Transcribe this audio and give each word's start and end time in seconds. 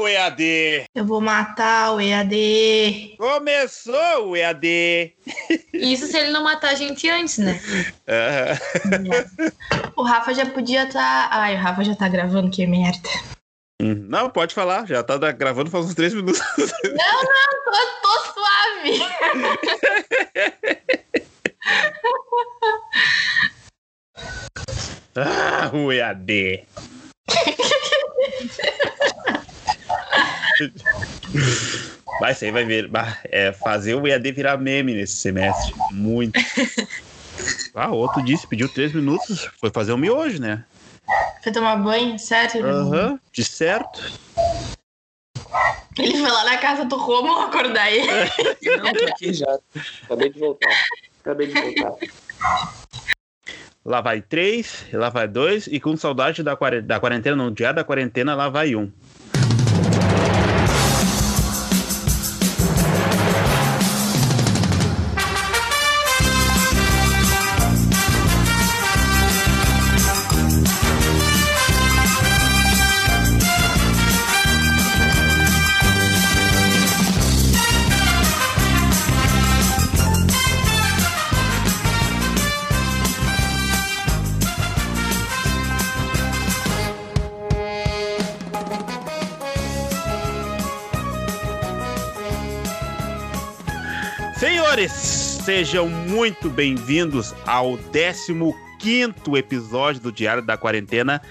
o 0.00 0.08
EAD! 0.08 0.84
Eu 0.94 1.04
vou 1.04 1.20
matar 1.20 1.92
o 1.94 2.00
EAD. 2.00 3.14
Começou 3.18 4.28
o 4.28 4.36
EAD! 4.36 5.14
Isso 5.72 6.06
se 6.06 6.16
ele 6.18 6.30
não 6.30 6.44
matar 6.44 6.70
a 6.70 6.74
gente 6.74 7.08
antes, 7.08 7.38
né? 7.38 7.60
Uhum. 8.08 9.50
O 9.96 10.02
Rafa 10.02 10.34
já 10.34 10.46
podia 10.46 10.84
estar. 10.84 11.28
Tá... 11.28 11.36
Ai, 11.36 11.54
o 11.54 11.58
Rafa 11.58 11.84
já 11.84 11.94
tá 11.94 12.08
gravando, 12.08 12.50
que 12.50 12.66
merda. 12.66 13.08
Hum, 13.80 13.94
não, 14.08 14.30
pode 14.30 14.54
falar, 14.54 14.86
já 14.86 15.02
tá 15.02 15.18
gravando 15.32 15.70
faz 15.70 15.86
uns 15.86 15.94
três 15.94 16.14
minutos. 16.14 16.40
Não, 16.58 16.64
não, 16.64 17.64
tô, 17.64 17.72
tô 18.02 18.18
suave. 18.32 19.00
ah, 25.16 25.70
o 25.74 25.92
EAD. 25.92 26.66
Vai, 32.20 32.32
isso 32.32 32.44
aí 32.44 32.50
vai 32.50 32.64
ver. 32.64 32.90
É, 33.24 33.52
fazer 33.52 33.94
o 33.94 34.06
EAD 34.06 34.32
virar 34.32 34.56
meme 34.56 34.94
nesse 34.94 35.16
semestre. 35.16 35.74
Muito. 35.90 36.38
Ah, 37.74 37.90
outro 37.90 38.22
disse, 38.22 38.46
pediu 38.46 38.66
três 38.66 38.94
minutos. 38.94 39.50
Foi 39.60 39.70
fazer 39.70 39.92
um 39.92 39.98
miojo, 39.98 40.40
né? 40.40 40.64
Foi 41.42 41.52
tomar 41.52 41.76
banho, 41.76 42.18
certo? 42.18 42.58
Aham, 42.58 43.10
uhum, 43.10 43.18
de 43.30 43.44
certo. 43.44 44.00
Ele 45.98 46.18
foi 46.18 46.30
lá 46.30 46.44
na 46.44 46.56
casa 46.58 46.84
do 46.84 46.96
Romo 46.96 47.38
acordar 47.40 47.90
ele. 47.92 48.06
Não, 48.76 48.92
tô 48.92 49.04
aqui 49.06 49.32
já. 49.32 49.58
Acabei 50.04 50.30
de 50.30 50.38
voltar. 50.38 50.72
Acabei 51.20 51.46
de 51.48 51.54
voltar. 51.54 51.92
Lá 53.84 54.00
vai 54.00 54.20
três, 54.20 54.84
lá 54.92 55.08
vai 55.08 55.28
dois, 55.28 55.68
e 55.68 55.78
com 55.78 55.96
saudade 55.96 56.42
da, 56.42 56.56
quarentena, 56.56 57.36
não, 57.36 57.52
dia 57.52 57.72
da 57.72 57.84
quarentena, 57.84 58.34
lá 58.34 58.48
vai 58.48 58.74
um. 58.74 58.90
Sejam 95.46 95.88
muito 95.88 96.50
bem-vindos 96.50 97.32
ao 97.46 97.78
15 97.78 98.34
episódio 99.36 100.00
do 100.00 100.10
Diário 100.10 100.42
da 100.42 100.56
Quarentena. 100.56 101.22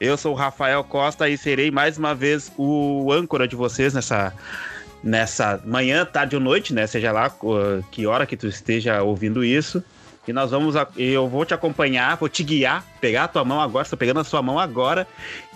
Eu 0.00 0.16
sou 0.16 0.32
o 0.32 0.34
Rafael 0.34 0.82
Costa 0.82 1.28
e 1.28 1.36
serei 1.36 1.70
mais 1.70 1.98
uma 1.98 2.14
vez 2.14 2.50
o 2.56 3.12
âncora 3.12 3.46
de 3.46 3.54
vocês 3.54 3.92
nessa, 3.92 4.32
nessa 5.04 5.60
manhã, 5.66 6.06
tarde 6.06 6.36
ou 6.36 6.40
noite, 6.40 6.72
né? 6.72 6.86
Seja 6.86 7.12
lá 7.12 7.30
que 7.90 8.06
hora 8.06 8.24
que 8.24 8.34
tu 8.34 8.46
esteja 8.46 9.02
ouvindo 9.02 9.44
isso. 9.44 9.84
E 10.26 10.32
nós 10.32 10.50
vamos. 10.50 10.74
Eu 10.96 11.28
vou 11.28 11.44
te 11.44 11.52
acompanhar, 11.52 12.16
vou 12.16 12.30
te 12.30 12.42
guiar, 12.42 12.82
pegar 12.98 13.24
a 13.24 13.28
tua 13.28 13.44
mão 13.44 13.60
agora, 13.60 13.82
estou 13.82 13.98
pegando 13.98 14.20
a 14.20 14.24
sua 14.24 14.40
mão 14.40 14.58
agora, 14.58 15.06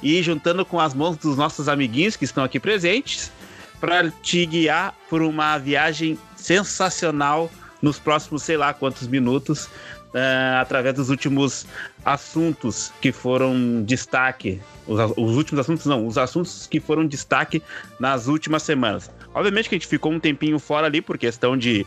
e 0.03 0.23
juntando 0.23 0.63
com 0.67 0.79
as 0.79 0.93
mãos 0.93 1.17
dos 1.17 1.39
nossos 1.39 1.71
amiguinhos 1.71 2.17
que 2.17 2.27
estão 2.27 2.45
aqui 2.45 2.61
presentes, 2.61 3.33
para 3.81 4.11
te 4.11 4.45
guiar 4.45 4.95
por 5.09 5.23
uma 5.23 5.57
viagem 5.57 6.19
sensacional 6.37 7.51
nos 7.85 7.99
próximos, 7.99 8.43
sei 8.43 8.57
lá 8.57 8.73
quantos 8.73 9.07
minutos, 9.07 9.67
uh, 9.67 10.59
através 10.59 10.95
dos 10.95 11.11
últimos 11.11 11.67
assuntos 12.03 12.91
que 13.01 13.13
foram 13.13 13.83
destaque. 13.83 14.59
Os, 14.87 14.99
os, 15.17 15.37
últimos 15.37 15.61
assuntos, 15.61 15.85
não, 15.85 16.07
os 16.07 16.17
assuntos 16.17 16.67
que 16.67 16.81
foram 16.81 17.07
destaque 17.07 17.63
nas 18.01 18.27
últimas 18.27 18.63
semanas. 18.63 19.11
Obviamente 19.35 19.69
que 19.69 19.75
a 19.75 19.79
gente 19.79 19.87
ficou 19.87 20.13
um 20.13 20.19
tempinho 20.19 20.59
fora 20.59 20.87
ali 20.87 21.03
por 21.03 21.19
questão 21.19 21.57
de. 21.57 21.85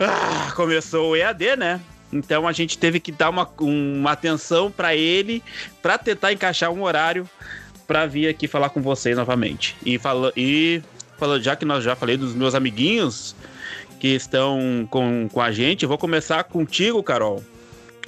Ah, 0.00 0.52
começou 0.52 1.10
o 1.10 1.16
EAD, 1.16 1.56
né? 1.56 1.80
Então 2.12 2.48
a 2.48 2.52
gente 2.52 2.76
teve 2.76 2.98
que 2.98 3.12
dar 3.12 3.30
uma, 3.30 3.48
uma 3.60 4.12
atenção 4.12 4.70
para 4.70 4.96
ele, 4.96 5.42
para 5.80 5.98
tentar 5.98 6.32
encaixar 6.32 6.70
um 6.70 6.82
horário 6.82 7.28
para 7.86 8.06
vir 8.06 8.28
aqui 8.28 8.48
falar 8.48 8.70
com 8.70 8.82
vocês 8.82 9.16
novamente. 9.16 9.76
E, 9.84 9.98
fala, 9.98 10.32
e 10.36 10.82
fala, 11.16 11.40
já 11.40 11.54
que 11.54 11.64
nós 11.64 11.84
já 11.84 11.94
falei 11.94 12.16
dos 12.16 12.34
meus 12.34 12.54
amiguinhos, 12.54 13.36
que 13.98 14.08
estão 14.08 14.86
com, 14.90 15.28
com 15.32 15.40
a 15.40 15.50
gente. 15.50 15.86
Vou 15.86 15.98
começar 15.98 16.44
contigo, 16.44 17.02
Carol. 17.02 17.42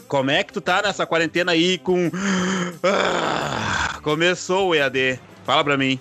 Como 0.09 0.31
é 0.31 0.43
que 0.43 0.53
tu 0.53 0.61
tá 0.61 0.83
nessa 0.83 1.07
quarentena 1.07 1.53
aí 1.53 1.79
com. 1.79 2.11
Ah, 2.83 3.99
começou 4.03 4.69
o 4.69 4.75
EAD. 4.75 5.21
Fala 5.45 5.63
pra 5.63 5.77
mim. 5.77 6.01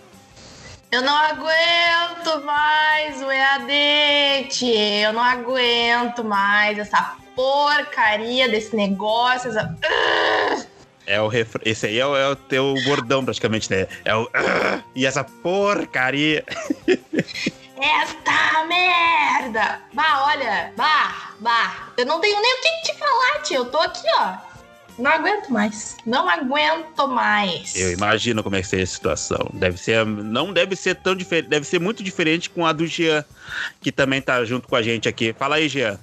Eu 0.92 1.04
não 1.04 1.16
aguento 1.16 2.44
mais 2.44 3.22
o 3.22 3.32
EAD, 3.32 4.48
tchê. 4.50 5.06
Eu 5.06 5.14
não 5.14 5.24
aguento 5.24 6.24
mais 6.24 6.80
essa 6.80 7.16
porcaria 7.36 8.50
desse 8.50 8.76
negócio. 8.76 9.50
Essa... 9.50 9.76
É 11.06 11.22
o. 11.22 11.30
Esse 11.64 11.86
aí 11.86 12.00
é 12.00 12.06
o, 12.06 12.16
é 12.16 12.30
o, 12.30 12.36
teu 12.36 12.74
bordão, 12.86 13.24
praticamente, 13.24 13.70
né? 13.70 13.88
É 14.04 14.16
o. 14.16 14.28
E 14.96 15.06
essa 15.06 15.24
porcaria. 15.24 16.44
Esta 17.80 18.66
merda! 18.66 19.80
Bah, 19.94 20.26
olha, 20.26 20.74
bah, 20.76 21.32
bah. 21.40 21.90
Eu 21.98 22.06
não 22.06 22.20
tenho 22.20 22.40
nem 22.42 22.54
o 22.54 22.62
que 22.62 22.92
te 22.92 22.98
falar, 22.98 23.42
tio. 23.44 23.58
Eu 23.58 23.66
tô 23.66 23.78
aqui, 23.78 24.04
ó. 24.18 24.50
Não 24.98 25.10
aguento 25.10 25.48
mais. 25.48 25.96
Não 26.06 26.28
aguento 26.28 27.08
mais. 27.08 27.74
Eu 27.78 27.94
imagino 27.94 28.44
como 28.44 28.58
é 28.58 28.62
que 28.62 28.68
seria 28.68 28.84
a 28.84 28.88
situação. 28.88 29.50
Deve 29.54 29.78
ser. 29.78 30.06
Não 30.06 30.52
deve 30.52 30.76
ser 30.76 30.96
tão 30.96 31.16
diferente. 31.16 31.48
Deve 31.48 31.66
ser 31.66 31.80
muito 31.80 32.04
diferente 32.04 32.50
com 32.50 32.66
a 32.66 32.74
do 32.74 32.86
Jean, 32.86 33.24
que 33.80 33.94
também 33.94 34.22
tá 34.22 34.44
junto 34.44 34.68
com 34.68 34.76
a 34.76 34.82
gente 34.82 35.08
aqui. 35.08 35.32
Fala 35.32 35.56
aí, 35.56 35.70
Jean. 35.70 35.98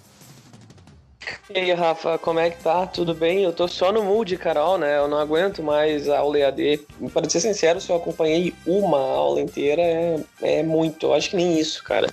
E 1.48 1.58
aí, 1.58 1.72
Rafa, 1.72 2.18
como 2.18 2.38
é 2.38 2.50
que 2.50 2.62
tá? 2.62 2.86
Tudo 2.86 3.14
bem? 3.14 3.42
Eu 3.42 3.52
tô 3.52 3.68
só 3.68 3.92
no 3.92 4.02
mood, 4.02 4.36
Carol, 4.36 4.78
né? 4.78 4.98
Eu 4.98 5.08
não 5.08 5.18
aguento 5.18 5.62
mais 5.62 6.08
a 6.08 6.18
aula 6.18 6.38
EAD. 6.38 6.80
Para 7.12 7.28
ser 7.28 7.40
sincero, 7.40 7.80
se 7.80 7.90
eu 7.90 7.96
acompanhei 7.96 8.54
uma 8.66 8.98
aula 8.98 9.40
inteira, 9.40 9.82
é, 9.82 10.20
é 10.42 10.62
muito. 10.62 11.06
Eu 11.06 11.14
acho 11.14 11.30
que 11.30 11.36
nem 11.36 11.58
isso, 11.58 11.82
cara. 11.82 12.08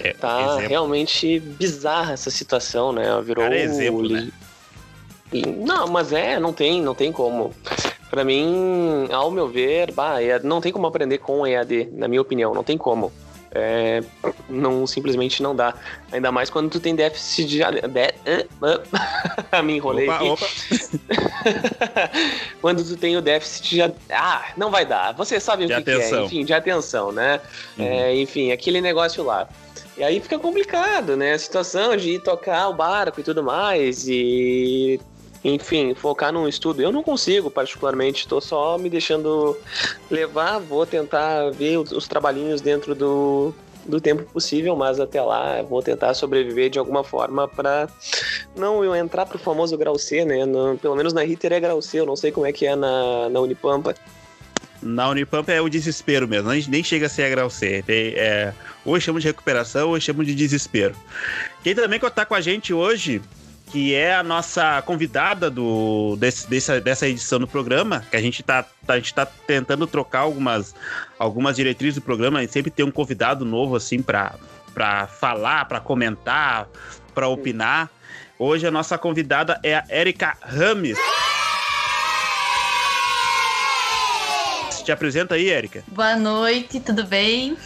É, 0.00 0.12
tá 0.12 0.42
exemplo. 0.42 0.68
realmente 0.68 1.40
bizarra 1.40 2.12
essa 2.12 2.30
situação, 2.30 2.92
né? 2.92 3.04
Virou. 3.22 3.44
Cara, 3.44 3.56
é 3.56 3.62
exemplo, 3.62 4.08
né? 4.08 4.30
Não, 5.58 5.88
mas 5.88 6.12
é, 6.12 6.38
não 6.38 6.52
tem, 6.52 6.80
não 6.80 6.94
tem 6.94 7.10
como. 7.10 7.52
Para 8.10 8.24
mim, 8.24 9.08
ao 9.10 9.30
meu 9.30 9.48
ver, 9.48 9.90
bah, 9.90 10.16
não 10.42 10.60
tem 10.60 10.70
como 10.70 10.86
aprender 10.86 11.18
com 11.18 11.44
EAD, 11.44 11.88
na 11.92 12.06
minha 12.06 12.22
opinião, 12.22 12.54
não 12.54 12.62
tem 12.62 12.78
como 12.78 13.10
é, 13.54 14.02
não 14.48 14.86
simplesmente 14.86 15.42
não 15.42 15.54
dá. 15.54 15.74
Ainda 16.10 16.32
mais 16.32 16.50
quando 16.50 16.68
tu 16.68 16.80
tem 16.80 16.94
déficit 16.94 17.46
de. 17.46 17.58
de 17.58 17.64
Me 19.64 19.76
enrolei 19.76 20.08
opa, 20.08 20.16
aqui. 20.16 20.28
Opa. 20.28 20.46
quando 22.60 22.84
tu 22.84 22.96
tem 22.96 23.16
o 23.16 23.22
déficit 23.22 23.70
de. 23.70 23.82
Ah, 24.10 24.46
não 24.56 24.70
vai 24.70 24.84
dar. 24.84 25.12
Você 25.14 25.38
sabe 25.38 25.66
de 25.66 25.72
o 25.72 25.76
que, 25.76 25.84
que, 25.84 25.90
é, 25.90 26.24
enfim, 26.24 26.44
de 26.44 26.52
atenção, 26.52 27.12
né? 27.12 27.40
Uhum. 27.78 27.84
É, 27.84 28.16
enfim, 28.16 28.50
aquele 28.50 28.80
negócio 28.80 29.22
lá. 29.22 29.48
E 29.96 30.02
aí 30.02 30.18
fica 30.18 30.38
complicado, 30.38 31.16
né? 31.16 31.34
A 31.34 31.38
situação 31.38 31.96
de 31.96 32.14
ir 32.14 32.20
tocar 32.20 32.68
o 32.68 32.74
barco 32.74 33.20
e 33.20 33.22
tudo 33.22 33.44
mais. 33.44 34.08
E 34.08 35.00
enfim, 35.44 35.94
focar 35.94 36.32
num 36.32 36.48
estudo. 36.48 36.80
Eu 36.80 36.90
não 36.90 37.02
consigo, 37.02 37.50
particularmente, 37.50 38.20
estou 38.20 38.40
só 38.40 38.78
me 38.78 38.88
deixando 38.88 39.56
levar, 40.10 40.58
vou 40.58 40.86
tentar 40.86 41.50
ver 41.50 41.78
os, 41.78 41.92
os 41.92 42.08
trabalhinhos 42.08 42.62
dentro 42.62 42.94
do, 42.94 43.54
do 43.84 44.00
tempo 44.00 44.22
possível, 44.22 44.74
mas 44.74 44.98
até 44.98 45.20
lá 45.20 45.60
vou 45.62 45.82
tentar 45.82 46.14
sobreviver 46.14 46.70
de 46.70 46.78
alguma 46.78 47.04
forma 47.04 47.46
para 47.46 47.88
não 48.56 48.82
eu 48.82 48.96
entrar 48.96 49.26
pro 49.26 49.38
famoso 49.38 49.76
grau 49.76 49.98
C, 49.98 50.24
né? 50.24 50.46
No, 50.46 50.78
pelo 50.78 50.96
menos 50.96 51.12
na 51.12 51.22
Ritter 51.22 51.52
é 51.52 51.60
grau 51.60 51.82
C, 51.82 52.00
eu 52.00 52.06
não 52.06 52.16
sei 52.16 52.32
como 52.32 52.46
é 52.46 52.52
que 52.52 52.66
é 52.66 52.74
na, 52.74 53.28
na 53.28 53.40
Unipampa. 53.40 53.94
Na 54.82 55.08
Unipampa 55.08 55.52
é 55.52 55.60
o 55.60 55.68
desespero 55.68 56.26
mesmo, 56.28 56.50
nem 56.68 56.82
chega 56.82 57.06
a 57.06 57.08
ser 57.08 57.24
a 57.24 57.30
grau 57.30 57.50
C. 57.50 57.84
É, 57.88 58.52
ou 58.84 58.98
chama 59.00 59.20
de 59.20 59.26
recuperação 59.26 59.90
ou 59.90 60.00
chama 60.00 60.24
de 60.24 60.34
desespero. 60.34 60.94
Quem 61.62 61.74
também 61.74 61.98
está 61.98 62.24
com 62.24 62.34
a 62.34 62.40
gente 62.40 62.72
hoje 62.72 63.22
que 63.74 63.92
é 63.92 64.14
a 64.14 64.22
nossa 64.22 64.80
convidada 64.82 65.50
do, 65.50 66.14
desse, 66.14 66.48
dessa, 66.48 66.80
dessa 66.80 67.08
edição 67.08 67.40
do 67.40 67.48
programa, 67.48 68.04
que 68.08 68.16
a 68.16 68.20
gente 68.20 68.40
está 68.40 68.62
tá, 68.62 68.94
a 68.94 68.96
gente 68.98 69.12
tá 69.12 69.26
tentando 69.26 69.84
trocar 69.84 70.20
algumas, 70.20 70.76
algumas 71.18 71.56
diretrizes 71.56 71.96
do 71.96 72.00
programa, 72.00 72.40
gente 72.40 72.52
sempre 72.52 72.70
tem 72.70 72.86
um 72.86 72.90
convidado 72.92 73.44
novo, 73.44 73.74
assim, 73.74 74.00
para 74.00 75.08
falar, 75.18 75.64
para 75.64 75.80
comentar, 75.80 76.68
para 77.12 77.26
opinar. 77.26 77.90
Hoje 78.38 78.64
a 78.64 78.70
nossa 78.70 78.96
convidada 78.96 79.58
é 79.60 79.74
a 79.74 79.84
Erika 79.90 80.36
Rames. 80.40 80.96
Te 84.84 84.92
apresenta 84.92 85.34
aí, 85.34 85.50
Érica. 85.50 85.82
Boa 85.88 86.14
noite, 86.14 86.78
tudo 86.78 87.02
bem? 87.02 87.56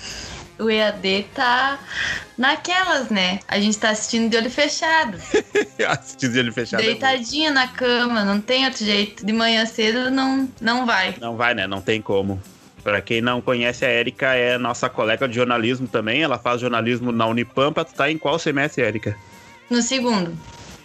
O 0.59 0.71
EAD 0.71 1.27
tá 1.35 1.79
naquelas, 2.37 3.09
né? 3.09 3.41
A 3.47 3.61
gente 3.61 3.79
tá 3.79 3.91
assistindo 3.91 4.31
de 4.31 4.37
olho 4.37 4.51
fechado. 4.51 5.19
assistindo 5.89 6.33
de 6.33 6.39
olho 6.39 6.53
fechado. 6.53 6.83
É 6.83 6.87
Deitadinha 6.87 7.49
é 7.49 7.53
na 7.53 7.69
cama, 7.69 8.25
não 8.25 8.41
tem 8.41 8.65
outro 8.65 8.85
jeito. 8.85 9.25
De 9.25 9.33
manhã 9.33 9.65
cedo 9.67 10.11
não, 10.11 10.49
não 10.61 10.87
vai. 10.87 11.15
Não 11.21 11.37
vai, 11.37 11.55
né? 11.55 11.67
Não 11.67 11.81
tem 11.81 12.03
como. 12.03 12.41
Para 12.83 13.01
quem 13.01 13.21
não 13.21 13.41
conhece, 13.41 13.85
a 13.85 13.89
Érica 13.89 14.35
é 14.35 14.57
nossa 14.57 14.89
colega 14.89 15.29
de 15.29 15.35
jornalismo 15.35 15.87
também. 15.87 16.23
Ela 16.23 16.39
faz 16.39 16.61
jornalismo 16.61 17.13
na 17.13 17.27
Unipampa. 17.27 17.85
Tu 17.85 17.95
tá 17.95 18.11
em 18.11 18.17
qual 18.17 18.39
semestre, 18.39 18.83
Érica? 18.83 19.17
No 19.69 19.83
segundo. 19.83 20.37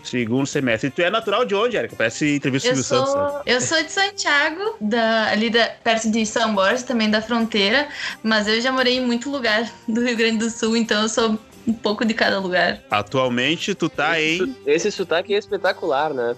Segundo 0.03 0.45
semestre. 0.45 0.89
E 0.89 0.91
tu 0.91 1.01
é 1.01 1.09
natural 1.09 1.45
de 1.45 1.55
onde, 1.55 1.77
Érica? 1.77 1.95
Parece 1.95 2.35
entrevista 2.35 2.73
do 2.73 2.83
Silvio 2.83 3.05
Santos. 3.05 3.35
Né? 3.35 3.41
Eu 3.45 3.61
sou 3.61 3.81
de 3.81 3.91
Santiago, 3.91 4.75
da, 4.81 5.29
ali 5.29 5.49
da, 5.49 5.67
perto 5.83 6.11
de 6.11 6.25
São 6.25 6.53
Borges, 6.53 6.83
também 6.83 7.09
da 7.09 7.21
fronteira. 7.21 7.87
Mas 8.21 8.47
eu 8.47 8.59
já 8.59 8.71
morei 8.71 8.97
em 8.97 9.05
muito 9.05 9.29
lugar 9.29 9.71
do 9.87 10.01
Rio 10.01 10.17
Grande 10.17 10.39
do 10.39 10.49
Sul, 10.49 10.75
então 10.75 11.03
eu 11.03 11.09
sou 11.09 11.39
um 11.65 11.73
pouco 11.73 12.03
de 12.03 12.13
cada 12.13 12.39
lugar. 12.39 12.81
Atualmente 12.91 13.73
tu 13.73 13.87
tá 13.87 14.19
esse, 14.19 14.43
em. 14.43 14.57
Esse 14.65 14.91
sotaque 14.91 15.33
é 15.33 15.37
espetacular, 15.37 16.13
né? 16.13 16.35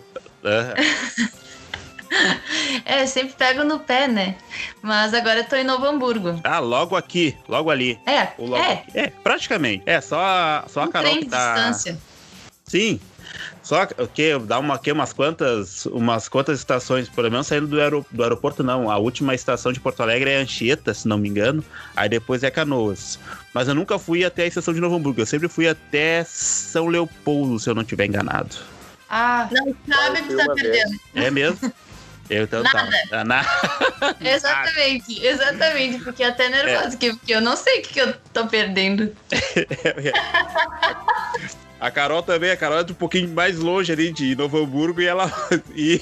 é, 2.86 3.06
sempre 3.08 3.34
pego 3.34 3.64
no 3.64 3.80
pé, 3.80 4.08
né? 4.08 4.36
Mas 4.82 5.14
agora 5.14 5.40
eu 5.40 5.44
tô 5.46 5.56
em 5.56 5.64
Novo 5.64 5.86
Hamburgo. 5.86 6.40
Ah, 6.44 6.60
logo 6.60 6.96
aqui, 6.96 7.36
logo 7.50 7.72
ali. 7.72 8.00
É, 8.06 8.28
logo 8.38 8.56
é. 8.56 8.74
Aqui. 8.74 8.92
É, 8.94 9.08
praticamente. 9.24 9.84
É, 9.88 10.00
só, 10.00 10.64
só 10.68 10.82
um 10.82 10.84
a 10.84 10.88
Carol 10.88 11.10
trem 11.10 11.24
que 11.24 11.30
tá... 11.30 11.56
distância. 11.56 11.98
Sim, 12.64 13.00
só 13.64 13.86
que 13.86 14.38
dá 14.40 14.60
uma, 14.60 14.78
que 14.78 14.92
umas 14.92 15.12
quantas, 15.12 15.86
umas 15.88 16.30
quantas 16.30 16.60
estações, 16.60 17.10
pelo 17.10 17.32
menos 17.32 17.48
saindo 17.48 17.68
do, 17.68 17.82
aer, 17.82 17.92
do 18.12 18.24
aeroporto, 18.24 18.64
não. 18.64 18.92
A 18.92 18.98
última 18.98 19.34
estação 19.34 19.74
de 19.74 19.80
Porto 19.80 20.04
Alegre 20.04 20.30
é 20.30 20.38
Anchieta, 20.38 20.94
se 20.94 21.08
não 21.08 21.18
me 21.18 21.30
engano. 21.30 21.64
Aí 21.96 22.08
depois 22.08 22.44
é 22.44 22.52
Canoas. 22.52 23.18
Mas 23.54 23.68
eu 23.68 23.74
nunca 23.74 23.98
fui 23.98 24.24
até 24.24 24.44
a 24.44 24.48
estação 24.48 24.74
de 24.74 24.80
Novo 24.80 24.96
Hamburgo. 24.96 25.22
Eu 25.22 25.26
sempre 25.26 25.48
fui 25.48 25.68
até 25.68 26.24
São 26.26 26.88
Leopoldo, 26.88 27.60
se 27.60 27.70
eu 27.70 27.76
não 27.76 27.82
estiver 27.82 28.06
enganado. 28.06 28.56
Ah, 29.10 29.50
não 29.52 29.76
sabe 29.88 30.22
que 30.24 30.36
tá 30.36 30.54
perdendo. 30.54 31.00
É 31.16 31.32
mesmo? 31.32 31.74
Eu 32.30 32.44
então 32.44 32.62
Nada. 32.64 32.92
Tá. 33.10 33.24
Nada. 33.24 33.48
exatamente, 34.22 35.26
exatamente, 35.26 36.04
porque 36.04 36.24
é 36.24 36.28
até 36.28 36.50
nervoso, 36.50 36.98
é. 37.02 37.10
porque 37.12 37.34
eu 37.34 37.42
não 37.42 37.56
sei 37.56 37.80
o 37.80 37.84
que 37.84 38.00
eu 38.00 38.14
tô 38.34 38.48
perdendo. 38.48 39.16
A 41.80 41.92
Carol 41.92 42.24
também, 42.24 42.52
a 42.52 42.58
Carol 42.58 42.80
é 42.80 42.82
um 42.82 42.94
pouquinho 42.94 43.30
mais 43.30 43.60
longe 43.60 43.92
ali 43.92 44.12
de 44.12 44.36
Novo 44.36 44.58
Hamburgo 44.58 45.02
e 45.02 45.06
ela. 45.06 45.32
E 45.76 46.00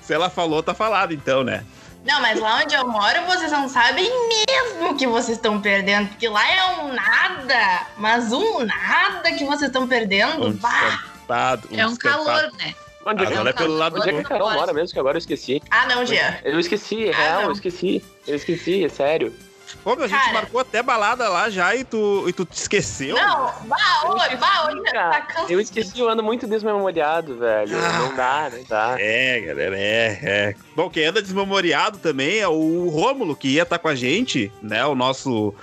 se 0.00 0.12
ela 0.12 0.28
falou, 0.28 0.62
tá 0.62 0.74
falado, 0.74 1.14
então, 1.14 1.44
né? 1.44 1.64
Não, 2.04 2.20
mas 2.20 2.40
lá 2.40 2.60
onde 2.62 2.74
eu 2.74 2.86
moro, 2.88 3.24
vocês 3.26 3.52
não 3.52 3.68
sabem 3.68 4.10
mesmo 4.28 4.96
que 4.96 5.06
vocês 5.06 5.38
estão 5.38 5.60
perdendo, 5.60 6.08
porque 6.08 6.28
lá 6.28 6.44
é 6.50 6.64
um 6.80 6.92
nada, 6.92 7.86
mas 7.96 8.32
um 8.32 8.64
nada 8.64 9.30
que 9.32 9.44
vocês 9.44 9.68
estão 9.68 9.86
perdendo. 9.86 10.48
Um 10.48 10.52
descampado, 10.52 11.68
um 11.70 11.78
é 11.78 11.86
um 11.86 11.94
calor, 11.94 12.50
né? 12.58 12.74
Onde, 13.04 13.24
é, 13.24 13.48
é 13.48 13.52
pelo 13.52 13.76
lado 13.76 13.96
onde 13.98 14.10
é 14.10 14.12
que 14.12 14.20
a 14.20 14.24
Carol 14.24 14.52
mora 14.52 14.72
mesmo, 14.72 14.92
que 14.92 14.98
agora 14.98 15.16
eu 15.16 15.20
esqueci? 15.20 15.62
Ah, 15.70 15.86
não, 15.86 16.04
Jean. 16.06 16.38
Eu 16.44 16.58
esqueci, 16.58 17.08
é 17.08 17.12
ah, 17.12 17.16
real, 17.16 17.40
não. 17.42 17.48
eu 17.48 17.52
esqueci. 17.52 18.04
Eu 18.26 18.36
esqueci, 18.36 18.84
é 18.84 18.88
sério. 18.88 19.34
Pô, 19.82 19.92
a 19.92 20.06
gente 20.06 20.32
marcou 20.32 20.60
até 20.60 20.82
balada 20.82 21.28
lá 21.28 21.50
já 21.50 21.74
e 21.74 21.84
tu, 21.84 22.24
e 22.28 22.32
tu 22.32 22.44
te 22.44 22.56
esqueceu? 22.56 23.16
Não, 23.16 23.52
bah, 23.64 24.02
oi, 24.06 24.36
bah, 24.36 24.66
oi, 24.66 24.82
tá 24.92 25.26
Eu 25.48 25.60
esqueci, 25.60 25.98
eu 25.98 26.08
ando 26.08 26.22
muito 26.22 26.46
desmemoriado, 26.46 27.38
velho. 27.38 27.76
Ah, 27.76 27.98
não 27.98 28.16
dá, 28.16 28.50
não 28.52 28.64
dá. 28.64 28.96
É, 28.98 29.40
galera, 29.40 29.78
é, 29.78 30.18
é. 30.22 30.54
Bom, 30.76 30.88
quem 30.88 31.06
anda 31.06 31.22
desmemoriado 31.22 31.98
também 31.98 32.38
é 32.38 32.48
o 32.48 32.88
Rômulo, 32.88 33.34
que 33.34 33.48
ia 33.48 33.62
estar 33.62 33.78
tá 33.78 33.82
com 33.82 33.88
a 33.88 33.94
gente, 33.94 34.52
né? 34.62 34.84
O 34.84 34.94
nosso, 34.94 35.54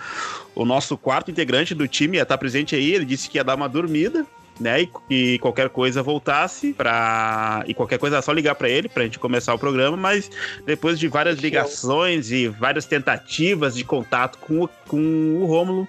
o 0.56 0.66
nosso 0.66 0.98
quarto 0.98 1.32
integrante 1.32 1.74
do 1.74 1.88
time 1.88 2.18
ia 2.18 2.24
estar 2.24 2.36
tá 2.36 2.40
presente 2.40 2.76
aí. 2.76 2.94
Ele 2.94 3.06
disse 3.06 3.30
que 3.30 3.38
ia 3.38 3.44
dar 3.44 3.56
uma 3.56 3.70
dormida 3.70 4.26
né? 4.60 4.82
E, 4.82 4.90
e, 5.10 5.40
qualquer 5.40 5.70
coisa 5.70 6.04
voltasse 6.04 6.74
para 6.74 7.64
e 7.66 7.74
qualquer 7.74 7.98
coisa 7.98 8.18
é 8.18 8.22
só 8.22 8.32
ligar 8.32 8.56
para 8.56 8.70
ele 8.70 8.90
para 8.90 9.04
a 9.04 9.06
gente 9.06 9.20
começar 9.20 9.54
o 9.54 9.60
programa, 9.60 9.96
mas 9.96 10.30
depois 10.66 11.00
de 11.00 11.08
várias 11.08 11.40
ligações 11.40 12.32
e 12.32 12.48
várias 12.48 12.86
tentativas 12.86 13.76
de 13.76 13.84
contato 13.84 14.38
com 14.40 14.64
o, 14.64 14.70
com 14.88 15.38
o 15.42 15.46
Rômulo, 15.46 15.88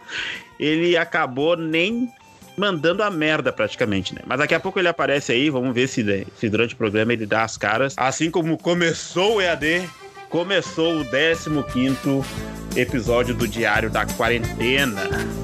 ele 0.59 0.97
acabou 0.97 1.57
nem 1.57 2.09
mandando 2.57 3.03
a 3.03 3.11
merda 3.11 3.53
praticamente, 3.53 4.15
né? 4.15 4.21
Mas 4.27 4.39
daqui 4.39 4.55
a 4.55 4.61
pouco 4.61 4.79
ele 4.79 4.89
aparece 4.89 5.33
aí, 5.33 5.49
vamos 5.49 5.75
ver 5.75 5.89
se, 5.89 6.27
se 6.37 6.49
durante 6.49 6.75
o 6.75 6.77
programa 6.77 7.13
ele 7.13 7.25
dá 7.25 7.43
as 7.43 7.57
caras. 7.57 7.95
Assim 7.97 8.31
como 8.31 8.59
começou 8.59 9.37
o 9.37 9.41
EAD, 9.41 9.89
começou 10.29 11.01
o 11.01 11.05
15 11.05 11.51
episódio 12.77 13.35
do 13.35 13.49
Diário 13.49 13.91
da 13.91 14.05
Quarentena. 14.07 15.40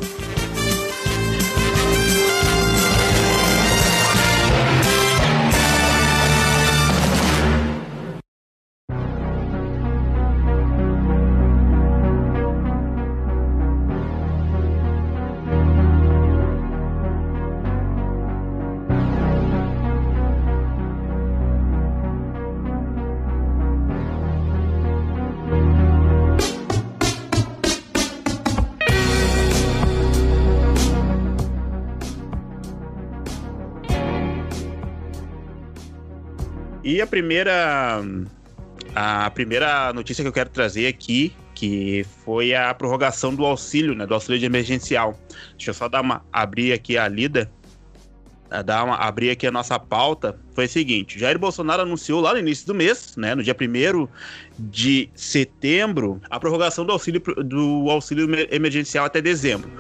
E 36.97 37.01
a 37.03 37.07
primeira 37.07 38.03
a 38.95 39.31
primeira 39.31 39.93
notícia 39.93 40.25
que 40.25 40.29
eu 40.29 40.33
quero 40.33 40.49
trazer 40.49 40.87
aqui, 40.87 41.31
que 41.55 42.07
foi 42.25 42.55
a 42.55 42.73
prorrogação 42.73 43.35
do 43.35 43.45
auxílio, 43.45 43.95
né, 43.95 44.07
do 44.07 44.15
auxílio 44.15 44.41
de 44.41 44.47
emergencial. 44.47 45.15
Deixa 45.59 45.73
eu 45.73 45.75
só 45.75 45.91
dar 45.91 46.01
uma 46.01 46.25
abrir 46.33 46.73
aqui 46.73 46.97
a 46.97 47.07
lida, 47.07 47.53
dar 48.65 48.83
uma, 48.83 48.97
abrir 48.97 49.29
aqui 49.29 49.47
a 49.47 49.51
nossa 49.51 49.79
pauta. 49.79 50.41
Foi 50.55 50.65
o 50.65 50.69
seguinte: 50.71 51.19
Jair 51.19 51.39
Bolsonaro 51.39 51.83
anunciou 51.83 52.23
lá 52.23 52.33
no 52.33 52.39
início 52.39 52.67
do 52.67 52.75
mês, 52.75 53.15
né, 53.15 53.35
no 53.35 53.43
dia 53.43 53.55
1 53.55 54.09
de 54.59 55.11
setembro, 55.15 56.19
a 56.31 56.41
prorrogação 56.41 56.87
do 56.87 56.93
auxílio 56.93 57.21
do 57.45 57.91
auxílio 57.91 58.27
emergencial 58.51 59.05
até 59.05 59.21
dezembro. 59.21 59.71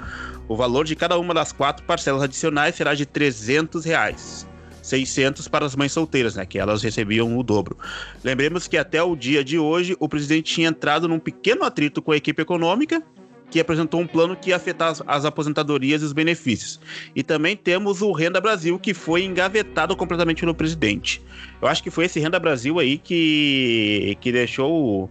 O 0.49 0.55
valor 0.55 0.85
de 0.85 0.95
cada 0.95 1.19
uma 1.19 1.33
das 1.33 1.51
quatro 1.51 1.83
parcelas 1.87 2.23
adicionais 2.23 2.75
será 2.75 2.93
de 2.93 3.07
300 3.07 3.87
reais. 3.87 4.47
600 4.87 5.49
para 5.49 5.67
as 5.67 5.75
mães 5.75 5.93
solteiras, 5.93 6.37
né, 6.37 6.47
que 6.47 6.59
elas 6.59 6.83
recebiam 6.83 7.37
o 7.37 7.43
dobro. 7.43 7.77
Lembremos 8.23 8.69
que 8.69 8.77
até 8.77 9.03
o 9.03 9.17
dia 9.17 9.43
de 9.43 9.59
hoje 9.59 9.97
o 9.99 10.09
presidente 10.09 10.55
tinha 10.55 10.69
entrado 10.69 11.09
num 11.09 11.19
pequeno 11.19 11.65
atrito 11.65 12.01
com 12.01 12.13
a 12.13 12.17
equipe 12.17 12.41
econômica 12.41 13.03
que 13.51 13.61
apresentou 13.61 14.01
um 14.01 14.07
plano 14.07 14.37
que 14.37 14.51
ia 14.51 14.57
afetar 14.57 14.91
as, 14.91 15.03
as, 15.07 15.25
aposentadorias 15.25 16.03
e 16.03 16.05
os 16.05 16.13
benefícios. 16.13 16.81
E 17.15 17.23
também 17.23 17.57
temos 17.57 18.03
o 18.03 18.13
Renda 18.13 18.41
Brasil, 18.41 18.79
que 18.79 18.93
foi 18.93 19.25
engavetado 19.25 19.97
completamente 19.97 20.41
pelo 20.41 20.55
presidente. 20.55 21.23
Eu 21.61 21.69
acho 21.69 21.83
que 21.83 21.91
foi 21.91 22.07
esse 22.07 22.19
Renda 22.19 22.39
Brasil 22.39 22.79
aí 22.79 22.99
que, 22.99 24.17
que 24.21 24.33
deixou 24.33 25.09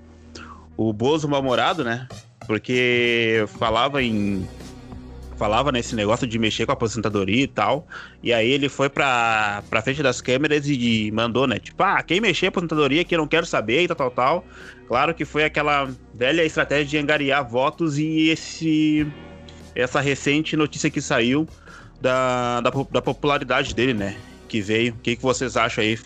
o, 0.78 0.90
o 0.90 0.94
Bozo 0.94 1.28
mal-humorado, 1.30 1.84
né? 1.84 2.08
Porque 2.46 3.46
falava 3.58 4.04
em 4.04 4.46
falava 5.38 5.72
nesse 5.72 5.96
negócio 5.96 6.26
de 6.26 6.40
mexer 6.40 6.66
com 6.66 6.72
a 6.72 6.74
aposentadoria 6.74 7.44
e 7.44 7.48
tal. 7.48 7.88
E 8.24 8.34
aí 8.34 8.50
ele 8.50 8.70
foi 8.70 8.90
pra, 8.90 9.64
pra 9.70 9.82
frente 9.82 10.02
das 10.02 10.22
câmeras 10.22 10.68
e 10.68 11.12
mandou, 11.12 11.48
né? 11.48 11.60
Tipo, 11.60 11.84
ah, 11.84 12.02
quem 12.02 12.22
mexer 12.22 12.48
a 12.48 12.50
aposentadoria 12.50 13.04
que 13.04 13.16
eu 13.16 13.20
não 13.20 13.28
quero 13.28 13.46
saber 13.46 13.84
e 13.84 13.88
tal, 13.88 13.98
tal, 13.98 14.12
tal. 14.12 14.46
Claro 14.88 15.14
que 15.14 15.26
foi 15.26 15.44
aquela 15.44 15.90
velha 16.14 16.44
estratégia 16.44 16.86
de 16.86 16.98
angariar 16.98 17.48
votos 17.48 17.98
e 17.98 18.30
esse 18.30 19.08
essa 19.76 20.00
recente 20.00 20.56
notícia 20.56 20.90
que 20.90 21.02
saiu 21.02 21.46
da, 22.00 22.62
da, 22.62 22.72
da 22.92 23.02
popularidade 23.02 23.76
dele, 23.76 23.94
né? 23.94 24.16
Que 24.48 24.62
veio. 24.62 24.94
O 24.94 24.98
que, 24.98 25.16
que 25.16 25.22
vocês 25.22 25.58
acham 25.58 25.84
aí? 25.84 26.00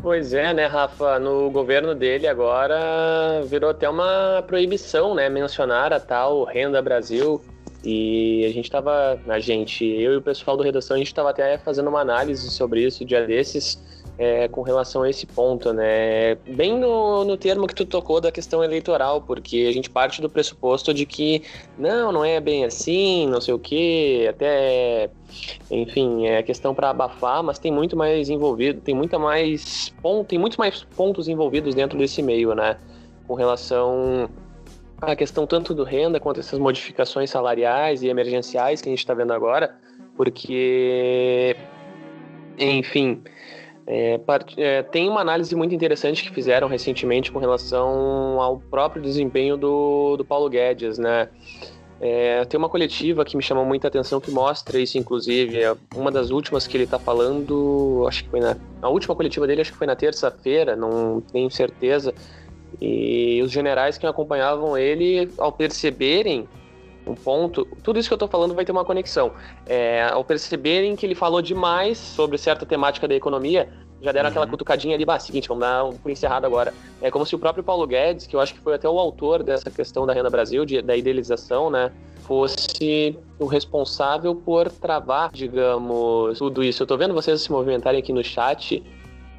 Pois 0.00 0.32
é, 0.32 0.52
né, 0.52 0.66
Rafa? 0.66 1.18
No 1.20 1.48
governo 1.50 1.94
dele 1.94 2.26
agora 2.26 3.42
virou 3.46 3.70
até 3.70 3.88
uma 3.88 4.42
proibição, 4.46 5.14
né? 5.14 5.28
Mencionar 5.28 5.92
a 5.92 6.00
tal 6.00 6.44
Renda 6.44 6.82
Brasil, 6.82 7.40
e 7.84 8.44
a 8.44 8.52
gente 8.52 8.64
estava, 8.64 9.20
a 9.26 9.38
gente, 9.40 9.84
eu 9.84 10.12
e 10.12 10.16
o 10.16 10.22
pessoal 10.22 10.56
do 10.56 10.62
redação, 10.62 10.94
a 10.94 10.98
gente 10.98 11.08
estava 11.08 11.30
até 11.30 11.58
fazendo 11.58 11.88
uma 11.88 12.00
análise 12.00 12.50
sobre 12.50 12.84
isso 12.84 13.04
dia 13.04 13.26
desses, 13.26 13.82
é, 14.18 14.46
com 14.46 14.62
relação 14.62 15.02
a 15.02 15.10
esse 15.10 15.26
ponto, 15.26 15.72
né? 15.72 16.36
Bem 16.46 16.78
no, 16.78 17.24
no 17.24 17.36
termo 17.36 17.66
que 17.66 17.74
tu 17.74 17.84
tocou 17.84 18.20
da 18.20 18.30
questão 18.30 18.62
eleitoral, 18.62 19.22
porque 19.22 19.66
a 19.68 19.72
gente 19.72 19.90
parte 19.90 20.20
do 20.20 20.28
pressuposto 20.28 20.92
de 20.94 21.06
que 21.06 21.42
não, 21.78 22.12
não 22.12 22.24
é 22.24 22.38
bem 22.40 22.64
assim, 22.64 23.26
não 23.26 23.40
sei 23.40 23.54
o 23.54 23.58
quê, 23.58 24.26
até, 24.30 25.10
enfim, 25.70 26.26
é 26.26 26.42
questão 26.42 26.74
para 26.74 26.90
abafar, 26.90 27.42
mas 27.42 27.58
tem 27.58 27.72
muito 27.72 27.96
mais 27.96 28.28
envolvido, 28.28 28.80
tem 28.80 28.94
muita 28.94 29.18
mais 29.18 29.92
ponto, 30.02 30.28
tem 30.28 30.38
muitos 30.38 30.58
mais 30.58 30.84
pontos 30.84 31.26
envolvidos 31.26 31.74
dentro 31.74 31.98
desse 31.98 32.22
meio, 32.22 32.54
né? 32.54 32.76
com 33.26 33.34
relação 33.34 34.28
à 35.02 35.16
questão 35.16 35.46
tanto 35.46 35.74
do 35.74 35.82
renda 35.82 36.20
quanto 36.20 36.40
essas 36.40 36.58
modificações 36.58 37.28
salariais 37.28 38.02
e 38.02 38.08
emergenciais 38.08 38.80
que 38.80 38.88
a 38.88 38.92
gente 38.92 39.00
está 39.00 39.12
vendo 39.14 39.32
agora, 39.32 39.74
porque, 40.16 41.56
enfim, 42.58 43.22
é, 43.86 44.20
é, 44.56 44.82
tem 44.82 45.08
uma 45.08 45.20
análise 45.20 45.54
muito 45.56 45.74
interessante 45.74 46.22
que 46.22 46.30
fizeram 46.30 46.68
recentemente 46.68 47.32
com 47.32 47.38
relação 47.38 48.40
ao 48.40 48.58
próprio 48.58 49.02
desempenho 49.02 49.56
do, 49.56 50.16
do 50.16 50.24
Paulo 50.24 50.48
Guedes, 50.48 50.98
né? 50.98 51.28
É, 52.04 52.44
tem 52.46 52.58
uma 52.58 52.68
coletiva 52.68 53.24
que 53.24 53.36
me 53.36 53.42
chamou 53.44 53.64
muita 53.64 53.86
atenção 53.86 54.20
que 54.20 54.30
mostra 54.30 54.78
isso, 54.80 54.98
inclusive. 54.98 55.62
É 55.62 55.76
uma 55.94 56.10
das 56.10 56.30
últimas 56.30 56.66
que 56.66 56.76
ele 56.76 56.82
está 56.82 56.98
falando, 56.98 58.04
acho 58.08 58.24
que 58.24 58.30
foi 58.30 58.40
na. 58.40 58.56
A 58.80 58.88
última 58.88 59.14
coletiva 59.14 59.46
dele, 59.46 59.60
acho 59.60 59.70
que 59.70 59.78
foi 59.78 59.86
na 59.86 59.94
terça-feira, 59.94 60.74
não 60.74 61.20
tenho 61.20 61.48
certeza. 61.48 62.12
E 62.84 63.40
os 63.44 63.52
generais 63.52 63.96
que 63.96 64.04
acompanhavam 64.04 64.76
ele, 64.76 65.30
ao 65.38 65.52
perceberem 65.52 66.48
um 67.06 67.14
ponto, 67.14 67.64
tudo 67.80 68.00
isso 68.00 68.08
que 68.08 68.12
eu 68.12 68.16
estou 68.16 68.28
falando 68.28 68.54
vai 68.54 68.64
ter 68.64 68.72
uma 68.72 68.84
conexão. 68.84 69.30
É, 69.66 70.02
ao 70.10 70.24
perceberem 70.24 70.96
que 70.96 71.06
ele 71.06 71.14
falou 71.14 71.40
demais 71.40 71.96
sobre 71.96 72.36
certa 72.36 72.66
temática 72.66 73.06
da 73.06 73.14
economia, 73.14 73.68
já 74.00 74.10
deram 74.10 74.26
uhum. 74.26 74.30
aquela 74.30 74.46
cutucadinha 74.48 74.96
ali, 74.96 75.04
bah, 75.04 75.20
seguinte, 75.20 75.46
vamos 75.46 75.60
dar 75.60 75.84
um 75.84 75.92
por 75.92 76.10
encerrado 76.10 76.44
agora. 76.44 76.74
É 77.00 77.08
como 77.08 77.24
se 77.24 77.36
o 77.36 77.38
próprio 77.38 77.62
Paulo 77.62 77.86
Guedes, 77.86 78.26
que 78.26 78.34
eu 78.34 78.40
acho 78.40 78.52
que 78.52 78.58
foi 78.58 78.74
até 78.74 78.88
o 78.88 78.98
autor 78.98 79.44
dessa 79.44 79.70
questão 79.70 80.04
da 80.04 80.12
Renda 80.12 80.28
Brasil, 80.28 80.64
de, 80.64 80.82
da 80.82 80.96
idealização, 80.96 81.70
né, 81.70 81.92
fosse 82.22 83.16
o 83.38 83.46
responsável 83.46 84.34
por 84.34 84.68
travar, 84.72 85.30
digamos, 85.32 86.36
tudo 86.36 86.64
isso. 86.64 86.82
Eu 86.82 86.86
tô 86.88 86.96
vendo 86.96 87.14
vocês 87.14 87.42
se 87.42 87.52
movimentarem 87.52 88.00
aqui 88.00 88.12
no 88.12 88.24
chat, 88.24 88.82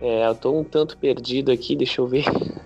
é, 0.02 0.28
eu 0.28 0.36
tô 0.36 0.58
um 0.58 0.64
tanto 0.64 0.98
perdido 0.98 1.52
aqui, 1.52 1.76
deixa 1.76 2.00
eu 2.00 2.08
ver. 2.08 2.24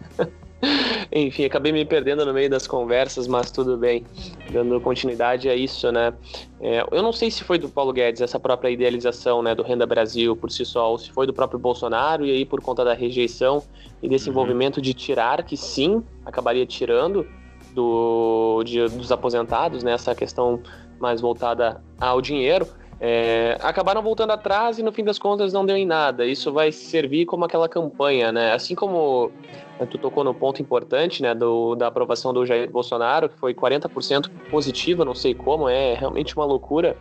Enfim, 1.25 1.45
acabei 1.45 1.71
me 1.71 1.83
perdendo 1.85 2.25
no 2.25 2.33
meio 2.33 2.49
das 2.49 2.67
conversas, 2.67 3.27
mas 3.27 3.49
tudo 3.49 3.77
bem. 3.77 4.05
Dando 4.51 4.79
continuidade 4.79 5.49
a 5.49 5.55
isso, 5.55 5.91
né? 5.91 6.13
É, 6.59 6.85
eu 6.91 7.01
não 7.01 7.11
sei 7.11 7.31
se 7.31 7.43
foi 7.43 7.57
do 7.57 7.69
Paulo 7.69 7.91
Guedes 7.91 8.21
essa 8.21 8.39
própria 8.39 8.69
idealização 8.69 9.41
né, 9.41 9.55
do 9.55 9.63
Renda 9.63 9.85
Brasil 9.85 10.35
por 10.35 10.51
si 10.51 10.65
só, 10.65 10.91
ou 10.91 10.97
se 10.97 11.11
foi 11.11 11.25
do 11.25 11.33
próprio 11.33 11.59
Bolsonaro, 11.59 12.25
e 12.25 12.31
aí 12.31 12.45
por 12.45 12.61
conta 12.61 12.83
da 12.83 12.93
rejeição 12.93 13.63
e 14.01 14.07
desse 14.09 14.27
uhum. 14.27 14.33
envolvimento 14.33 14.81
de 14.81 14.93
tirar, 14.93 15.43
que 15.43 15.57
sim, 15.57 16.03
acabaria 16.25 16.65
tirando 16.65 17.27
do, 17.73 18.63
de, 18.63 18.87
dos 18.89 19.11
aposentados, 19.11 19.83
né? 19.83 19.93
Essa 19.93 20.13
questão 20.13 20.61
mais 20.99 21.21
voltada 21.21 21.81
ao 21.99 22.21
dinheiro. 22.21 22.67
É, 22.99 23.57
acabaram 23.61 24.01
voltando 24.01 24.31
atrás 24.31 24.79
e 24.79 24.83
no 24.83 24.91
fim 24.91 25.03
das 25.03 25.19
contas 25.19 25.53
não 25.53 25.65
deu 25.65 25.77
em 25.77 25.85
nada. 25.85 26.25
Isso 26.25 26.51
vai 26.51 26.71
servir 26.71 27.25
como 27.25 27.45
aquela 27.45 27.69
campanha, 27.69 28.31
né? 28.31 28.53
Assim 28.53 28.73
como 28.73 29.31
né, 29.79 29.85
tu 29.85 29.97
tocou 29.97 30.23
no 30.23 30.33
ponto 30.33 30.61
importante, 30.61 31.21
né, 31.21 31.35
do, 31.35 31.75
da 31.75 31.87
aprovação 31.87 32.33
do 32.33 32.45
Jair 32.45 32.69
Bolsonaro, 32.69 33.29
que 33.29 33.37
foi 33.37 33.53
40% 33.53 34.29
positiva, 34.49 35.05
não 35.05 35.13
sei 35.13 35.35
como, 35.35 35.69
é 35.69 35.93
realmente 35.93 36.35
uma 36.35 36.45
loucura 36.45 36.97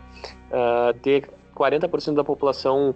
uh, 0.51 0.93
ter 0.99 1.29
40% 1.55 2.13
da 2.13 2.23
população 2.23 2.93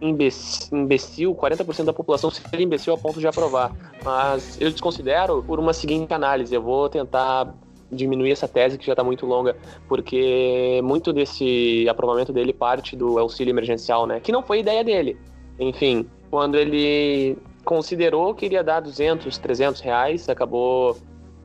imbecil, 0.00 1.34
40% 1.34 1.84
da 1.84 1.92
população 1.92 2.30
ser 2.30 2.60
imbecil 2.60 2.94
a 2.94 2.98
ponto 2.98 3.20
de 3.20 3.26
aprovar. 3.26 3.70
Mas 4.02 4.60
eu 4.60 4.70
desconsidero 4.70 5.44
por 5.46 5.60
uma 5.60 5.72
seguinte 5.72 6.12
análise. 6.12 6.54
Eu 6.54 6.62
vou 6.62 6.88
tentar 6.88 7.52
diminuir 7.90 8.32
essa 8.32 8.46
tese 8.46 8.78
que 8.78 8.86
já 8.86 8.92
está 8.92 9.02
muito 9.02 9.26
longa, 9.26 9.56
porque 9.88 10.80
muito 10.82 11.12
desse 11.12 11.86
aprovamento 11.88 12.32
dele 12.32 12.52
parte 12.52 12.96
do 12.96 13.18
auxílio 13.18 13.52
emergencial, 13.52 14.06
né? 14.06 14.20
Que 14.20 14.32
não 14.32 14.42
foi 14.42 14.60
ideia 14.60 14.84
dele. 14.84 15.16
Enfim, 15.58 16.06
quando 16.30 16.56
ele 16.56 17.36
considerou 17.64 18.34
que 18.34 18.46
iria 18.46 18.62
dar 18.62 18.80
200, 18.80 19.36
300 19.38 19.80
reais, 19.80 20.28
acabou 20.28 20.96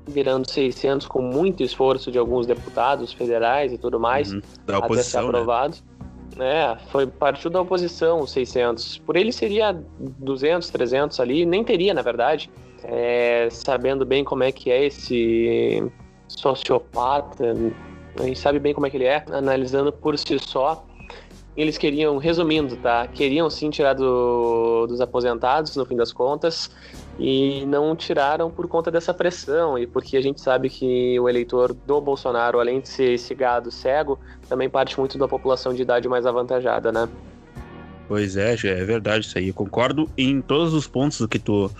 virando 0.07 0.49
600 0.49 1.07
com 1.07 1.21
muito 1.21 1.63
esforço 1.63 2.11
de 2.11 2.17
alguns 2.17 2.45
deputados 2.45 3.11
federais 3.11 3.73
e 3.73 3.77
tudo 3.77 3.99
mais, 3.99 4.31
uhum. 4.31 4.41
da 4.65 4.77
até 4.77 5.01
ser 5.01 5.21
né? 5.21 5.27
aprovado. 5.27 5.77
Né? 6.35 6.63
É, 6.63 6.77
foi 6.89 7.07
partiu 7.07 7.49
da 7.49 7.61
oposição 7.61 8.21
os 8.21 8.31
600. 8.31 8.99
Por 8.99 9.15
ele 9.15 9.31
seria 9.31 9.71
200, 9.99 10.69
300 10.69 11.19
ali, 11.19 11.45
nem 11.45 11.63
teria 11.63 11.93
na 11.93 12.01
verdade. 12.01 12.49
É, 12.83 13.47
sabendo 13.49 14.05
bem 14.05 14.23
como 14.23 14.43
é 14.43 14.51
que 14.51 14.69
é 14.69 14.85
esse 14.85 15.83
sociopata, 16.27 17.53
a 18.19 18.23
gente 18.23 18.39
sabe 18.39 18.59
bem 18.59 18.73
como 18.73 18.87
é 18.87 18.89
que 18.89 18.97
ele 18.97 19.05
é, 19.05 19.23
analisando 19.31 19.91
por 19.91 20.17
si 20.17 20.37
só. 20.39 20.85
Eles 21.55 21.77
queriam, 21.77 22.17
resumindo, 22.17 22.75
tá? 22.75 23.07
Queriam 23.07 23.49
sim 23.49 23.69
tirar 23.69 23.93
do, 23.93 24.85
dos 24.87 24.99
aposentados, 24.99 25.75
no 25.77 25.85
fim 25.85 25.95
das 25.95 26.11
contas, 26.11 26.69
e 27.17 27.65
não 27.65 27.95
tiraram 27.95 28.51
por 28.51 28.67
conta 28.67 28.91
dessa 28.91 29.13
pressão 29.13 29.77
e 29.79 29.87
porque 29.87 30.17
a 30.17 30.21
gente 30.21 30.41
sabe 30.41 30.69
que 30.69 31.17
o 31.17 31.29
eleitor 31.29 31.73
do 31.73 32.01
Bolsonaro, 32.01 32.59
além 32.59 32.81
de 32.81 32.89
ser 32.89 33.13
esse 33.13 33.33
gado 33.33 33.71
cego, 33.71 34.19
também 34.49 34.69
parte 34.69 34.99
muito 34.99 35.17
da 35.17 35.29
população 35.29 35.73
de 35.73 35.81
idade 35.81 36.09
mais 36.09 36.25
avantajada, 36.25 36.91
né? 36.91 37.07
Pois 38.07 38.35
é, 38.37 38.53
é 38.53 38.83
verdade 38.83 39.25
isso 39.25 39.37
aí. 39.37 39.47
Eu 39.47 39.53
concordo 39.53 40.09
em 40.17 40.41
todos 40.41 40.73
os 40.73 40.87
pontos 40.87 41.19
do 41.19 41.27
que 41.27 41.39
tu, 41.39 41.71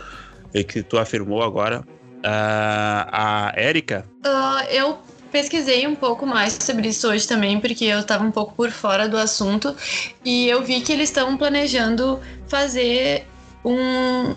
que 0.68 0.82
tu 0.82 0.98
afirmou 0.98 1.44
agora. 1.44 1.84
Uh, 2.26 3.06
a 3.12 3.54
Érica? 3.56 4.04
Uh, 4.26 4.64
eu 4.72 4.98
pesquisei 5.32 5.86
um 5.86 5.94
pouco 5.94 6.26
mais 6.26 6.58
sobre 6.60 6.88
isso 6.88 7.08
hoje 7.08 7.28
também, 7.28 7.60
porque 7.60 7.86
eu 7.86 8.00
estava 8.00 8.24
um 8.24 8.32
pouco 8.32 8.56
por 8.56 8.72
fora 8.72 9.08
do 9.08 9.16
assunto. 9.16 9.76
E 10.24 10.48
eu 10.48 10.64
vi 10.64 10.82
que 10.82 10.92
eles 10.92 11.10
estão 11.10 11.38
planejando 11.38 12.20
fazer 12.48 13.28
um, 13.64 14.34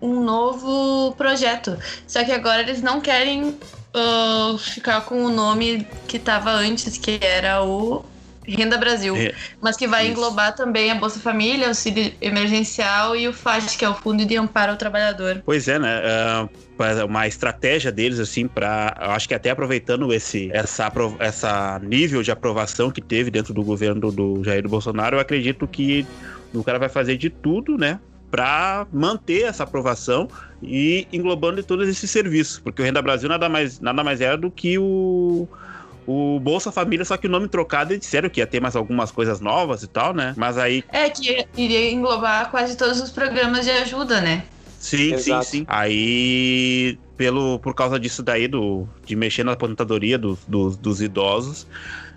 um 0.00 0.20
novo 0.22 1.12
projeto. 1.16 1.76
Só 2.06 2.22
que 2.22 2.30
agora 2.30 2.62
eles 2.62 2.80
não 2.80 3.00
querem 3.00 3.48
uh, 3.48 4.58
ficar 4.58 5.00
com 5.00 5.24
o 5.24 5.30
nome 5.30 5.88
que 6.06 6.18
estava 6.18 6.52
antes, 6.52 6.98
que 6.98 7.18
era 7.20 7.64
o 7.64 8.04
Renda 8.46 8.76
Brasil, 8.76 9.16
é, 9.16 9.32
mas 9.60 9.76
que 9.76 9.86
vai 9.86 10.04
isso. 10.04 10.12
englobar 10.12 10.54
também 10.54 10.90
a 10.90 10.94
Bolsa 10.94 11.18
Família, 11.20 11.66
o 11.66 11.68
auxílio 11.68 12.12
emergencial 12.20 13.16
e 13.16 13.26
o 13.26 13.32
FAT, 13.32 13.76
que 13.76 13.84
é 13.84 13.88
o 13.88 13.94
Fundo 13.94 14.24
de 14.24 14.36
Amparo 14.36 14.72
ao 14.72 14.78
Trabalhador. 14.78 15.42
Pois 15.44 15.66
é, 15.68 15.78
né? 15.78 16.00
Uh, 16.00 17.06
uma 17.06 17.26
estratégia 17.26 17.90
deles, 17.90 18.18
assim, 18.18 18.46
para. 18.46 18.94
Acho 18.98 19.28
que 19.28 19.34
até 19.34 19.50
aproveitando 19.50 20.12
esse 20.12 20.50
essa, 20.52 20.90
essa 21.18 21.80
nível 21.82 22.22
de 22.22 22.30
aprovação 22.30 22.90
que 22.90 23.00
teve 23.00 23.30
dentro 23.30 23.54
do 23.54 23.62
governo 23.62 24.10
do 24.10 24.42
Jair 24.44 24.68
Bolsonaro, 24.68 25.16
eu 25.16 25.20
acredito 25.20 25.66
que 25.66 26.06
o 26.52 26.62
cara 26.62 26.78
vai 26.78 26.88
fazer 26.88 27.16
de 27.16 27.30
tudo, 27.30 27.78
né? 27.78 27.98
para 28.34 28.84
manter 28.92 29.42
essa 29.42 29.62
aprovação 29.62 30.28
e 30.60 31.06
englobando 31.12 31.62
todos 31.62 31.88
esses 31.88 32.10
serviços, 32.10 32.58
porque 32.58 32.82
o 32.82 32.84
Renda 32.84 33.00
Brasil 33.00 33.28
nada 33.28 33.48
mais, 33.48 33.78
nada 33.78 34.02
mais 34.02 34.20
é 34.20 34.36
do 34.36 34.50
que 34.50 34.76
o, 34.76 35.46
o 36.06 36.38
Bolsa 36.40 36.70
Família, 36.70 37.04
só 37.04 37.16
que 37.16 37.26
o 37.26 37.30
nome 37.30 37.48
trocado, 37.48 37.92
eles 37.92 38.00
disseram 38.04 38.28
que 38.28 38.40
ia 38.40 38.46
ter 38.46 38.60
mais 38.60 38.76
algumas 38.76 39.10
coisas 39.10 39.40
novas 39.40 39.82
e 39.82 39.88
tal, 39.88 40.14
né? 40.14 40.34
Mas 40.36 40.58
aí. 40.58 40.84
É, 40.92 41.08
que 41.10 41.46
iria 41.56 41.90
englobar 41.90 42.50
quase 42.50 42.76
todos 42.76 43.00
os 43.00 43.10
programas 43.10 43.64
de 43.64 43.70
ajuda, 43.70 44.20
né? 44.20 44.44
Sim, 44.78 45.14
Exato. 45.14 45.44
sim, 45.44 45.58
sim. 45.58 45.64
Aí, 45.66 46.98
pelo, 47.16 47.58
por 47.58 47.74
causa 47.74 47.98
disso 47.98 48.22
daí, 48.22 48.46
do, 48.46 48.86
de 49.06 49.16
mexer 49.16 49.42
na 49.42 49.52
aposentadoria 49.52 50.18
do, 50.18 50.38
do, 50.46 50.70
dos 50.76 51.00
idosos, 51.00 51.66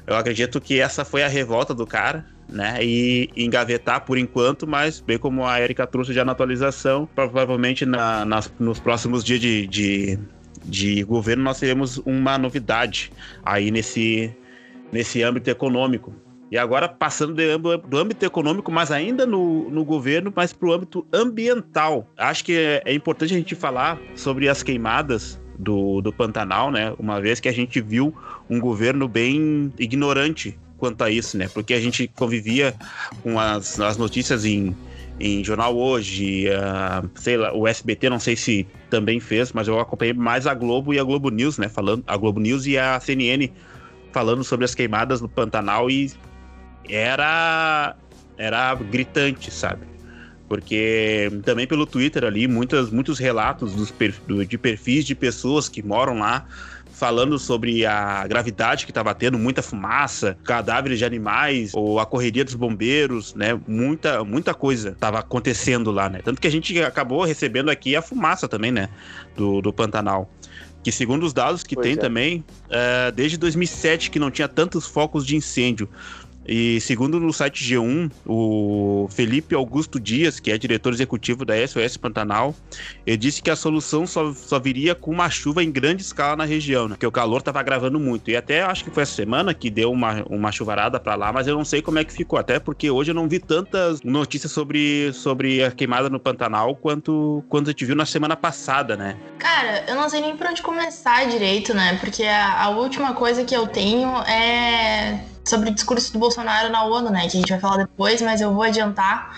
eu 0.06 0.16
acredito 0.16 0.60
que 0.60 0.80
essa 0.80 1.06
foi 1.06 1.24
a 1.24 1.28
revolta 1.28 1.74
do 1.74 1.88
cara, 1.88 2.26
né? 2.50 2.78
E 2.82 3.30
engavetar 3.36 4.02
por 4.06 4.18
enquanto, 4.18 4.68
mas 4.68 5.00
bem 5.00 5.18
como 5.18 5.46
a 5.46 5.62
Erika 5.62 5.88
trouxe 5.88 6.14
já 6.14 6.26
na 6.26 6.34
atualização, 6.34 7.08
provavelmente 7.16 7.86
na, 7.86 8.26
nas, 8.26 8.52
nos 8.60 8.80
próximos 8.80 9.24
dias 9.24 9.40
de, 9.40 9.68
de 9.68 10.20
de 10.66 11.04
governo, 11.04 11.44
nós 11.44 11.60
teremos 11.60 11.98
uma 12.06 12.38
novidade 12.38 13.12
aí 13.44 13.72
nesse, 13.72 14.34
nesse 14.92 15.24
âmbito 15.24 15.50
econômico. 15.50 16.14
E 16.50 16.58
agora, 16.58 16.88
passando 16.88 17.36
do, 17.36 17.78
do 17.78 17.98
âmbito 17.98 18.26
econômico, 18.26 18.72
mas 18.72 18.90
ainda 18.90 19.26
no, 19.26 19.70
no 19.70 19.84
governo, 19.84 20.32
mas 20.34 20.54
para 20.54 20.70
o 20.70 20.72
âmbito 20.72 21.06
ambiental. 21.12 22.10
Acho 22.18 22.46
que 22.46 22.54
é, 22.54 22.82
é, 22.86 22.94
importante 22.94 23.34
a 23.34 23.38
gente 23.38 23.54
falar 23.54 24.00
sobre 24.16 24.48
as 24.48 24.64
queimadas 24.64 25.40
do, 25.60 26.02
do 26.02 26.14
Pantanal, 26.14 26.72
né? 26.72 26.94
Uma 26.98 27.20
vez 27.20 27.42
que 27.42 27.50
a 27.50 27.52
gente 27.52 27.82
viu 27.82 28.16
um 28.50 28.60
governo 28.60 29.08
bem 29.10 29.74
ignorante 29.78 30.58
quanto 30.78 31.04
a 31.04 31.12
isso, 31.12 31.38
né? 31.38 31.50
Porque 31.54 31.74
a 31.74 31.82
gente 31.82 32.08
convivia 32.08 32.74
com 33.24 33.38
as, 33.38 33.78
as 33.80 33.98
notícias 33.98 34.46
em 34.46 34.74
em 35.20 35.44
jornal 35.44 35.76
hoje, 35.76 36.48
uh, 36.50 37.10
sei 37.16 37.38
lá, 37.38 37.54
o 37.54 37.68
SBT 37.68 38.10
não 38.10 38.20
sei 38.20 38.36
se 38.36 38.68
também 38.90 39.20
fez, 39.20 39.52
mas 39.52 39.68
eu 39.68 39.80
acompanhei 39.80 40.14
mais 40.14 40.46
a 40.46 40.54
Globo 40.54 40.94
e 40.94 41.00
a 41.00 41.04
Globo 41.04 41.30
News, 41.30 41.58
né? 41.58 41.68
Falando, 41.68 42.04
a 42.06 42.16
Globo 42.16 42.40
News 42.40 42.66
e 42.68 42.78
a 42.78 43.00
CNN 43.00 43.50
falando 44.12 44.44
sobre 44.44 44.66
as 44.66 44.76
queimadas 44.76 45.22
no 45.22 45.28
Pantanal 45.28 45.90
e 45.90 46.12
era 46.88 47.96
era 48.38 48.76
gritante, 48.76 49.52
sabe? 49.52 49.86
Porque 50.48 51.30
também 51.44 51.68
pelo 51.68 51.86
Twitter 51.86 52.24
ali, 52.24 52.48
muitas, 52.48 52.90
muitos 52.90 53.20
relatos 53.20 53.74
dos, 53.74 53.94
de 54.48 54.58
perfis 54.58 55.04
de 55.04 55.14
pessoas 55.14 55.68
que 55.68 55.84
moram 55.84 56.20
lá 56.20 56.48
falando 56.98 57.38
sobre 57.38 57.86
a 57.86 58.26
gravidade 58.26 58.84
que 58.84 58.92
estava 58.92 59.14
tendo, 59.14 59.38
muita 59.38 59.62
fumaça, 59.62 60.36
cadáveres 60.44 60.98
de 60.98 61.06
animais, 61.06 61.72
ou 61.76 62.00
a 62.00 62.08
correria 62.08 62.44
dos 62.44 62.56
bombeiros, 62.56 63.36
né? 63.36 63.60
Muita, 63.68 64.24
muita 64.24 64.52
coisa 64.52 64.90
estava 64.90 65.20
acontecendo 65.20 65.92
lá, 65.92 66.10
né? 66.10 66.22
Tanto 66.24 66.42
que 66.42 66.48
a 66.48 66.50
gente 66.52 66.82
acabou 66.82 67.24
recebendo 67.24 67.70
aqui 67.70 67.96
a 67.96 68.02
fumaça 68.02 68.48
também, 68.48 68.72
né? 68.72 68.90
Do, 69.36 69.62
do 69.62 69.72
Pantanal 69.72 70.28
que 70.84 70.92
segundo 70.92 71.26
os 71.26 71.34
dados 71.34 71.64
que 71.64 71.76
pois 71.76 71.86
tem 71.86 71.94
é. 71.96 71.98
também, 71.98 72.46
é, 72.70 73.12
desde 73.12 73.36
2007 73.36 74.10
que 74.10 74.18
não 74.18 74.32
tinha 74.32 74.48
tantos 74.48 74.88
focos 74.88 75.26
de 75.26 75.36
incêndio. 75.36 75.90
E 76.48 76.80
segundo 76.80 77.20
no 77.20 77.34
site 77.34 77.64
G1, 77.64 78.10
o 78.26 79.08
Felipe 79.12 79.54
Augusto 79.54 80.00
Dias, 80.00 80.40
que 80.40 80.50
é 80.50 80.58
diretor 80.58 80.94
executivo 80.94 81.44
da 81.44 81.56
SOS 81.68 81.98
Pantanal, 81.98 82.56
ele 83.06 83.18
disse 83.18 83.42
que 83.42 83.50
a 83.50 83.56
solução 83.56 84.08
só, 84.08 84.34
só 84.34 84.58
viria 84.58 84.96
com 84.96 85.12
uma 85.12 85.30
chuva 85.30 85.64
em 85.64 85.70
grande 85.70 86.04
escala 86.04 86.38
na 86.38 86.46
região, 86.46 86.88
né? 86.88 86.96
Porque 86.96 87.06
o 87.06 87.12
calor 87.12 87.40
estava 87.40 87.60
agravando 87.60 88.00
muito. 88.00 88.32
E 88.32 88.38
até 88.38 88.62
acho 88.62 88.86
que 88.86 88.92
foi 88.92 89.04
essa 89.04 89.14
semana 89.14 89.54
que 89.54 89.70
deu 89.70 89.92
uma, 89.92 90.24
uma 90.30 90.52
chuvarada 90.52 91.00
para 91.00 91.16
lá, 91.16 91.34
mas 91.34 91.48
eu 91.48 91.56
não 91.56 91.66
sei 91.66 91.82
como 91.82 92.00
é 92.00 92.04
que 92.06 92.14
ficou. 92.14 92.40
Até 92.40 92.60
porque 92.60 92.90
hoje 92.90 93.12
eu 93.12 93.16
não 93.16 93.28
vi 93.28 93.40
tantas 93.40 94.02
notícias 94.02 94.52
sobre, 94.52 95.12
sobre 95.14 95.64
a 95.64 95.72
queimada 95.72 96.10
no 96.10 96.20
Pantanal 96.20 96.76
quanto 96.76 97.44
quando 97.50 97.68
a 97.68 97.72
gente 97.72 97.84
viu 97.84 97.96
na 97.96 98.06
semana 98.06 98.38
passada, 98.38 98.96
né? 98.96 99.18
Cara, 99.38 99.84
eu 99.88 99.96
não 99.96 100.10
sei 100.10 100.22
nem 100.22 100.38
por 100.38 100.48
onde 100.48 100.62
começar 100.62 101.28
direito, 101.28 101.74
né? 101.74 101.98
Porque 102.00 102.24
a, 102.24 102.64
a 102.64 102.70
última 102.70 103.14
coisa 103.14 103.44
que 103.44 103.56
eu 103.56 103.68
tenho 103.68 104.10
é 104.22 105.20
sobre 105.48 105.70
o 105.70 105.74
discurso 105.74 106.14
do 106.14 106.20
Bolsonaro 106.20 106.70
na 106.70 106.84
ONU, 106.84 107.10
né? 107.10 107.22
Que 107.22 107.38
a 107.38 107.40
gente 107.40 107.50
vai 107.50 107.60
falar 107.60 107.78
depois, 107.78 108.22
mas 108.22 108.42
eu 108.42 108.54
vou 108.54 108.64
adiantar. 108.64 109.38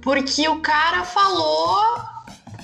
Porque 0.00 0.48
o 0.48 0.60
cara 0.60 1.04
falou 1.04 1.78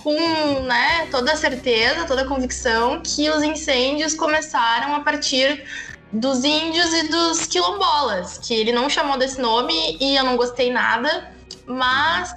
com 0.03 0.61
né, 0.63 1.07
toda 1.11 1.37
certeza, 1.37 2.05
toda 2.07 2.25
convicção 2.25 3.01
que 3.01 3.31
os 3.31 3.43
incêndios 3.43 4.15
começaram 4.15 4.95
a 4.95 5.01
partir 5.01 5.65
dos 6.13 6.45
índios 6.45 6.93
e 6.93 7.09
dos 7.09 7.47
quilombolas, 7.47 8.39
que 8.39 8.53
ele 8.53 8.73
não 8.73 8.91
chamou 8.91 9.17
desse 9.17 9.41
nome 9.41 9.97
e 10.01 10.17
eu 10.17 10.25
não 10.25 10.37
gostei 10.37 10.71
nada, 10.71 11.33
mas 11.67 12.35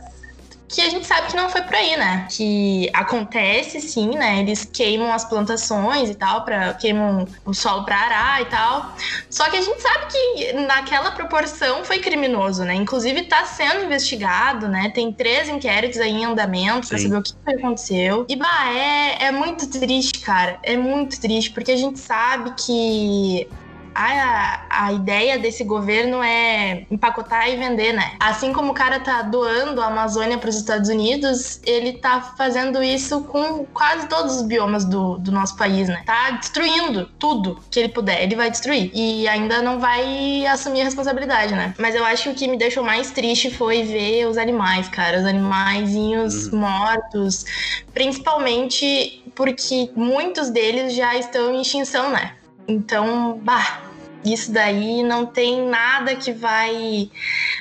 que 0.68 0.82
a 0.82 0.90
gente 0.90 1.06
sabe 1.06 1.28
que 1.28 1.36
não 1.36 1.50
foi 1.50 1.62
por 1.62 1.76
aí, 1.76 1.96
né? 1.98 2.28
Que 2.30 2.90
acontece 2.94 3.80
sim, 3.80 4.10
né? 4.10 4.40
Eles 4.40 4.66
queimam 4.66 5.12
as 5.14 5.24
plantações 5.24 6.10
e 6.10 6.16
tal, 6.16 6.44
para 6.44 6.74
queimam 6.74 7.28
o 7.46 7.54
solo 7.54 7.86
para 7.86 7.98
arar 7.98 8.42
e 8.42 8.46
tal. 8.46 8.96
Só 9.30 9.50
que 9.50 9.58
a 9.58 9.62
gente 9.62 9.82
sabe 9.82 10.06
que 10.12 10.54
naquela 10.54 11.12
proporção 11.12 11.84
foi 11.86 12.00
criminoso, 12.00 12.64
né? 12.64 12.74
Inclusive 12.74 13.24
tá 13.24 13.46
sendo 13.46 13.84
investigado, 13.84 14.68
né? 14.68 14.90
Tem 14.90 15.12
três 15.12 15.48
inquéritos 15.50 16.00
aí 16.00 16.12
em 16.12 16.26
andamento 16.26 16.88
para 16.88 16.98
saber 16.98 17.18
o 17.18 17.24
que 17.24 17.34
aconteceu. 17.46 18.26
E 18.28 18.36
bah, 18.36 18.74
é, 18.74 19.26
é 19.26 19.32
muito 19.32 19.68
triste, 19.68 20.20
cara. 20.20 20.58
É 20.64 20.76
muito 20.76 21.20
triste, 21.20 21.52
porque 21.52 21.72
a 21.72 21.78
gente 21.78 22.00
sabe 22.00 22.54
que 22.58 23.48
a, 23.96 24.66
a 24.70 24.94
ideia 24.94 25.40
desse 25.40 25.64
governo 25.64 26.22
é 26.22 26.86
empacotar 26.92 27.50
e 27.50 27.56
vender, 27.56 27.94
né? 27.94 28.12
Assim 28.20 28.52
como 28.52 28.72
o 28.72 28.75
cara 28.75 29.00
tá 29.00 29.22
doando 29.22 29.82
a 29.82 29.86
Amazônia 29.88 30.38
para 30.38 30.50
os 30.50 30.58
Estados 30.58 30.90
Unidos, 30.90 31.62
ele 31.66 31.94
tá 31.94 32.34
fazendo 32.38 32.84
isso 32.84 33.22
com 33.22 33.66
quase 33.74 34.08
todos 34.08 34.36
os 34.36 34.42
biomas 34.42 34.84
do, 34.84 35.18
do 35.18 35.32
nosso 35.32 35.56
país, 35.56 35.88
né? 35.88 36.04
Tá 36.06 36.32
destruindo 36.32 37.10
tudo 37.18 37.60
que 37.72 37.80
ele 37.80 37.90
puder, 37.90 38.22
ele 38.22 38.36
vai 38.36 38.52
destruir. 38.52 38.92
E 38.94 39.28
ainda 39.28 39.62
não 39.62 39.80
vai 39.80 40.46
assumir 40.46 40.82
a 40.82 40.86
responsabilidade, 40.86 41.54
né? 41.56 41.74
Mas 41.80 41.96
eu 41.96 42.04
acho 42.04 42.24
que 42.24 42.30
o 42.30 42.36
que 42.36 42.48
me 42.48 42.58
deixou 42.58 42.84
mais 42.84 43.12
triste 43.12 43.50
foi 43.50 43.84
ver 43.84 44.25
os 44.28 44.38
animais, 44.38 44.90
cara, 44.90 45.20
os 45.20 45.25
animaizinhos 45.25 46.48
uhum. 46.48 46.60
mortos, 46.60 47.46
principalmente 47.94 49.24
porque 49.34 49.90
muitos 49.96 50.50
deles 50.50 50.94
já 50.94 51.16
estão 51.16 51.54
em 51.54 51.62
extinção, 51.62 52.10
né? 52.10 52.35
Então, 52.68 53.40
bah, 53.44 53.82
isso 54.26 54.52
daí 54.52 55.04
não 55.04 55.26
tem 55.26 55.68
nada 55.68 56.16
que 56.16 56.32
vai 56.32 57.12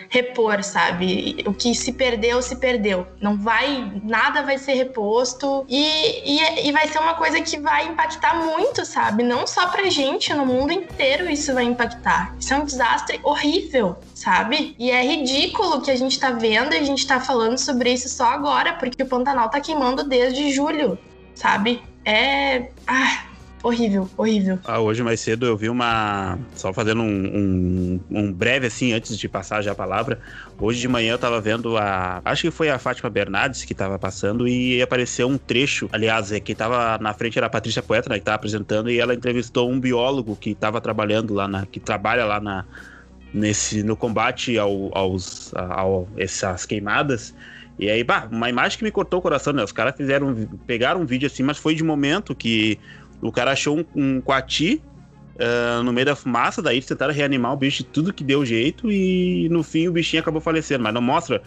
repor, 0.08 0.62
sabe? 0.64 1.44
O 1.46 1.52
que 1.52 1.74
se 1.74 1.92
perdeu, 1.92 2.40
se 2.40 2.56
perdeu. 2.56 3.06
Não 3.20 3.36
vai, 3.36 3.92
nada 4.02 4.42
vai 4.42 4.56
ser 4.56 4.72
reposto 4.72 5.66
e, 5.68 5.82
e, 6.24 6.68
e, 6.68 6.72
vai 6.72 6.88
ser 6.88 6.98
uma 7.00 7.14
coisa 7.14 7.40
que 7.42 7.58
vai 7.58 7.86
impactar 7.86 8.34
muito, 8.46 8.86
sabe? 8.86 9.22
Não 9.22 9.46
só 9.46 9.68
pra 9.68 9.90
gente, 9.90 10.32
no 10.32 10.46
mundo 10.46 10.72
inteiro 10.72 11.30
isso 11.30 11.52
vai 11.52 11.64
impactar. 11.64 12.34
Isso 12.40 12.54
é 12.54 12.56
um 12.56 12.64
desastre 12.64 13.20
horrível, 13.22 13.96
sabe? 14.14 14.74
E 14.78 14.90
é 14.90 15.02
ridículo 15.02 15.82
que 15.82 15.90
a 15.90 15.96
gente 15.96 16.18
tá 16.18 16.30
vendo 16.30 16.72
e 16.72 16.78
a 16.78 16.84
gente 16.84 17.06
tá 17.06 17.20
falando 17.20 17.58
sobre 17.58 17.92
isso 17.92 18.08
só 18.08 18.26
agora, 18.26 18.72
porque 18.74 19.02
o 19.02 19.06
Pantanal 19.06 19.50
tá 19.50 19.60
queimando 19.60 20.02
desde 20.02 20.50
julho, 20.50 20.98
sabe? 21.34 21.82
É. 22.06 22.70
Ah, 22.86 23.33
horrível, 23.64 24.08
horrível. 24.16 24.58
Ah, 24.64 24.78
hoje 24.78 25.02
mais 25.02 25.18
cedo 25.20 25.46
eu 25.46 25.56
vi 25.56 25.68
uma. 25.68 26.38
Só 26.54 26.72
fazendo 26.72 27.02
um, 27.02 27.06
um, 27.08 28.00
um, 28.10 28.32
breve 28.32 28.66
assim, 28.66 28.92
antes 28.92 29.18
de 29.18 29.28
passar 29.28 29.62
já 29.62 29.72
a 29.72 29.74
palavra. 29.74 30.20
Hoje 30.60 30.80
de 30.80 30.86
manhã 30.86 31.12
eu 31.12 31.18
tava 31.18 31.40
vendo 31.40 31.76
a. 31.76 32.20
Acho 32.24 32.42
que 32.42 32.50
foi 32.50 32.68
a 32.68 32.78
Fátima 32.78 33.08
Bernardes 33.08 33.64
que 33.64 33.74
tava 33.74 33.98
passando 33.98 34.46
e 34.46 34.80
apareceu 34.82 35.26
um 35.26 35.38
trecho. 35.38 35.88
Aliás, 35.90 36.30
é 36.30 36.38
que 36.38 36.54
tava 36.54 36.98
na 36.98 37.14
frente 37.14 37.38
era 37.38 37.46
a 37.46 37.50
Patrícia 37.50 37.82
Poeta, 37.82 38.10
né, 38.10 38.18
que 38.18 38.24
tava 38.24 38.36
apresentando, 38.36 38.90
e 38.90 39.00
ela 39.00 39.14
entrevistou 39.14 39.70
um 39.70 39.80
biólogo 39.80 40.36
que 40.36 40.54
tava 40.54 40.80
trabalhando 40.80 41.32
lá 41.32 41.48
na. 41.48 41.66
que 41.66 41.80
trabalha 41.80 42.24
lá 42.24 42.38
na. 42.38 42.64
Nesse, 43.32 43.82
no 43.82 43.96
combate 43.96 44.56
ao, 44.56 44.96
aos 44.96 45.52
ao, 45.56 46.08
essas 46.16 46.64
queimadas. 46.64 47.34
E 47.76 47.90
aí, 47.90 48.04
bah, 48.04 48.28
uma 48.30 48.48
imagem 48.48 48.78
que 48.78 48.84
me 48.84 48.90
cortou 48.90 49.18
o 49.18 49.22
coração, 49.22 49.52
né? 49.52 49.64
Os 49.64 49.72
caras 49.72 49.96
fizeram, 49.96 50.48
pegaram 50.66 51.00
um 51.00 51.06
vídeo 51.06 51.26
assim, 51.26 51.42
mas 51.42 51.58
foi 51.58 51.74
de 51.74 51.82
momento 51.82 52.34
que 52.34 52.78
o 53.20 53.32
cara 53.32 53.52
achou 53.52 53.78
um, 53.78 53.84
um 53.94 54.20
coati 54.20 54.82
uh, 55.36 55.82
no 55.82 55.92
meio 55.92 56.06
da 56.06 56.16
fumaça, 56.16 56.62
daí 56.62 56.76
eles 56.76 56.86
tentaram 56.86 57.12
reanimar 57.12 57.52
o 57.52 57.56
bicho 57.56 57.78
de 57.78 57.88
tudo 57.88 58.12
que 58.12 58.24
deu 58.24 58.44
jeito 58.44 58.90
e 58.90 59.48
no 59.50 59.62
fim 59.62 59.88
o 59.88 59.92
bichinho 59.92 60.20
acabou 60.20 60.40
falecendo, 60.40 60.82
mas 60.82 60.94
não 60.94 61.02
mostra 61.02 61.42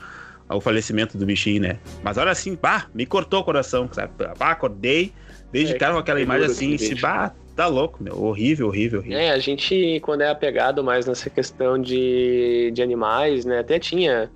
o 0.49 0.62
falecimento 0.62 1.17
do 1.17 1.25
bichinho, 1.25 1.62
né? 1.62 1.80
Mas 2.03 2.17
olha 2.17 2.32
assim, 2.32 2.56
pá, 2.56 2.88
me 2.93 3.06
cortou 3.06 3.41
o 3.41 3.43
coração, 3.43 3.89
sabe? 3.91 4.13
Pá, 4.38 4.51
acordei, 4.51 5.12
desde 5.51 5.75
é, 5.75 5.77
cara 5.77 5.93
com 5.93 5.99
aquela 5.99 6.21
imagem 6.21 6.45
assim, 6.45 6.77
se 6.77 6.95
pá, 6.95 7.34
tá 7.58 7.67
louco, 7.67 8.02
meu. 8.02 8.24
Horrível, 8.24 8.67
horrível, 8.67 9.00
horrível. 9.00 9.17
É, 9.17 9.32
a 9.32 9.39
gente, 9.39 10.00
quando 10.02 10.22
é 10.22 10.30
apegado 10.30 10.84
mais 10.84 11.08
nessa 11.08 11.30
questão 11.30 11.78
de, 11.78 12.72
de 12.72 12.82
animais, 12.82 13.43
né? 13.43 13.60
Até 13.60 13.80
tinha 13.80 14.30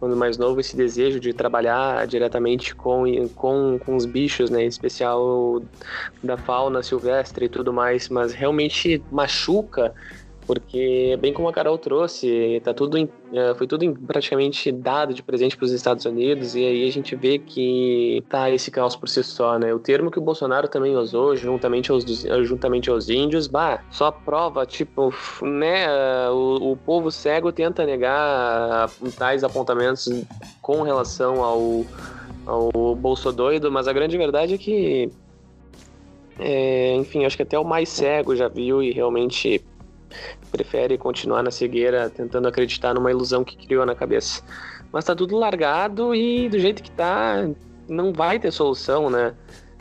quando 0.00 0.16
mais 0.16 0.38
novo, 0.38 0.60
esse 0.60 0.74
desejo 0.74 1.20
de 1.20 1.34
trabalhar 1.34 2.06
diretamente 2.06 2.74
com, 2.74 3.04
com, 3.34 3.78
com 3.78 3.96
os 3.96 4.06
bichos, 4.06 4.48
né? 4.48 4.64
Em 4.64 4.66
especial 4.66 5.62
da 6.24 6.38
fauna 6.38 6.82
silvestre 6.82 7.44
e 7.44 7.48
tudo 7.50 7.70
mais, 7.70 8.08
mas 8.08 8.32
realmente 8.32 9.02
machuca 9.12 9.92
porque 10.52 11.16
bem 11.20 11.32
como 11.32 11.48
a 11.48 11.52
Carol 11.52 11.78
trouxe, 11.78 12.60
tá 12.64 12.74
tudo 12.74 12.98
em, 12.98 13.08
é, 13.32 13.54
foi 13.54 13.68
tudo 13.68 13.88
praticamente 14.04 14.72
dado 14.72 15.14
de 15.14 15.22
presente 15.22 15.56
para 15.56 15.64
os 15.64 15.70
Estados 15.70 16.04
Unidos 16.04 16.56
e 16.56 16.66
aí 16.66 16.88
a 16.88 16.90
gente 16.90 17.14
vê 17.14 17.38
que 17.38 18.20
tá 18.28 18.50
esse 18.50 18.68
caos 18.68 18.96
por 18.96 19.08
si 19.08 19.22
só, 19.22 19.60
né? 19.60 19.72
O 19.72 19.78
termo 19.78 20.10
que 20.10 20.18
o 20.18 20.20
Bolsonaro 20.20 20.66
também 20.66 20.96
usou, 20.96 21.36
juntamente 21.36 21.92
aos, 21.92 22.04
juntamente 22.42 22.90
aos 22.90 23.08
índios, 23.08 23.46
bah, 23.46 23.84
só 23.92 24.10
prova, 24.10 24.66
tipo, 24.66 25.14
né? 25.40 25.86
O, 26.30 26.72
o 26.72 26.76
povo 26.76 27.12
cego 27.12 27.52
tenta 27.52 27.86
negar 27.86 28.90
tais 29.16 29.44
apontamentos 29.44 30.08
com 30.60 30.82
relação 30.82 31.44
ao, 31.44 31.84
ao 32.44 32.96
bolso 32.96 33.30
doido, 33.30 33.70
mas 33.70 33.86
a 33.86 33.92
grande 33.92 34.18
verdade 34.18 34.54
é 34.54 34.58
que 34.58 35.12
é, 36.40 36.94
enfim, 36.96 37.24
acho 37.24 37.36
que 37.36 37.44
até 37.44 37.56
o 37.56 37.64
mais 37.64 37.88
cego 37.88 38.34
já 38.34 38.48
viu 38.48 38.82
e 38.82 38.90
realmente 38.90 39.62
prefere 40.50 40.98
continuar 40.98 41.42
na 41.42 41.50
cegueira 41.50 42.10
tentando 42.10 42.48
acreditar 42.48 42.94
numa 42.94 43.10
ilusão 43.10 43.44
que 43.44 43.56
criou 43.56 43.84
na 43.86 43.94
cabeça. 43.94 44.42
Mas 44.92 45.04
tá 45.04 45.14
tudo 45.14 45.36
largado 45.36 46.14
e 46.14 46.48
do 46.48 46.58
jeito 46.58 46.82
que 46.82 46.90
tá, 46.90 47.48
não 47.88 48.12
vai 48.12 48.38
ter 48.38 48.50
solução, 48.50 49.08
né? 49.08 49.34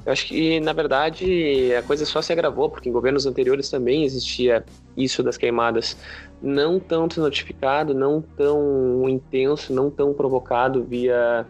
Eu 0.06 0.14
acho 0.14 0.28
que, 0.28 0.60
na 0.60 0.74
verdade, 0.74 1.74
a 1.76 1.84
coisa 1.84 2.06
só 2.06 2.22
se 2.22 2.32
agravou, 2.32 2.70
porque 2.70 2.90
em 2.90 2.92
governos 2.92 3.26
anteriores 3.26 3.70
também 3.70 4.04
existia 4.04 4.64
isso 4.96 5.22
das 5.22 5.38
queimadas. 5.38 5.98
Não 6.42 6.80
tanto 6.80 7.20
notificado, 7.20 7.94
não 7.94 8.22
tão 8.22 9.08
intenso, 9.10 9.74
não 9.74 9.92
tão 9.92 10.14
provocado 10.14 10.84
via 10.84 11.46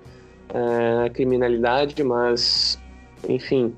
uh, 0.49 1.13
criminalidade, 1.13 2.03
mas, 2.03 2.79
enfim, 3.27 3.73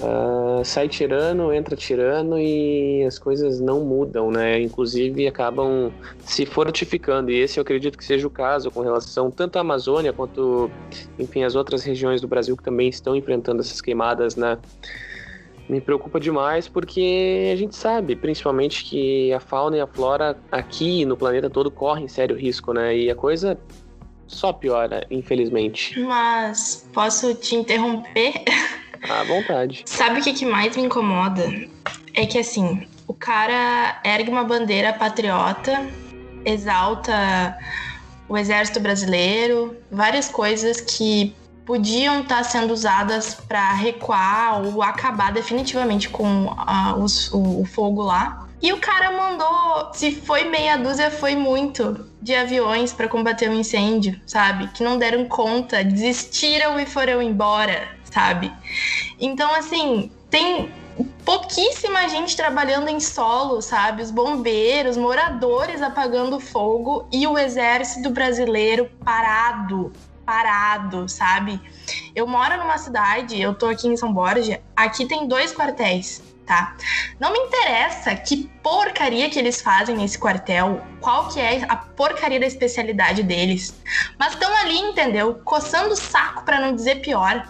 Uh, 0.00 0.64
sai 0.64 0.88
tirando, 0.88 1.52
entra 1.52 1.76
tirando 1.76 2.38
e 2.38 3.04
as 3.04 3.18
coisas 3.18 3.60
não 3.60 3.84
mudam, 3.84 4.30
né? 4.30 4.60
Inclusive 4.60 5.26
acabam 5.26 5.92
se 6.24 6.46
fortificando. 6.46 7.30
E 7.30 7.38
esse 7.38 7.58
eu 7.58 7.62
acredito 7.62 7.98
que 7.98 8.04
seja 8.04 8.26
o 8.26 8.30
caso 8.30 8.70
com 8.70 8.80
relação 8.80 9.30
tanto 9.30 9.56
à 9.56 9.60
Amazônia 9.60 10.12
quanto, 10.12 10.70
enfim, 11.18 11.44
as 11.44 11.54
outras 11.54 11.84
regiões 11.84 12.20
do 12.20 12.26
Brasil 12.26 12.56
que 12.56 12.62
também 12.62 12.88
estão 12.88 13.14
enfrentando 13.14 13.60
essas 13.60 13.80
queimadas, 13.80 14.34
né? 14.34 14.58
Me 15.68 15.80
preocupa 15.80 16.18
demais 16.18 16.68
porque 16.68 17.50
a 17.52 17.56
gente 17.56 17.76
sabe, 17.76 18.16
principalmente, 18.16 18.84
que 18.84 19.32
a 19.32 19.40
fauna 19.40 19.76
e 19.76 19.80
a 19.80 19.86
flora 19.86 20.36
aqui 20.50 21.04
no 21.04 21.16
planeta 21.16 21.48
todo 21.48 21.70
correm 21.70 22.08
sério 22.08 22.36
risco, 22.36 22.72
né? 22.72 22.96
E 22.96 23.10
a 23.10 23.14
coisa 23.14 23.58
só 24.26 24.52
piora, 24.52 25.06
infelizmente. 25.10 26.00
Mas 26.00 26.88
posso 26.92 27.34
te 27.34 27.54
interromper? 27.54 28.32
À 29.08 29.24
vontade. 29.24 29.82
Sabe 29.86 30.20
o 30.20 30.22
que, 30.22 30.32
que 30.32 30.46
mais 30.46 30.76
me 30.76 30.84
incomoda? 30.84 31.42
É 32.14 32.26
que 32.26 32.38
assim, 32.38 32.86
o 33.06 33.14
cara 33.14 34.00
ergue 34.04 34.30
uma 34.30 34.44
bandeira 34.44 34.92
patriota, 34.92 35.86
exalta 36.44 37.56
o 38.28 38.38
exército 38.38 38.80
brasileiro, 38.80 39.76
várias 39.90 40.28
coisas 40.28 40.80
que 40.80 41.34
podiam 41.64 42.22
estar 42.22 42.38
tá 42.38 42.44
sendo 42.44 42.72
usadas 42.72 43.34
para 43.34 43.72
recuar 43.74 44.62
ou 44.62 44.82
acabar 44.82 45.32
definitivamente 45.32 46.08
com 46.08 46.52
a, 46.56 46.96
os, 46.96 47.30
o, 47.32 47.60
o 47.60 47.64
fogo 47.64 48.02
lá. 48.02 48.48
E 48.60 48.72
o 48.72 48.78
cara 48.78 49.10
mandou, 49.10 49.92
se 49.92 50.12
foi 50.12 50.44
meia 50.44 50.76
dúzia, 50.76 51.10
foi 51.10 51.34
muito, 51.34 52.06
de 52.20 52.32
aviões 52.32 52.92
para 52.92 53.08
combater 53.08 53.48
o 53.48 53.52
um 53.52 53.58
incêndio, 53.58 54.20
sabe? 54.24 54.68
Que 54.68 54.84
não 54.84 54.96
deram 54.96 55.24
conta, 55.24 55.82
desistiram 55.82 56.78
e 56.78 56.86
foram 56.86 57.20
embora, 57.20 57.88
sabe? 58.12 58.52
Então, 59.18 59.54
assim, 59.54 60.10
tem 60.30 60.70
pouquíssima 61.24 62.08
gente 62.08 62.36
trabalhando 62.36 62.88
em 62.88 63.00
solo, 63.00 63.62
sabe? 63.62 64.02
Os 64.02 64.10
bombeiros, 64.10 64.96
moradores 64.96 65.80
apagando 65.80 66.38
fogo 66.38 67.08
e 67.10 67.26
o 67.26 67.38
exército 67.38 68.10
brasileiro 68.10 68.90
parado, 69.04 69.92
parado, 70.26 71.08
sabe? 71.08 71.60
Eu 72.14 72.26
moro 72.26 72.58
numa 72.58 72.78
cidade, 72.78 73.40
eu 73.40 73.54
tô 73.54 73.66
aqui 73.66 73.88
em 73.88 73.96
São 73.96 74.12
Borja, 74.12 74.60
aqui 74.76 75.06
tem 75.06 75.26
dois 75.26 75.54
quartéis, 75.54 76.22
tá? 76.46 76.76
Não 77.18 77.32
me 77.32 77.38
interessa 77.38 78.14
que 78.14 78.50
porcaria 78.62 79.30
que 79.30 79.38
eles 79.38 79.60
fazem 79.62 79.96
nesse 79.96 80.18
quartel, 80.18 80.82
qual 81.00 81.28
que 81.28 81.40
é 81.40 81.64
a 81.68 81.76
porcaria 81.76 82.38
da 82.38 82.46
especialidade 82.46 83.22
deles, 83.22 83.74
mas 84.18 84.34
estão 84.34 84.54
ali, 84.56 84.78
entendeu? 84.78 85.40
Coçando 85.44 85.94
o 85.94 85.96
saco 85.96 86.44
para 86.44 86.60
não 86.60 86.74
dizer 86.74 87.00
pior. 87.00 87.46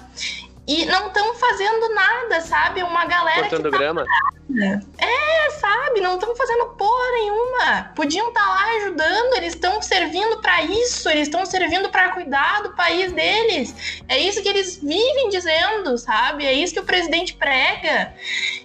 E 0.66 0.84
não 0.86 1.08
estão 1.08 1.34
fazendo 1.34 1.94
nada, 1.94 2.40
sabe? 2.40 2.82
Uma 2.82 3.04
galera 3.04 3.40
Cortando 3.40 3.64
que 3.64 3.70
tá 3.70 3.78
grama. 3.78 4.04
Parada. 4.04 4.86
É, 4.98 5.50
sabe? 5.58 6.00
Não 6.00 6.14
estão 6.14 6.36
fazendo 6.36 6.66
porra 6.76 7.10
nenhuma. 7.12 7.90
Podiam 7.96 8.28
estar 8.28 8.42
tá 8.42 8.48
lá 8.48 8.76
ajudando, 8.76 9.36
eles 9.36 9.54
estão 9.54 9.82
servindo 9.82 10.38
para 10.40 10.62
isso, 10.62 11.08
eles 11.08 11.22
estão 11.22 11.44
servindo 11.44 11.88
para 11.88 12.10
cuidar 12.10 12.62
do 12.62 12.70
país 12.74 13.12
deles. 13.12 14.02
É 14.08 14.18
isso 14.18 14.42
que 14.42 14.48
eles 14.48 14.76
vivem 14.76 15.28
dizendo, 15.30 15.96
sabe? 15.98 16.46
É 16.46 16.52
isso 16.52 16.74
que 16.74 16.80
o 16.80 16.84
presidente 16.84 17.34
prega. 17.34 18.14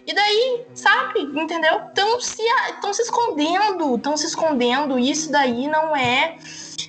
E 0.06 0.14
daí, 0.14 0.66
sabe? 0.76 1.22
Entendeu? 1.22 1.82
Estão 1.88 2.20
se, 2.20 2.44
se 2.94 3.02
escondendo, 3.02 3.96
estão 3.96 4.16
se 4.16 4.28
escondendo. 4.28 5.00
Isso 5.00 5.32
daí 5.32 5.68
não 5.68 5.96
é 5.96 6.38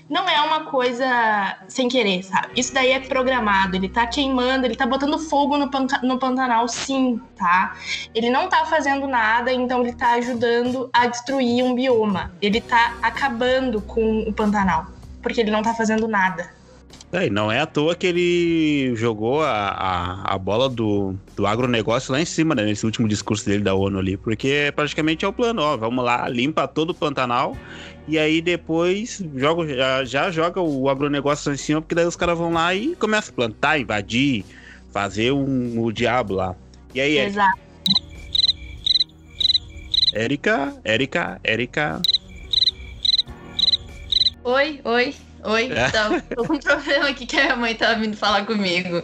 não 0.09 0.29
é 0.29 0.40
uma 0.40 0.64
coisa 0.64 1.59
sem 1.68 1.88
querer, 1.88 2.23
sabe? 2.23 2.49
Isso 2.57 2.73
daí 2.73 2.92
é 2.92 3.01
programado, 3.01 3.77
ele 3.77 3.88
tá 3.88 4.07
queimando, 4.07 4.64
ele 4.64 4.75
tá 4.75 4.87
botando 4.87 5.18
fogo 5.18 5.59
no, 5.59 5.71
no 6.03 6.18
Pantanal, 6.18 6.66
sim, 6.66 7.21
tá? 7.37 7.77
Ele 8.14 8.31
não 8.31 8.49
tá 8.49 8.64
fazendo 8.64 9.07
nada, 9.07 9.53
então 9.53 9.83
ele 9.83 9.92
tá 9.92 10.12
ajudando 10.12 10.88
a 10.92 11.07
destruir 11.07 11.62
um 11.62 11.75
bioma. 11.75 12.33
Ele 12.40 12.61
tá 12.61 12.94
acabando 13.03 13.83
com 13.83 14.21
o 14.21 14.33
Pantanal, 14.33 14.87
porque 15.23 15.40
ele 15.40 15.51
não 15.51 15.62
tá 15.62 15.75
fazendo 15.75 16.09
nada. 16.09 16.58
É, 17.11 17.27
e 17.27 17.31
não 17.31 17.51
é 17.51 17.59
à 17.61 17.66
toa 17.66 17.94
que 17.94 18.07
ele 18.07 18.94
jogou 18.94 19.42
a, 19.42 19.51
a, 19.51 20.35
a, 20.35 20.38
bola 20.38 20.68
do, 20.68 21.14
do 21.35 21.47
agronegócio 21.47 22.12
lá 22.12 22.21
em 22.21 22.25
cima, 22.27 22.55
né? 22.55 22.64
Nesse 22.64 22.85
último 22.85 23.09
discurso 23.09 23.47
dele 23.47 23.62
da 23.62 23.75
ONU 23.75 23.99
ali. 23.99 24.16
Porque 24.18 24.71
praticamente 24.77 25.25
é 25.25 25.29
o 25.29 25.33
plano, 25.33 25.62
ó. 25.62 25.77
Vamos 25.77 26.05
lá, 26.05 26.29
limpa 26.29 26.68
todo 26.68 26.90
o 26.90 26.94
Pantanal 26.94 27.57
e 28.07 28.18
aí 28.18 28.42
depois 28.42 29.23
joga, 29.37 29.75
já, 29.75 30.05
já 30.05 30.31
joga 30.31 30.61
o 30.61 30.88
agronegócio 30.90 31.53
em 31.53 31.57
cima, 31.57 31.81
porque 31.81 31.94
daí 31.94 32.05
os 32.05 32.16
caras 32.16 32.37
vão 32.37 32.53
lá 32.53 32.75
e 32.75 32.94
começam 32.94 33.33
a 33.33 33.37
plantar, 33.37 33.79
invadir, 33.79 34.44
fazer 34.92 35.33
um, 35.33 35.83
o 35.83 35.90
diabo 35.90 36.35
lá. 36.35 36.55
E 36.94 37.01
aí, 37.01 37.18
Exato. 37.18 37.59
Érica, 40.12 40.75
Érica, 40.85 41.40
Érica. 41.42 42.03
Oi, 44.44 44.81
oi. 44.85 45.14
Oi, 45.44 45.70
é. 45.72 45.88
então, 45.88 46.20
tô 46.35 46.44
com 46.44 46.55
um 46.55 46.59
problema 46.59 47.09
aqui 47.09 47.27
que 47.27 47.37
a 47.38 47.44
minha 47.44 47.57
mãe 47.57 47.74
tava 47.74 48.01
vindo 48.01 48.16
falar 48.16 48.44
comigo. 48.44 49.03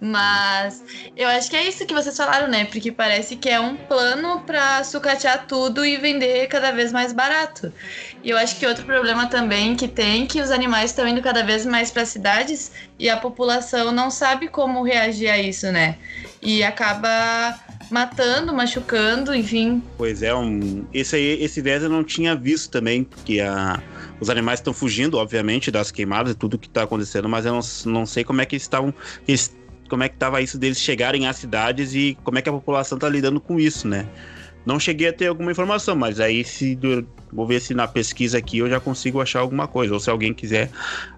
Mas 0.00 0.82
eu 1.16 1.28
acho 1.28 1.48
que 1.50 1.56
é 1.56 1.66
isso 1.66 1.86
que 1.86 1.94
vocês 1.94 2.16
falaram, 2.16 2.48
né? 2.48 2.64
Porque 2.64 2.90
parece 2.90 3.36
que 3.36 3.48
é 3.48 3.60
um 3.60 3.76
plano 3.76 4.40
para 4.40 4.82
sucatear 4.84 5.46
tudo 5.46 5.84
e 5.84 5.96
vender 5.96 6.46
cada 6.48 6.72
vez 6.72 6.92
mais 6.92 7.12
barato. 7.12 7.72
E 8.22 8.30
eu 8.30 8.36
acho 8.36 8.58
que 8.58 8.66
outro 8.66 8.84
problema 8.84 9.26
também 9.26 9.76
que 9.76 9.86
tem 9.86 10.26
que 10.26 10.40
os 10.40 10.50
animais 10.50 10.90
estão 10.90 11.06
indo 11.06 11.22
cada 11.22 11.42
vez 11.42 11.64
mais 11.64 11.90
para 11.90 12.04
cidades 12.04 12.72
e 12.98 13.08
a 13.08 13.16
população 13.16 13.92
não 13.92 14.10
sabe 14.10 14.48
como 14.48 14.82
reagir 14.82 15.30
a 15.30 15.38
isso, 15.38 15.70
né? 15.70 15.96
E 16.42 16.62
acaba 16.62 17.58
matando, 17.90 18.52
machucando, 18.52 19.34
enfim. 19.34 19.82
Pois 19.96 20.22
é, 20.22 20.34
um, 20.34 20.84
esse 20.92 21.16
aí, 21.16 21.42
esse 21.42 21.60
eu 21.60 21.88
não 21.88 22.02
tinha 22.02 22.34
visto 22.34 22.70
também, 22.70 23.04
porque 23.04 23.40
a, 23.40 23.80
os 24.20 24.30
animais 24.30 24.60
estão 24.60 24.72
fugindo, 24.72 25.18
obviamente, 25.18 25.70
das 25.70 25.90
queimadas 25.90 26.32
e 26.32 26.36
tudo 26.36 26.58
que 26.58 26.68
está 26.68 26.82
acontecendo, 26.82 27.28
mas 27.28 27.44
eu 27.44 27.52
não, 27.52 27.92
não 27.92 28.06
sei 28.06 28.24
como 28.24 28.40
é 28.40 28.46
que 28.46 28.56
estavam. 28.56 28.92
como 29.88 30.02
é 30.02 30.08
que 30.08 30.16
estava 30.16 30.40
isso 30.40 30.58
deles 30.58 30.80
chegarem 30.80 31.26
às 31.26 31.36
cidades 31.36 31.94
e 31.94 32.16
como 32.24 32.38
é 32.38 32.42
que 32.42 32.48
a 32.48 32.52
população 32.52 32.96
está 32.96 33.08
lidando 33.08 33.40
com 33.40 33.58
isso, 33.58 33.86
né? 33.86 34.08
Não 34.66 34.80
cheguei 34.80 35.08
a 35.08 35.12
ter 35.12 35.28
alguma 35.28 35.52
informação, 35.52 35.94
mas 35.94 36.18
aí 36.18 36.42
se 36.44 36.76
vou 37.32 37.46
ver 37.46 37.60
se 37.60 37.72
na 37.72 37.86
pesquisa 37.86 38.38
aqui 38.38 38.58
eu 38.58 38.68
já 38.68 38.80
consigo 38.80 39.20
achar 39.20 39.40
alguma 39.40 39.68
coisa, 39.68 39.94
ou 39.94 40.00
se 40.00 40.10
alguém 40.10 40.34
quiser 40.34 40.70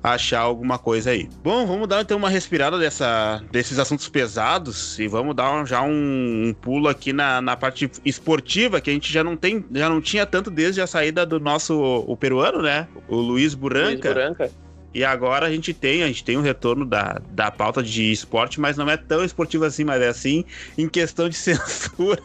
achar 0.02 0.40
alguma 0.40 0.78
coisa 0.78 1.10
aí. 1.10 1.28
Bom, 1.42 1.66
vamos 1.66 1.88
dar 1.88 2.02
então 2.02 2.18
uma 2.18 2.28
respirada 2.28 2.78
dessa, 2.78 3.42
desses 3.50 3.78
assuntos 3.78 4.08
pesados 4.08 4.98
e 4.98 5.08
vamos 5.08 5.34
dar 5.34 5.66
já 5.66 5.82
um, 5.82 6.48
um 6.48 6.54
pulo 6.54 6.88
aqui 6.88 7.12
na, 7.12 7.40
na 7.40 7.56
parte 7.56 7.90
esportiva 8.04 8.80
que 8.80 8.90
a 8.90 8.92
gente 8.92 9.10
já 9.10 9.24
não 9.24 9.36
tem, 9.36 9.64
já 9.72 9.88
não 9.88 10.00
tinha 10.00 10.26
tanto 10.26 10.50
desde 10.50 10.82
a 10.82 10.86
saída 10.86 11.24
do 11.24 11.40
nosso 11.40 11.74
o 12.06 12.16
peruano, 12.16 12.60
né? 12.60 12.86
O 13.08 13.16
Luiz 13.16 13.54
Buranca. 13.54 14.12
Luiz 14.12 14.28
Buranca. 14.28 14.67
E 14.94 15.04
agora 15.04 15.46
a 15.46 15.50
gente 15.50 15.74
tem, 15.74 16.02
a 16.02 16.06
gente 16.06 16.24
tem 16.24 16.36
um 16.36 16.40
retorno 16.40 16.84
da, 16.84 17.20
da 17.30 17.50
pauta 17.50 17.82
de 17.82 18.10
esporte, 18.10 18.58
mas 18.58 18.76
não 18.76 18.88
é 18.88 18.96
tão 18.96 19.24
esportivo 19.24 19.64
assim, 19.64 19.84
mas 19.84 20.00
é 20.00 20.08
assim 20.08 20.44
em 20.76 20.88
questão 20.88 21.28
de 21.28 21.36
censura. 21.38 22.22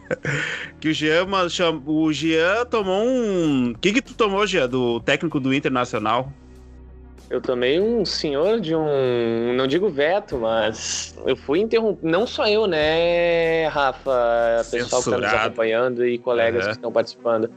que 0.80 0.89
o 0.89 0.93
Jean, 0.93 1.26
o 1.86 2.13
Jean 2.13 2.65
tomou 2.65 3.04
um. 3.04 3.71
O 3.71 3.78
que 3.78 3.93
que 3.93 4.02
tu 4.02 4.13
tomou, 4.13 4.47
Jean, 4.47 4.69
do 4.69 4.99
técnico 5.02 5.39
do 5.39 5.54
Internacional? 5.54 6.32
Eu 7.30 7.41
tomei 7.41 7.80
um 7.80 8.06
senhor 8.06 8.60
de 8.60 8.76
um, 8.76 9.54
não 9.56 9.65
digo 9.65 9.89
veto, 9.89 10.38
mas 10.38 11.15
eu 11.26 11.36
fui 11.36 11.62
interrompido. 11.62 12.08
Não 12.08 12.28
só 12.28 12.47
eu, 12.47 12.67
né, 12.67 13.67
Rafa? 13.69 14.63
Pessoal 14.69 15.02
Censurado. 15.02 15.21
que 15.21 15.26
está 15.26 15.38
nos 15.38 15.45
acompanhando 15.47 16.06
e 16.06 16.19
colegas 16.19 16.62
uhum. 16.62 16.69
que 16.69 16.78
estão 16.78 16.91
participando. 16.91 17.49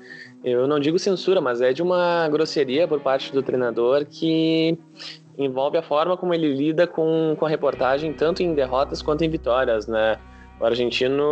Eu 0.44 0.66
não 0.66 0.78
digo 0.78 0.98
censura, 0.98 1.40
mas 1.40 1.60
é 1.60 1.72
de 1.72 1.82
uma 1.82 2.28
grosseria 2.28 2.86
por 2.86 3.00
parte 3.00 3.32
do 3.32 3.42
treinador 3.42 4.04
que 4.04 4.78
envolve 5.38 5.76
a 5.76 5.82
forma 5.82 6.16
como 6.16 6.32
ele 6.32 6.54
lida 6.54 6.86
com, 6.86 7.34
com 7.38 7.46
a 7.46 7.48
reportagem, 7.48 8.12
tanto 8.12 8.42
em 8.42 8.54
derrotas 8.54 9.02
quanto 9.02 9.24
em 9.24 9.28
vitórias, 9.28 9.86
né? 9.86 10.18
O 10.58 10.64
argentino, 10.64 11.22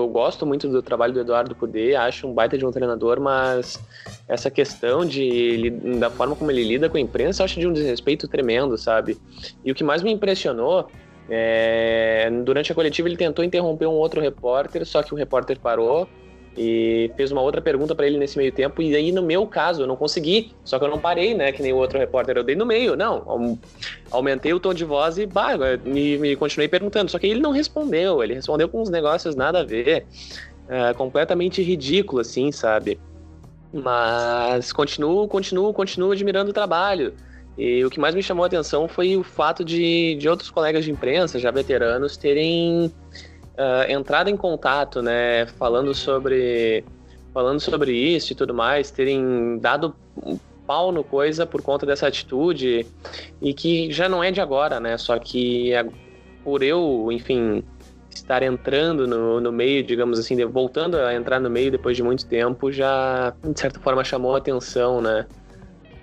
eu 0.00 0.08
gosto 0.12 0.44
muito 0.44 0.68
do 0.68 0.82
trabalho 0.82 1.14
do 1.14 1.20
Eduardo 1.20 1.54
Cudê, 1.54 1.94
acho 1.94 2.26
um 2.26 2.34
baita 2.34 2.58
de 2.58 2.66
um 2.66 2.70
treinador, 2.70 3.18
mas 3.18 3.82
essa 4.28 4.50
questão 4.50 5.06
de 5.06 5.70
da 5.98 6.10
forma 6.10 6.36
como 6.36 6.50
ele 6.50 6.62
lida 6.62 6.86
com 6.86 6.98
a 6.98 7.00
imprensa, 7.00 7.42
acho 7.42 7.58
de 7.58 7.66
um 7.66 7.72
desrespeito 7.72 8.28
tremendo, 8.28 8.76
sabe? 8.76 9.16
E 9.64 9.72
o 9.72 9.74
que 9.74 9.82
mais 9.82 10.02
me 10.02 10.12
impressionou 10.12 10.90
é, 11.30 12.30
durante 12.44 12.70
a 12.70 12.74
coletiva 12.74 13.08
ele 13.08 13.16
tentou 13.16 13.42
interromper 13.42 13.86
um 13.86 13.94
outro 13.94 14.20
repórter, 14.20 14.84
só 14.84 15.02
que 15.02 15.14
o 15.14 15.16
repórter 15.16 15.58
parou 15.58 16.06
e 16.56 17.10
fez 17.16 17.30
uma 17.30 17.42
outra 17.42 17.60
pergunta 17.60 17.94
para 17.94 18.06
ele 18.06 18.18
nesse 18.18 18.38
meio 18.38 18.50
tempo. 18.50 18.80
E 18.80 18.94
aí, 18.96 19.12
no 19.12 19.22
meu 19.22 19.46
caso, 19.46 19.82
eu 19.82 19.86
não 19.86 19.96
consegui, 19.96 20.52
só 20.64 20.78
que 20.78 20.84
eu 20.84 20.88
não 20.88 20.98
parei, 20.98 21.34
né? 21.34 21.52
Que 21.52 21.62
nem 21.62 21.72
o 21.72 21.76
outro 21.76 21.98
repórter, 21.98 22.36
eu 22.36 22.42
dei 22.42 22.56
no 22.56 22.64
meio. 22.64 22.96
Não, 22.96 23.58
aumentei 24.10 24.54
o 24.54 24.60
tom 24.60 24.72
de 24.72 24.84
voz 24.84 25.18
e 25.18 25.26
bah, 25.26 25.56
me, 25.84 26.16
me 26.18 26.34
continuei 26.36 26.68
perguntando. 26.68 27.10
Só 27.10 27.18
que 27.18 27.26
ele 27.26 27.40
não 27.40 27.50
respondeu, 27.50 28.22
ele 28.22 28.34
respondeu 28.34 28.68
com 28.68 28.80
uns 28.80 28.88
negócios 28.88 29.34
nada 29.34 29.60
a 29.60 29.64
ver, 29.64 30.06
é, 30.68 30.94
completamente 30.94 31.62
ridículo, 31.62 32.20
assim, 32.20 32.50
sabe? 32.50 32.98
Mas 33.72 34.72
continuo, 34.72 35.28
continuo, 35.28 35.72
continuo 35.74 36.12
admirando 36.12 36.50
o 36.50 36.54
trabalho. 36.54 37.12
E 37.58 37.84
o 37.84 37.90
que 37.90 37.98
mais 37.98 38.14
me 38.14 38.22
chamou 38.22 38.44
a 38.44 38.46
atenção 38.46 38.86
foi 38.86 39.16
o 39.16 39.22
fato 39.22 39.64
de, 39.64 40.14
de 40.16 40.28
outros 40.28 40.50
colegas 40.50 40.84
de 40.84 40.90
imprensa, 40.90 41.38
já 41.38 41.50
veteranos, 41.50 42.16
terem 42.16 42.92
uh, 43.58 43.90
entrada 43.90 44.30
em 44.30 44.36
contato, 44.36 45.02
né, 45.02 45.46
falando 45.58 45.94
sobre 45.94 46.84
falando 47.32 47.60
sobre 47.60 47.92
isso 47.92 48.32
e 48.32 48.36
tudo 48.36 48.54
mais, 48.54 48.90
terem 48.90 49.58
dado 49.58 49.94
pau 50.66 50.90
no 50.90 51.04
coisa 51.04 51.44
por 51.44 51.60
conta 51.60 51.84
dessa 51.84 52.06
atitude 52.06 52.86
e 53.42 53.52
que 53.52 53.92
já 53.92 54.08
não 54.08 54.24
é 54.24 54.30
de 54.30 54.40
agora, 54.40 54.80
né? 54.80 54.96
Só 54.96 55.18
que 55.18 55.72
por 56.42 56.62
eu, 56.62 57.08
enfim, 57.12 57.62
estar 58.08 58.42
entrando 58.42 59.06
no, 59.06 59.40
no 59.40 59.52
meio, 59.52 59.82
digamos 59.82 60.18
assim, 60.18 60.42
voltando 60.46 60.96
a 60.96 61.14
entrar 61.14 61.38
no 61.38 61.50
meio 61.50 61.70
depois 61.70 61.96
de 61.96 62.02
muito 62.02 62.26
tempo, 62.26 62.72
já 62.72 63.34
de 63.44 63.60
certa 63.60 63.78
forma 63.80 64.02
chamou 64.02 64.34
a 64.34 64.38
atenção, 64.38 65.00
né? 65.00 65.26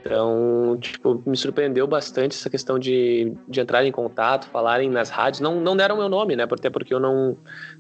Então, 0.06 0.78
tipo, 0.82 1.24
me 1.26 1.38
surpreendeu 1.38 1.88
bastante 1.88 2.36
essa 2.36 2.50
questão 2.50 2.78
de, 2.78 3.32
de 3.48 3.62
entrar 3.62 3.86
em 3.86 3.92
contato, 3.92 4.50
falarem 4.50 4.90
nas 4.90 5.10
rádios. 5.10 5.40
Não, 5.40 5.62
não 5.62 5.78
deram 5.78 5.96
meu 5.96 6.10
nome, 6.10 6.36
né? 6.36 6.44
Até 6.44 6.70
porque 6.70 6.94
eu 6.94 7.00
não, 7.00 7.38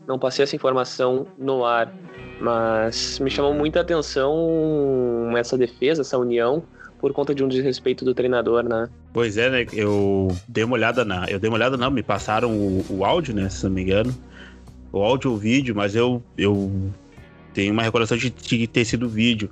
não 0.07 0.17
passei 0.17 0.43
essa 0.43 0.55
informação 0.55 1.27
no 1.37 1.65
ar. 1.65 1.93
Mas 2.39 3.19
me 3.19 3.29
chamou 3.29 3.53
muita 3.53 3.81
atenção 3.81 5.33
essa 5.37 5.57
defesa, 5.57 6.01
essa 6.01 6.17
união, 6.17 6.63
por 6.97 7.11
conta 7.11 7.35
de 7.35 7.43
um 7.43 7.47
desrespeito 7.49 8.05
do 8.05 8.13
treinador, 8.13 8.63
né? 8.63 8.87
Pois 9.11 9.35
é, 9.35 9.49
né? 9.49 9.65
Eu 9.73 10.29
dei 10.47 10.63
uma 10.63 10.75
olhada 10.75 11.03
na. 11.03 11.25
Eu 11.25 11.39
dei 11.39 11.49
uma 11.49 11.57
olhada, 11.57 11.75
não, 11.75 11.91
me 11.91 12.01
passaram 12.01 12.51
o, 12.51 12.85
o 12.89 13.03
áudio, 13.03 13.35
né? 13.35 13.49
Se 13.49 13.65
não 13.65 13.71
me 13.71 13.81
engano. 13.81 14.15
O 14.93 15.01
áudio 15.01 15.31
ou 15.31 15.35
o 15.35 15.39
vídeo, 15.39 15.75
mas 15.75 15.93
eu, 15.93 16.23
eu 16.37 16.71
tenho 17.53 17.73
uma 17.73 17.83
recordação 17.83 18.15
de, 18.15 18.29
de 18.29 18.65
ter 18.67 18.85
sido 18.85 19.09
vídeo 19.09 19.49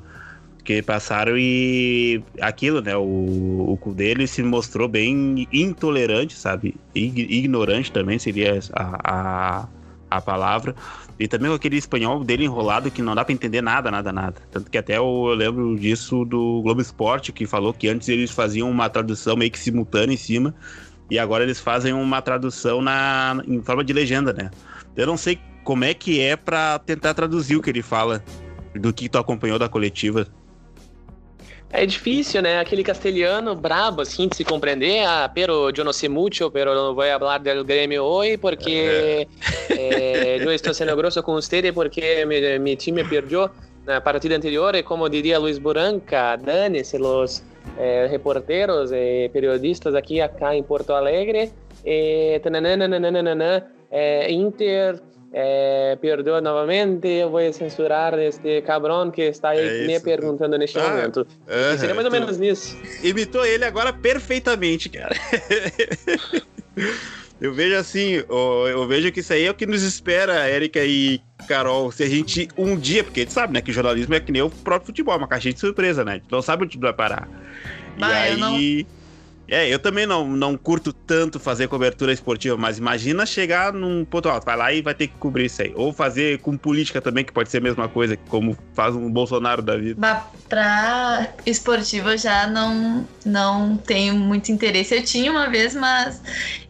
que 0.64 0.82
passaram 0.82 1.38
e 1.38 2.24
aquilo, 2.40 2.82
né? 2.82 2.96
O, 2.96 3.80
o 3.82 3.94
dele 3.94 4.28
se 4.28 4.44
mostrou 4.44 4.88
bem 4.88 5.48
intolerante, 5.52 6.38
sabe? 6.38 6.76
Ignorante 6.94 7.92
também 7.92 8.20
seria 8.20 8.60
a, 8.74 9.00
a, 9.04 9.68
a 10.10 10.22
palavra. 10.22 10.76
E 11.20 11.28
também 11.28 11.50
com 11.50 11.56
aquele 11.56 11.78
espanhol 11.78 12.24
dele 12.24 12.46
enrolado 12.46 12.90
que 12.90 13.02
não 13.02 13.14
dá 13.14 13.24
para 13.24 13.34
entender 13.34 13.62
nada, 13.62 13.92
nada, 13.92 14.12
nada. 14.12 14.42
Tanto 14.52 14.72
que 14.72 14.78
até 14.78 14.98
eu, 14.98 15.26
eu, 15.28 15.36
lembro 15.36 15.78
disso 15.78 16.26
do 16.26 16.62
Globo 16.64 16.82
Esporte, 16.82 17.32
que 17.32 17.46
falou 17.46 17.74
que 17.74 17.88
antes 17.88 18.10
eles 18.10 18.32
faziam 18.32 18.70
uma 18.70 18.90
tradução 18.90 19.36
meio 19.36 19.52
que 19.52 19.60
simultânea 19.60 20.14
em 20.14 20.18
cima, 20.18 20.56
e 21.10 21.20
agora 21.20 21.44
eles 21.44 21.60
fazem 21.60 21.94
uma 21.94 22.22
tradução 22.22 22.82
na, 22.82 23.42
em 23.48 23.62
forma 23.62 23.84
de 23.84 23.94
legenda, 23.94 24.34
né? 24.34 24.50
Eu 24.96 25.06
não 25.06 25.18
sei 25.18 25.40
como 25.64 25.84
é 25.84 25.94
que 25.94 26.20
é 26.20 26.36
para 26.36 26.80
tentar 26.80 27.14
traduzir 27.14 27.56
o 27.56 27.62
que 27.62 27.70
ele 27.70 27.84
fala, 27.84 28.24
do 28.74 28.94
que 28.94 29.10
tu 29.10 29.18
acompanhou 29.18 29.60
da 29.60 29.68
coletiva. 29.68 30.28
É 31.74 31.86
difícil, 31.86 32.42
né? 32.42 32.60
Aquele 32.60 32.84
castelhano 32.84 33.56
brabo, 33.56 34.02
assim, 34.02 34.28
de 34.28 34.36
se 34.36 34.44
compreender. 34.44 35.06
Ah, 35.06 35.32
pero 35.34 35.70
yo 35.70 35.84
no 35.84 35.94
sé 35.94 36.10
mucho, 36.10 36.52
pero 36.52 36.76
no 36.76 36.94
voy 36.94 37.08
a 37.08 37.16
hablar 37.16 37.42
del 37.42 37.64
gremio 37.64 38.06
hoy 38.06 38.38
porque 38.38 39.28
eh, 39.70 40.40
yo 40.44 40.52
estoy 40.52 40.74
siendo 40.74 40.96
grosso 40.98 41.24
con 41.24 41.36
ustedes 41.36 41.72
porque 41.72 42.26
mi, 42.26 42.60
mi 42.60 42.76
time 42.76 43.06
perdió 43.06 43.52
na 43.86 44.02
partida 44.02 44.36
anterior 44.36 44.76
e 44.76 44.84
como 44.84 45.10
diria 45.10 45.40
Luiz 45.40 45.60
Buranca, 45.60 46.38
dane-se 46.38 47.00
los 47.00 47.42
eh, 47.80 48.08
reporteros 48.12 48.92
e 48.92 49.30
periodistas 49.34 49.96
aqui 49.96 50.22
acá 50.22 50.54
em 50.56 50.64
Porto 50.64 50.94
Alegre. 50.94 51.52
Eh, 51.84 52.40
Inter 54.30 55.02
é, 55.34 55.98
perdoa 56.02 56.42
novamente, 56.42 57.08
eu 57.08 57.30
vou 57.30 57.54
censurar 57.54 58.18
este 58.20 58.62
cabrão 58.64 59.10
que 59.10 59.22
está 59.22 59.50
aí 59.50 59.84
é 59.84 59.88
me 59.88 60.00
perguntando 60.00 60.58
neste 60.58 60.78
ah, 60.78 60.90
momento. 60.90 61.22
Uh 61.22 61.26
-huh, 61.48 61.78
seria 61.78 61.96
mais 61.96 62.06
ou 62.06 62.12
menos 62.12 62.38
nisso. 62.38 62.78
Imitou 63.02 63.46
ele 63.46 63.64
agora 63.64 63.94
perfeitamente, 63.94 64.90
cara. 64.90 65.16
eu 67.40 67.54
vejo 67.54 67.76
assim, 67.76 68.24
eu 68.30 68.88
vejo 68.88 69.12
que 69.12 69.22
isso 69.22 69.32
aí 69.32 69.46
é 69.46 69.52
o 69.52 69.54
que 69.54 69.66
nos 69.66 69.84
espera, 69.84 70.48
Érica 70.48 70.84
e 70.84 71.22
Carol, 71.48 71.92
se 71.92 72.04
a 72.04 72.10
gente 72.10 72.50
um 72.58 72.76
dia, 72.76 73.04
porque 73.04 73.22
a 73.22 73.24
gente 73.24 73.34
sabe, 73.34 73.54
né, 73.54 73.62
que 73.62 73.72
jornalismo 73.72 74.14
é 74.14 74.20
que 74.20 74.34
nem 74.34 74.42
o 74.42 74.50
próprio 74.50 74.88
futebol, 74.88 75.18
uma 75.18 75.28
caixinha 75.28 75.54
de 75.54 75.60
surpresa, 75.62 76.04
né? 76.04 76.12
A 76.12 76.16
gente 76.16 76.28
não 76.30 76.42
sabe 76.42 76.66
onde 76.66 76.78
vai 76.78 76.94
parar. 76.94 77.28
Bah, 77.98 78.30
e 78.30 78.44
aí. 78.44 78.88
É, 79.52 79.68
eu 79.68 79.78
também 79.78 80.06
não, 80.06 80.26
não 80.26 80.56
curto 80.56 80.94
tanto 80.94 81.38
fazer 81.38 81.68
cobertura 81.68 82.14
esportiva, 82.14 82.56
mas 82.56 82.78
imagina 82.78 83.26
chegar 83.26 83.74
num 83.74 84.06
ponto 84.06 84.30
alto, 84.30 84.46
vai 84.46 84.56
lá 84.56 84.72
e 84.72 84.82
vai 84.82 84.96
ter 84.96 85.08
que 85.08 85.14
cobrir 85.16 85.48
isso 85.48 85.62
aí. 85.62 85.74
Ou 85.76 85.92
fazer 85.92 86.40
com 86.40 86.56
política 86.56 87.02
também, 87.02 87.26
que 87.26 87.34
pode 87.34 87.52
ser 87.52 87.58
a 87.58 87.62
mesma 87.62 87.90
coisa, 87.90 88.16
como 88.30 88.58
faz 88.74 88.96
um 88.96 89.12
Bolsonaro 89.12 89.62
da 89.62 89.76
vida. 89.76 89.96
Mas 90.00 90.24
pra 90.48 91.28
esportiva 91.46 92.14
eu 92.14 92.18
já 92.18 92.48
não, 92.48 93.06
não 93.26 93.76
tenho 93.76 94.16
muito 94.16 94.54
interesse. 94.54 94.96
Eu 94.96 95.04
tinha 95.04 95.30
uma 95.30 95.50
vez, 95.50 95.76
mas 95.76 96.22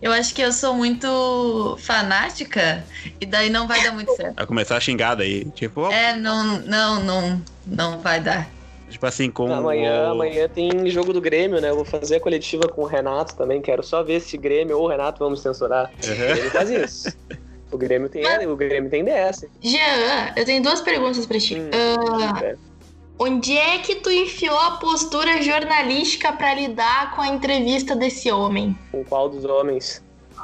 eu 0.01 0.11
acho 0.11 0.33
que 0.33 0.41
eu 0.41 0.51
sou 0.51 0.73
muito 0.73 1.77
fanática 1.81 2.83
e 3.19 3.27
daí 3.27 3.51
não 3.51 3.67
vai 3.67 3.83
dar 3.83 3.91
muito 3.91 4.11
certo. 4.15 4.37
Vai 4.37 4.47
começar 4.47 4.77
a 4.77 4.79
xingar 4.79 5.13
daí, 5.13 5.45
tipo... 5.51 5.85
É, 5.91 6.15
não, 6.15 6.59
não, 6.61 7.03
não, 7.03 7.41
não 7.67 7.99
vai 7.99 8.19
dar. 8.19 8.49
Tipo 8.91 9.05
assim, 9.05 9.31
com. 9.31 9.51
Amanhã, 9.51 10.09
o... 10.09 10.11
amanhã 10.11 10.47
tem 10.47 10.87
jogo 10.89 11.13
do 11.13 11.21
Grêmio, 11.21 11.59
né? 11.59 11.69
Eu 11.69 11.75
vou 11.75 11.85
fazer 11.85 12.17
a 12.17 12.19
coletiva 12.19 12.67
com 12.67 12.81
o 12.81 12.85
Renato 12.85 13.35
também. 13.35 13.61
Quero 13.61 13.81
só 13.81 14.03
ver 14.03 14.19
se 14.19 14.37
Grêmio 14.37 14.77
ou 14.77 14.87
Renato 14.87 15.19
vamos 15.19 15.41
censurar. 15.41 15.91
Uhum. 16.05 16.35
Ele 16.35 16.49
faz 16.49 16.69
isso. 16.69 17.17
O 17.71 17.77
Grêmio 17.77 18.09
tem, 18.09 18.23
o 18.47 18.55
Grêmio 18.55 18.89
tem 18.89 19.03
DS. 19.03 19.45
Jean, 19.61 20.33
eu 20.35 20.43
tenho 20.43 20.61
duas 20.61 20.81
perguntas 20.81 21.25
pra 21.25 21.39
ti. 21.39 21.55
Hum, 21.55 21.69
uh, 21.69 22.43
é. 22.43 22.55
Onde 23.17 23.55
é 23.55 23.77
que 23.77 23.95
tu 23.95 24.11
enfiou 24.11 24.57
a 24.57 24.71
postura 24.71 25.41
jornalística 25.41 26.33
para 26.33 26.53
lidar 26.53 27.15
com 27.15 27.21
a 27.21 27.27
entrevista 27.27 27.95
desse 27.95 28.31
homem? 28.31 28.77
Com 28.91 29.05
qual 29.05 29.29
dos 29.29 29.45
homens? 29.45 30.03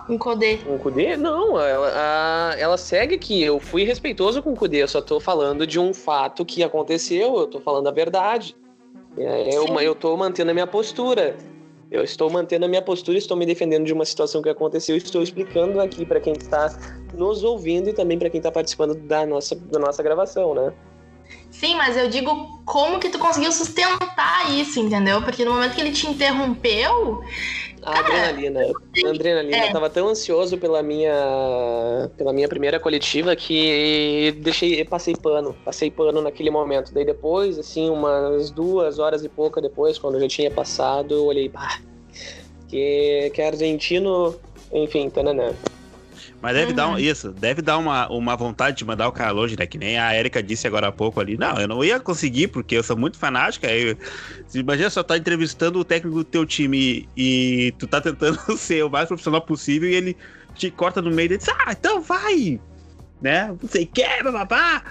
Um 0.10 0.18
Kudê. 0.18 0.60
Um 0.68 0.78
Kudê? 0.78 1.18
Não, 1.18 1.60
ela, 1.60 1.92
a, 1.96 2.60
ela 2.60 2.78
segue 2.78 3.18
que 3.18 3.42
eu 3.42 3.60
fui 3.60 3.84
respeitoso 3.84 4.42
com 4.42 4.54
o 4.54 4.56
Kudê, 4.56 4.84
eu 4.84 4.88
só 4.88 5.02
tô 5.02 5.20
falando 5.20 5.68
de 5.68 5.80
um 5.80 5.94
fato 5.94 6.46
que 6.46 6.64
aconteceu, 6.64 7.38
eu 7.38 7.48
tô 7.48 7.60
falando 7.60 7.88
a 7.88 7.92
verdade. 7.92 8.56
É, 9.18 9.56
eu, 9.56 9.66
eu 9.80 9.96
tô 9.96 10.16
mantendo 10.16 10.52
a 10.52 10.54
minha 10.54 10.68
postura. 10.68 11.36
Eu 11.90 12.04
estou 12.04 12.30
mantendo 12.30 12.66
a 12.66 12.68
minha 12.68 12.82
postura, 12.82 13.18
estou 13.18 13.38
me 13.38 13.46
defendendo 13.46 13.86
de 13.86 13.94
uma 13.94 14.04
situação 14.04 14.42
que 14.42 14.50
aconteceu, 14.50 14.98
estou 14.98 15.24
explicando 15.24 15.80
aqui 15.80 16.06
para 16.06 16.20
quem 16.20 16.34
está 16.34 16.70
nos 17.14 17.44
ouvindo 17.44 17.90
e 17.90 17.94
também 17.94 18.20
para 18.20 18.30
quem 18.30 18.40
está 18.40 18.52
participando 18.52 18.94
da 18.94 19.26
nossa, 19.26 19.56
da 19.56 19.80
nossa 19.80 20.04
gravação, 20.04 20.54
né? 20.54 20.74
Sim, 21.50 21.76
mas 21.76 21.96
eu 21.96 22.10
digo 22.10 22.62
como 22.66 23.00
que 23.00 23.10
tu 23.10 23.18
conseguiu 23.18 23.52
sustentar 23.52 24.52
isso, 24.52 24.80
entendeu? 24.80 25.22
Porque 25.22 25.46
no 25.46 25.54
momento 25.54 25.76
que 25.76 25.82
ele 25.82 25.92
te 25.92 26.08
interrompeu, 26.08 27.22
a 27.88 28.00
adrenalina. 28.00 28.60
A 29.06 29.10
adrenalina. 29.10 29.58
É. 29.58 29.70
Eu 29.70 29.72
tava 29.72 29.90
tão 29.90 30.10
ansioso 30.10 30.58
pela 30.58 30.84
minha, 30.84 32.12
pela 32.18 32.34
minha 32.34 32.48
primeira 32.48 32.80
coletiva 32.80 33.34
que 33.36 34.36
deixei, 34.40 34.84
passei 34.84 35.16
pano. 35.16 35.56
Passei 35.64 35.90
pano 35.90 36.22
naquele 36.22 36.50
momento. 36.50 36.94
Daí 36.94 37.06
depois, 37.06 37.58
assim, 37.58 37.90
umas 37.90 38.52
duas 38.52 39.00
horas 39.00 39.24
e 39.24 39.30
pouca 39.30 39.62
depois, 39.62 39.98
quando 39.98 40.16
eu 40.16 40.22
já 40.22 40.28
tinha 40.28 40.52
passado, 40.52 41.14
eu 41.14 41.26
olhei, 41.26 41.48
pá, 41.48 41.80
que, 42.68 43.32
que 43.34 43.42
argentino, 43.42 44.36
enfim, 44.74 45.10
tananã. 45.10 45.54
Mas 46.42 46.54
deve 46.54 46.70
uhum. 46.70 46.76
dar 46.76 46.88
um, 46.90 47.00
isso, 47.00 47.32
deve 47.32 47.62
dar 47.62 47.78
uma, 47.78 48.08
uma 48.10 48.36
vontade 48.36 48.78
de 48.78 48.86
mandar 48.86 49.08
o 49.08 49.12
cara 49.12 49.32
longe, 49.32 49.56
né? 49.58 49.66
Que 49.66 49.78
nem 49.78 49.98
a 49.98 50.16
Erika 50.16 50.42
disse 50.42 50.68
agora 50.68 50.88
há 50.88 50.92
pouco 50.92 51.20
ali. 51.20 51.36
Não, 51.36 51.60
eu 51.60 51.68
não 51.68 51.84
ia 51.84 52.00
conseguir, 52.00 52.50
porque 52.50 52.76
eu 52.76 52.84
sou 52.84 52.96
muito 52.96 53.18
fanática. 53.18 53.68
Aí, 53.68 53.98
imagina 54.54 54.90
só 54.90 55.02
tá 55.02 55.18
entrevistando 55.18 55.80
o 55.80 55.84
técnico 55.84 56.18
do 56.18 56.24
teu 56.24 56.46
time 56.46 57.10
e, 57.18 57.74
tu 57.80 57.88
tá 57.88 58.00
tentando 58.00 58.40
ser 58.58 58.86
o 58.86 58.90
mais 58.90 59.08
profissional 59.08 59.42
possível 59.42 59.90
e 59.90 59.96
ele 59.96 60.18
te 60.54 60.70
corta 60.70 61.02
no 61.02 61.10
meio 61.10 61.34
e 61.34 61.38
diz, 61.38 61.50
ah, 61.50 61.72
então 61.72 62.02
vai! 62.02 62.60
Né? 63.20 63.56
Você 63.62 63.86
quer, 63.86 64.24
babá! 64.24 64.84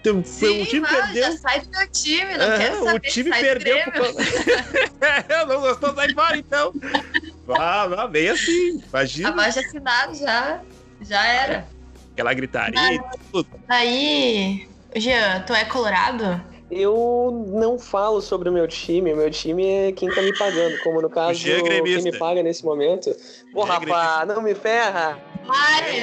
Então, 0.00 0.24
Sim, 0.24 0.62
o 0.62 0.66
time 0.66 0.80
mano, 0.80 0.96
perdeu. 0.96 1.22
Já 1.32 1.38
sai 1.38 1.60
do 1.60 1.68
teu 1.68 1.88
time, 1.88 2.36
não 2.38 2.48
uhum, 2.48 2.58
quero 2.58 2.84
saber. 2.84 2.96
O 2.96 3.00
time 3.00 3.30
perdeu. 3.30 3.78
Por... 3.92 4.14
não 5.48 5.60
gostou, 5.60 5.94
sai 5.94 6.14
fora 6.14 6.38
então. 6.38 6.72
Vá, 7.44 8.06
bem 8.06 8.28
assim. 8.28 8.82
Imagina. 8.88 9.28
Abaixo 9.30 9.58
assinado 9.58 10.14
já. 10.14 10.62
Já 11.00 11.26
era. 11.26 11.66
Aquela 12.12 12.32
gritaria 12.32 12.94
e 12.94 13.00
tudo. 13.30 13.48
Aí, 13.68 14.68
Jean, 14.94 15.42
tu 15.46 15.52
é 15.52 15.64
colorado? 15.64 16.40
Eu 16.70 17.46
não 17.48 17.78
falo 17.78 18.20
sobre 18.20 18.48
o 18.48 18.52
meu 18.52 18.66
time, 18.66 19.12
o 19.12 19.16
meu 19.16 19.30
time 19.30 19.64
é 19.64 19.92
quem 19.92 20.08
tá 20.08 20.20
me 20.20 20.36
pagando, 20.36 20.76
como 20.82 21.00
no 21.00 21.08
caso, 21.08 21.48
é 21.48 21.62
quem 21.62 22.02
me 22.02 22.18
paga 22.18 22.42
nesse 22.42 22.64
momento. 22.64 23.14
Pô, 23.52 23.64
é 23.64 23.68
rapaz, 23.68 24.26
não 24.26 24.42
me 24.42 24.52
ferra! 24.52 25.16
Ai, 25.48 26.00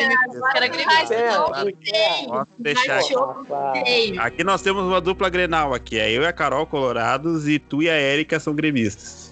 aqui. 3.72 4.18
aqui 4.18 4.44
nós 4.44 4.62
temos 4.62 4.84
uma 4.84 5.02
dupla 5.02 5.30
Grenal 5.30 5.74
aqui. 5.74 6.00
É 6.00 6.10
eu 6.10 6.22
e 6.22 6.26
a 6.26 6.34
Carol 6.34 6.66
Colorados 6.66 7.48
e 7.48 7.60
tu 7.60 7.84
e 7.84 7.90
a 7.90 7.94
Érica 7.94 8.40
são 8.40 8.56
gremistas. 8.56 9.23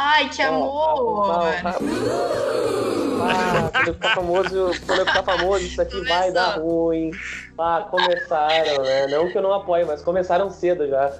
Ai, 0.00 0.28
que 0.28 0.40
amor! 0.40 1.26
Ah, 3.20 3.68
quando 3.72 3.88
eu 3.88 3.94
ficar 3.94 4.14
famoso, 4.14 4.70
quando 4.86 4.98
eu 5.00 5.06
ficar 5.06 5.22
famoso, 5.24 5.64
isso 5.64 5.82
aqui 5.82 5.96
Começou. 5.96 6.16
vai 6.16 6.32
dar 6.32 6.60
ruim. 6.60 7.10
Ah, 7.58 7.88
começaram, 7.90 8.84
né? 8.84 9.08
Não 9.08 9.28
que 9.28 9.36
eu 9.36 9.42
não 9.42 9.52
apoie, 9.52 9.84
mas 9.84 10.00
começaram 10.00 10.48
cedo 10.50 10.86
já. 10.86 11.12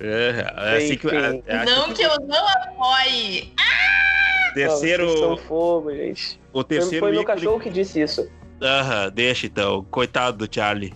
É, 0.00 0.44
é 0.56 0.76
assim 0.76 0.96
que, 0.96 1.06
é, 1.06 1.40
é, 1.46 1.64
não 1.64 1.92
que 1.92 2.02
eu 2.02 2.16
não 2.26 2.48
apoie. 2.48 3.54
Ah! 3.60 4.52
Terceiro. 4.54 5.36
Fogo, 5.46 5.94
gente. 5.94 6.40
O 6.52 6.64
terceiro. 6.64 7.06
Foi 7.06 7.12
meu 7.12 7.24
cachorro 7.24 7.60
que 7.60 7.70
disse 7.70 8.00
isso. 8.00 8.28
Aham, 8.60 9.08
deixa 9.14 9.46
então. 9.46 9.86
Coitado 9.88 10.44
do 10.44 10.52
Charlie. 10.52 10.92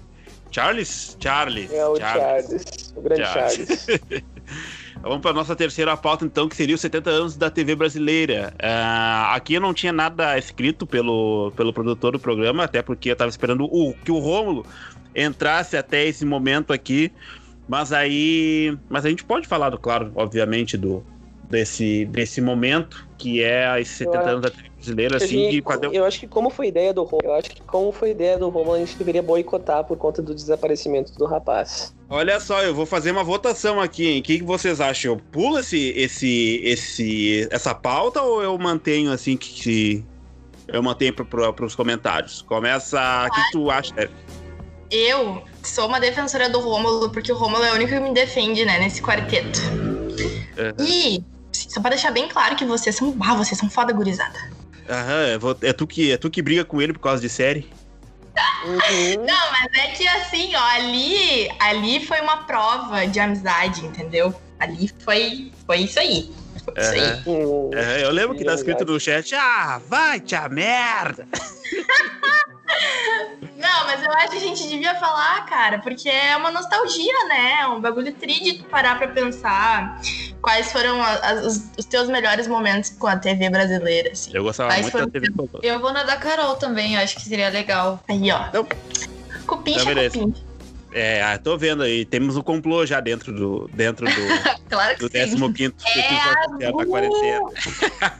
Charles? 0.50 1.16
Charles. 1.20 1.72
É 1.72 1.86
o 1.86 1.96
Charles. 1.96 2.46
Charles 2.46 2.92
o 2.96 3.00
grande 3.00 3.24
Charles. 3.24 3.86
Charles. 3.86 4.24
Vamos 5.02 5.20
para 5.20 5.32
nossa 5.32 5.56
terceira 5.56 5.96
pauta, 5.96 6.26
então, 6.26 6.48
que 6.48 6.54
seria 6.54 6.74
os 6.74 6.80
70 6.80 7.10
anos 7.10 7.36
da 7.36 7.50
TV 7.50 7.74
brasileira. 7.74 8.52
Uh, 8.56 9.34
aqui 9.34 9.54
eu 9.54 9.60
não 9.60 9.72
tinha 9.72 9.92
nada 9.92 10.36
escrito 10.38 10.86
pelo, 10.86 11.52
pelo 11.56 11.72
produtor 11.72 12.12
do 12.12 12.18
programa, 12.18 12.64
até 12.64 12.82
porque 12.82 13.08
eu 13.08 13.14
estava 13.14 13.30
esperando 13.30 13.64
o, 13.64 13.94
que 14.04 14.12
o 14.12 14.18
Rômulo 14.18 14.66
entrasse 15.16 15.76
até 15.76 16.06
esse 16.06 16.24
momento 16.24 16.72
aqui. 16.72 17.10
Mas 17.66 17.92
aí. 17.92 18.76
Mas 18.90 19.06
a 19.06 19.08
gente 19.08 19.24
pode 19.24 19.46
falar, 19.48 19.70
do, 19.70 19.78
claro, 19.78 20.12
obviamente, 20.14 20.76
do, 20.76 21.02
desse, 21.48 22.04
desse 22.06 22.40
momento 22.40 23.08
que 23.16 23.42
é 23.42 23.80
esses 23.80 23.96
70 23.96 24.28
anos 24.28 24.42
da 24.42 24.50
TV 24.50 24.69
brasileira, 24.80 25.16
assim, 25.16 25.28
gente, 25.28 25.50
de 25.52 25.62
fazer... 25.62 25.90
Eu 25.92 26.04
acho 26.04 26.18
que 26.18 26.26
como 26.26 26.50
foi 26.50 26.68
ideia 26.68 26.92
do 26.92 27.04
Romulo, 27.04 27.26
eu 27.26 27.34
acho 27.34 27.50
que 27.50 27.62
como 27.62 27.92
foi 27.92 28.10
ideia 28.10 28.38
do 28.38 28.48
Romulo, 28.48 28.76
a 28.76 28.78
gente 28.78 28.96
deveria 28.96 29.22
boicotar 29.22 29.84
por 29.84 29.96
conta 29.98 30.22
do 30.22 30.34
desaparecimento 30.34 31.12
do 31.12 31.26
rapaz. 31.26 31.94
Olha 32.08 32.40
só, 32.40 32.62
eu 32.62 32.74
vou 32.74 32.86
fazer 32.86 33.12
uma 33.12 33.22
votação 33.22 33.80
aqui, 33.80 34.08
hein? 34.08 34.20
O 34.20 34.22
que, 34.22 34.38
que 34.38 34.44
vocês 34.44 34.80
acham? 34.80 35.12
Eu 35.12 35.20
pulo 35.30 35.58
esse, 35.58 35.90
esse, 35.90 36.60
esse, 36.64 37.48
essa 37.50 37.74
pauta 37.74 38.20
ou 38.22 38.42
eu 38.42 38.58
mantenho 38.58 39.12
assim 39.12 39.36
que 39.36 40.04
eu 40.66 40.82
mantenho 40.82 41.12
para 41.12 41.64
os 41.64 41.74
comentários? 41.74 42.42
Começa. 42.42 43.26
O 43.26 43.34
que 43.34 43.52
tu 43.52 43.70
acha, 43.70 43.92
Eu 44.90 45.42
sou 45.62 45.86
uma 45.86 46.00
defensora 46.00 46.48
do 46.48 46.60
Rômulo, 46.60 47.10
porque 47.10 47.30
o 47.30 47.36
Rômulo 47.36 47.62
é 47.62 47.72
o 47.72 47.74
único 47.74 47.92
que 47.92 48.00
me 48.00 48.12
defende, 48.12 48.64
né, 48.64 48.78
nesse 48.78 49.02
quarteto. 49.02 49.60
Uhum. 49.60 50.84
E 50.84 51.24
só 51.52 51.80
pra 51.80 51.90
deixar 51.90 52.10
bem 52.10 52.28
claro 52.28 52.56
que 52.56 52.64
vocês 52.64 52.96
são. 52.96 53.16
Ah, 53.20 53.34
vocês 53.34 53.58
são 53.58 53.70
foda 53.70 53.92
gurizada. 53.92 54.38
Aham, 54.90 55.54
é, 55.62 55.68
é, 55.68 55.72
tu 55.72 55.86
que, 55.86 56.10
é 56.10 56.16
tu 56.16 56.28
que 56.28 56.42
briga 56.42 56.64
com 56.64 56.82
ele 56.82 56.92
por 56.92 56.98
causa 56.98 57.22
de 57.22 57.28
série? 57.28 57.70
Uhum. 58.64 59.24
Não, 59.24 59.52
mas 59.52 59.72
é 59.74 59.86
que 59.92 60.06
assim, 60.06 60.54
ó, 60.54 60.62
ali, 60.62 61.48
ali 61.60 62.04
foi 62.04 62.20
uma 62.20 62.38
prova 62.38 63.06
de 63.06 63.20
amizade, 63.20 63.86
entendeu? 63.86 64.34
Ali 64.58 64.90
foi, 65.04 65.52
foi 65.64 65.78
isso 65.78 65.98
aí. 65.98 66.30
Isso 66.76 66.90
aí. 66.90 67.22
Uhum. 67.26 67.70
eu 67.72 68.10
lembro 68.10 68.36
que 68.36 68.44
tá 68.44 68.54
escrito 68.54 68.84
no 68.84 68.98
chat, 69.00 69.34
ah, 69.34 69.80
vai 69.88 70.20
te 70.20 70.34
a 70.34 70.48
merda. 70.48 71.26
Não, 73.56 73.84
mas 73.84 74.02
eu 74.02 74.10
acho 74.12 74.30
que 74.30 74.36
a 74.36 74.40
gente 74.40 74.66
devia 74.68 74.94
falar, 74.94 75.44
cara, 75.44 75.80
porque 75.80 76.08
é 76.08 76.36
uma 76.36 76.50
nostalgia, 76.50 77.12
né? 77.28 77.58
É 77.60 77.66
um 77.66 77.80
bagulho 77.80 78.12
tri 78.12 78.42
de 78.42 78.62
parar 78.64 78.96
pra 78.96 79.08
pensar 79.08 80.00
quais 80.40 80.72
foram 80.72 81.02
as, 81.02 81.44
os, 81.44 81.70
os, 81.78 81.84
teus 81.84 82.08
melhores 82.08 82.46
momentos 82.46 82.90
com 82.90 83.06
a 83.06 83.16
TV 83.16 83.50
brasileira, 83.50 84.12
assim. 84.12 84.30
Eu 84.32 84.42
gostava 84.42 84.70
quais 84.70 84.82
muito 84.82 84.98
da 84.98 85.06
TV 85.06 85.28
Eu 85.62 85.78
vou 85.78 85.92
na 85.92 86.04
da 86.04 86.16
Carol 86.16 86.56
também, 86.56 86.96
acho 86.96 87.16
que 87.16 87.22
seria 87.22 87.50
legal. 87.50 88.02
Aí, 88.08 88.30
ó. 88.30 88.46
Então, 88.48 88.66
cupincha, 89.46 89.84
cupincha. 89.84 90.49
É, 90.92 91.22
ah, 91.22 91.38
tô 91.38 91.56
vendo 91.56 91.82
aí. 91.82 92.04
Temos 92.04 92.36
um 92.36 92.42
complô 92.42 92.84
já 92.84 93.00
dentro 93.00 93.32
do. 93.32 93.70
Dentro 93.72 94.06
do. 94.06 94.12
claro 94.68 94.96
que 94.96 95.02
do 95.02 95.10
15 95.10 95.36
é 96.60 96.72
da 96.72 96.84
quarentena. 96.84 97.40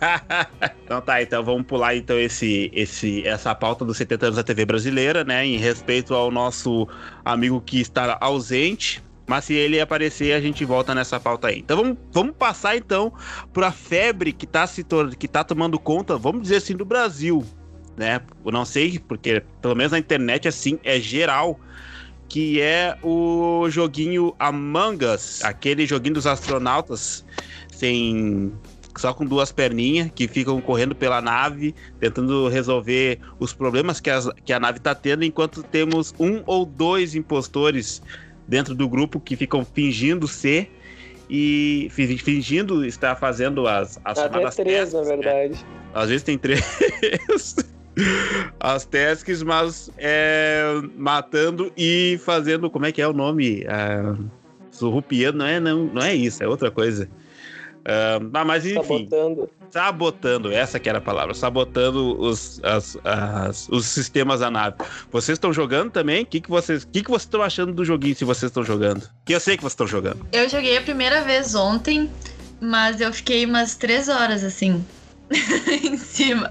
então 0.85 1.01
tá, 1.01 1.23
então 1.23 1.43
vamos 1.43 1.67
pular 1.67 1.97
então 1.97 2.19
esse, 2.19 2.71
esse, 2.73 3.27
essa 3.27 3.55
pauta 3.55 3.85
dos 3.85 3.97
70 3.97 4.27
anos 4.27 4.37
da 4.37 4.43
TV 4.43 4.65
brasileira, 4.65 5.25
né? 5.25 5.45
Em 5.45 5.57
respeito 5.57 6.15
ao 6.15 6.31
nosso 6.31 6.89
amigo 7.25 7.61
que 7.61 7.81
está 7.81 8.17
ausente. 8.21 9.03
Mas 9.27 9.45
se 9.45 9.55
ele 9.55 9.81
aparecer, 9.81 10.33
a 10.33 10.41
gente 10.41 10.65
volta 10.65 10.93
nessa 10.93 11.21
pauta 11.21 11.49
aí. 11.49 11.61
Então 11.61 11.77
vamos, 11.77 11.99
vamos 12.11 12.35
passar 12.37 12.77
então 12.77 13.13
para 13.53 13.71
febre 13.71 14.33
que 14.33 14.45
está 14.45 14.67
se 14.67 14.85
que 15.19 15.29
tá 15.29 15.45
tomando 15.45 15.79
conta, 15.79 16.17
vamos 16.17 16.43
dizer 16.43 16.57
assim, 16.57 16.75
do 16.75 16.85
Brasil, 16.85 17.45
né? 17.97 18.21
Eu 18.45 18.51
não 18.51 18.65
sei, 18.65 18.99
porque 18.99 19.43
pelo 19.63 19.77
menos 19.77 19.93
na 19.93 19.99
internet 19.99 20.49
assim 20.49 20.81
é 20.83 20.99
geral 20.99 21.61
que 22.31 22.61
é 22.61 22.97
o 23.03 23.69
joguinho 23.69 24.33
Among 24.39 25.05
Us, 25.05 25.45
aquele 25.45 25.85
joguinho 25.85 26.15
dos 26.15 26.29
astronautas 26.29 27.25
sem 27.73 28.53
só 28.97 29.13
com 29.13 29.25
duas 29.25 29.51
perninhas 29.51 30.11
que 30.15 30.29
ficam 30.29 30.61
correndo 30.61 30.95
pela 30.95 31.21
nave, 31.21 31.75
tentando 31.99 32.49
resolver 32.49 33.19
os 33.39 33.53
problemas 33.53 33.99
que, 33.99 34.11
as, 34.11 34.29
que 34.45 34.53
a 34.53 34.61
nave 34.61 34.79
está 34.79 34.95
tendo, 34.95 35.25
enquanto 35.25 35.63
temos 35.63 36.15
um 36.21 36.43
ou 36.47 36.65
dois 36.65 37.15
impostores 37.15 38.01
dentro 38.47 38.75
do 38.75 38.89
grupo 38.89 39.19
que 39.19 39.37
ficam 39.37 39.65
fingindo 39.65 40.29
ser 40.29 40.71
e 41.29 41.89
fingindo 41.91 42.85
estar 42.85 43.17
fazendo 43.17 43.67
as, 43.67 43.99
as 44.05 44.19
Até 44.19 44.35
chamadas 44.35 44.57
três, 44.57 44.93
na 44.93 45.01
né? 45.01 45.07
verdade. 45.07 45.55
Né? 45.55 45.59
Às 45.95 46.09
vezes 46.09 46.23
tem 46.23 46.39
três. 46.39 46.61
as 48.59 48.85
tasks, 48.85 49.43
mas 49.43 49.91
é, 49.99 50.81
matando 50.97 51.73
e 51.77 52.21
fazendo. 52.25 52.71
Como 52.71 52.87
é 52.87 52.93
que 52.93 53.03
é 53.03 53.09
o 53.09 53.13
nome? 53.13 53.65
É, 53.67 54.15
surrupiando, 54.71 55.39
não 55.39 55.47
é, 55.47 55.61
não, 55.61 55.85
não 55.87 56.03
é 56.03 56.15
isso, 56.15 56.43
é 56.43 56.49
outra 56.49 56.71
coisa. 56.71 57.09
Uh, 57.81 58.45
mas 58.47 58.67
enfim. 58.67 59.09
Sabotando. 59.09 59.51
Sabotando, 59.71 60.53
essa 60.53 60.79
que 60.79 60.89
era 60.89 60.99
a 60.99 61.01
palavra. 61.01 61.33
Sabotando 61.33 62.21
os, 62.21 62.61
as, 62.65 62.99
as, 63.05 63.69
os 63.69 63.87
sistemas 63.87 64.41
da 64.41 64.51
nave. 64.51 64.77
Vocês 65.11 65.37
estão 65.37 65.53
jogando 65.53 65.91
também? 65.91 66.23
O 66.23 66.27
que, 66.27 66.41
que 66.41 66.51
vocês 66.51 66.85
que, 66.85 67.03
que 67.03 67.09
vocês 67.09 67.23
estão 67.23 67.41
achando 67.41 67.73
do 67.73 67.85
joguinho 67.85 68.15
se 68.15 68.25
vocês 68.25 68.51
estão 68.51 68.65
jogando? 68.65 69.09
Que 69.25 69.33
eu 69.33 69.41
sei 69.41 69.57
que 69.57 69.63
vocês 69.63 69.73
estão 69.73 69.87
jogando. 69.87 70.27
Eu 70.33 70.49
joguei 70.49 70.77
a 70.77 70.83
primeira 70.83 71.23
vez 71.23 71.55
ontem, 71.55 72.11
mas 72.61 73.01
eu 73.01 73.13
fiquei 73.13 73.47
umas 73.47 73.77
três 73.77 74.09
horas 74.09 74.43
assim. 74.43 74.85
em 75.85 75.97
cima. 75.97 76.51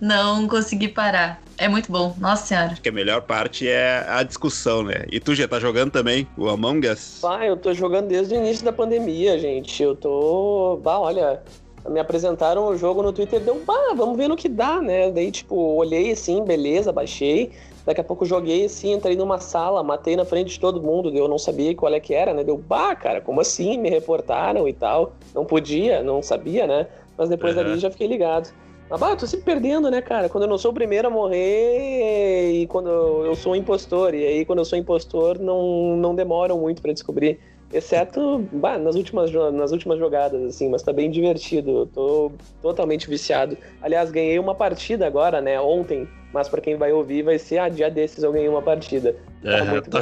Não 0.00 0.46
consegui 0.46 0.88
parar. 0.88 1.42
É 1.56 1.68
muito 1.68 1.90
bom, 1.90 2.14
nossa 2.18 2.46
senhora. 2.46 2.72
Acho 2.72 2.82
que 2.82 2.88
a 2.88 2.92
melhor 2.92 3.22
parte 3.22 3.68
é 3.68 4.04
a 4.08 4.22
discussão, 4.22 4.82
né? 4.82 5.04
E 5.10 5.20
tu 5.20 5.34
já 5.34 5.46
tá 5.46 5.58
jogando 5.58 5.90
também 5.90 6.26
o 6.36 6.48
Among 6.48 6.88
Us? 6.88 7.24
Ah, 7.24 7.46
eu 7.46 7.56
tô 7.56 7.72
jogando 7.72 8.08
desde 8.08 8.34
o 8.34 8.38
início 8.38 8.64
da 8.64 8.72
pandemia, 8.72 9.38
gente. 9.38 9.82
Eu 9.82 9.94
tô. 9.94 10.78
Bah, 10.82 10.98
olha, 10.98 11.40
me 11.88 12.00
apresentaram 12.00 12.66
o 12.66 12.76
jogo 12.76 13.02
no 13.02 13.12
Twitter, 13.12 13.40
deu, 13.40 13.62
bah, 13.64 13.94
vamos 13.96 14.16
ver 14.16 14.28
no 14.28 14.36
que 14.36 14.48
dá, 14.48 14.80
né? 14.80 15.10
Daí, 15.10 15.30
tipo, 15.30 15.56
olhei 15.56 16.12
assim, 16.12 16.44
beleza, 16.44 16.92
baixei. 16.92 17.52
Daqui 17.84 18.00
a 18.00 18.04
pouco 18.04 18.24
joguei 18.24 18.66
assim, 18.66 18.92
entrei 18.92 19.16
numa 19.16 19.40
sala, 19.40 19.82
matei 19.82 20.14
na 20.14 20.24
frente 20.24 20.50
de 20.50 20.60
todo 20.60 20.80
mundo, 20.80 21.10
eu 21.10 21.26
não 21.26 21.38
sabia 21.38 21.74
qual 21.74 21.92
é 21.92 21.98
que 21.98 22.14
era, 22.14 22.32
né? 22.32 22.44
Deu, 22.44 22.56
bah, 22.56 22.94
cara, 22.94 23.20
como 23.20 23.40
assim? 23.40 23.76
Me 23.76 23.90
reportaram 23.90 24.68
e 24.68 24.72
tal. 24.72 25.14
Não 25.34 25.44
podia, 25.44 26.02
não 26.02 26.22
sabia, 26.22 26.66
né? 26.66 26.86
Mas 27.16 27.28
depois 27.28 27.56
uhum. 27.56 27.62
dali 27.62 27.78
já 27.78 27.90
fiquei 27.90 28.06
ligado. 28.06 28.52
Mas, 28.88 29.02
ah, 29.02 29.10
eu 29.10 29.16
tô 29.16 29.26
sempre 29.26 29.46
perdendo, 29.46 29.90
né, 29.90 30.02
cara? 30.02 30.28
Quando 30.28 30.44
eu 30.44 30.48
não 30.50 30.58
sou 30.58 30.70
o 30.70 30.74
primeiro 30.74 31.08
a 31.08 31.10
morrer 31.10 32.52
e 32.52 32.66
quando 32.66 32.90
eu 32.90 33.34
sou 33.34 33.52
um 33.52 33.56
impostor. 33.56 34.14
E 34.14 34.26
aí, 34.26 34.44
quando 34.44 34.58
eu 34.58 34.64
sou 34.66 34.78
impostor, 34.78 35.38
não, 35.38 35.96
não 35.96 36.14
demoram 36.14 36.58
muito 36.58 36.82
para 36.82 36.92
descobrir. 36.92 37.40
Exceto 37.72 38.46
bah, 38.52 38.76
nas, 38.76 38.94
últimas, 38.94 39.32
nas 39.54 39.72
últimas 39.72 39.98
jogadas, 39.98 40.42
assim, 40.42 40.68
mas 40.68 40.82
tá 40.82 40.92
bem 40.92 41.10
divertido. 41.10 41.70
Eu 41.70 41.86
tô 41.86 42.32
totalmente 42.60 43.08
viciado. 43.08 43.56
Aliás, 43.80 44.10
ganhei 44.10 44.38
uma 44.38 44.54
partida 44.54 45.06
agora, 45.06 45.40
né, 45.40 45.58
ontem. 45.58 46.06
Mas 46.34 46.50
para 46.50 46.60
quem 46.60 46.76
vai 46.76 46.92
ouvir, 46.92 47.22
vai 47.22 47.38
ser, 47.38 47.58
ah, 47.58 47.68
dia 47.70 47.90
desses 47.90 48.22
eu 48.22 48.32
ganhei 48.32 48.48
uma 48.48 48.60
partida. 48.60 49.16
É, 49.42 49.80
tá, 49.80 49.80
Tá 49.90 50.00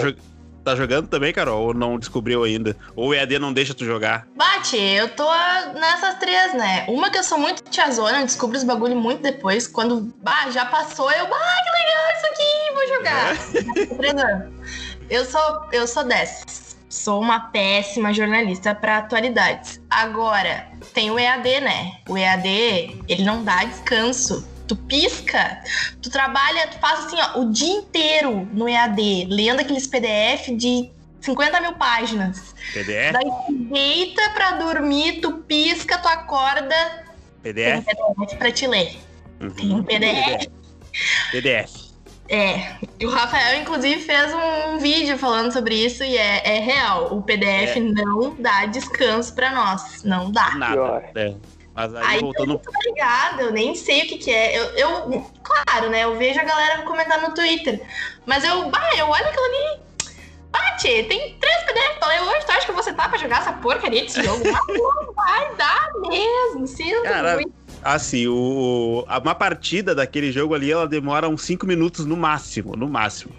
jogando 0.76 1.08
também, 1.08 1.32
Carol? 1.32 1.66
Ou 1.66 1.74
não 1.74 1.98
descobriu 1.98 2.44
ainda? 2.44 2.76
Ou 2.94 3.08
o 3.08 3.14
EAD 3.14 3.38
não 3.38 3.52
deixa 3.52 3.74
tu 3.74 3.84
jogar? 3.84 4.26
Bate, 4.36 4.76
eu 4.76 5.08
tô 5.08 5.28
nessas 5.74 6.14
três, 6.16 6.54
né? 6.54 6.84
Uma 6.88 7.10
que 7.10 7.18
eu 7.18 7.24
sou 7.24 7.38
muito 7.38 7.62
tiazona, 7.64 8.24
descubro 8.24 8.56
os 8.56 8.64
bagulho 8.64 8.96
muito 8.96 9.22
depois. 9.22 9.66
Quando 9.66 10.12
bah, 10.22 10.50
já 10.50 10.64
passou, 10.66 11.10
eu, 11.10 11.24
ah, 11.24 11.56
que 11.64 11.70
legal 11.80 12.00
isso 12.16 12.26
aqui, 12.26 12.74
vou 12.74 12.88
jogar. 12.96 13.36
É. 14.10 14.48
eu 15.10 15.24
sou, 15.24 15.68
eu 15.72 15.86
sou 15.86 16.04
dessas. 16.04 16.76
Sou 16.88 17.20
uma 17.20 17.38
péssima 17.38 18.12
jornalista 18.12 18.74
para 18.74 18.98
atualidades. 18.98 19.80
Agora, 19.88 20.66
tem 20.92 21.10
o 21.10 21.18
EAD, 21.18 21.60
né? 21.60 21.92
O 22.08 22.18
EAD, 22.18 23.00
ele 23.08 23.22
não 23.22 23.44
dá 23.44 23.64
descanso 23.64 24.44
tu 24.70 24.76
pisca, 24.76 25.60
tu 26.00 26.08
trabalha, 26.08 26.68
tu 26.68 26.78
passa 26.78 27.08
assim, 27.08 27.16
ó, 27.20 27.40
o 27.40 27.50
dia 27.50 27.72
inteiro 27.72 28.48
no 28.52 28.68
EAD, 28.68 29.26
lendo 29.28 29.58
aqueles 29.58 29.84
PDF 29.84 30.50
de 30.56 30.88
50 31.20 31.60
mil 31.60 31.72
páginas. 31.72 32.54
PDF? 32.72 33.12
Daí 33.12 33.24
tu 33.24 33.52
deita 33.72 34.30
pra 34.30 34.52
dormir, 34.52 35.20
tu 35.20 35.38
pisca, 35.38 35.98
tu 35.98 36.06
acorda. 36.06 37.04
PDF? 37.42 37.84
Tem 37.84 38.04
um 38.04 38.14
PDF 38.14 38.38
pra 38.38 38.52
te 38.52 38.66
ler. 38.68 38.96
Uhum. 39.40 39.50
Tem 39.50 39.74
um 39.74 39.82
PDF. 39.82 40.46
PDF. 41.32 41.90
É, 42.28 42.76
o 43.04 43.08
Rafael, 43.08 43.60
inclusive, 43.60 44.00
fez 44.02 44.32
um 44.32 44.78
vídeo 44.78 45.18
falando 45.18 45.52
sobre 45.52 45.74
isso 45.74 46.04
e 46.04 46.16
é, 46.16 46.58
é 46.58 46.60
real. 46.60 47.12
O 47.16 47.22
PDF 47.22 47.76
é. 47.76 47.80
não 47.80 48.36
dá 48.36 48.66
descanso 48.66 49.34
para 49.34 49.50
nós. 49.50 50.04
Não 50.04 50.30
dá. 50.30 50.54
Nada. 50.54 51.10
É. 51.16 51.34
Mas 51.74 51.94
aí, 51.94 52.06
aí 52.06 52.20
voltando. 52.20 52.52
Eu 52.52 52.58
tô 52.58 52.72
ligado, 52.84 53.40
eu 53.40 53.52
nem 53.52 53.74
sei 53.74 54.02
o 54.02 54.06
que, 54.08 54.18
que 54.18 54.30
é. 54.30 54.58
Eu, 54.58 54.64
eu, 54.76 55.26
claro, 55.42 55.90
né? 55.90 56.04
Eu 56.04 56.16
vejo 56.16 56.40
a 56.40 56.44
galera 56.44 56.82
comentar 56.82 57.20
no 57.20 57.34
Twitter. 57.34 57.80
Mas 58.26 58.44
eu, 58.44 58.68
bah, 58.70 58.90
eu 58.96 59.06
olho 59.08 59.26
aquilo 59.26 59.44
ali. 59.44 59.80
Bate, 60.50 61.04
tem 61.04 61.36
três 61.38 61.62
PDF 61.64 61.98
pra 61.98 62.08
ler 62.08 62.22
hoje. 62.22 62.44
Tu 62.44 62.52
acha 62.52 62.66
que 62.66 62.72
você 62.72 62.92
tá 62.92 63.08
pra 63.08 63.18
jogar 63.18 63.40
essa 63.40 63.52
porcaria 63.52 64.02
desse 64.02 64.22
jogo? 64.22 64.42
vai 65.14 65.54
dar 65.54 65.92
mesmo. 66.08 66.66
Sinto 66.66 67.02
Cara, 67.02 67.34
muito. 67.34 67.52
Assim, 67.82 68.26
o, 68.26 69.06
uma 69.08 69.34
partida 69.34 69.94
daquele 69.94 70.30
jogo 70.32 70.54
ali, 70.54 70.70
ela 70.70 70.86
demora 70.86 71.28
uns 71.28 71.42
5 71.42 71.66
minutos 71.66 72.04
no 72.04 72.16
máximo, 72.16 72.76
no 72.76 72.88
máximo. 72.88 73.32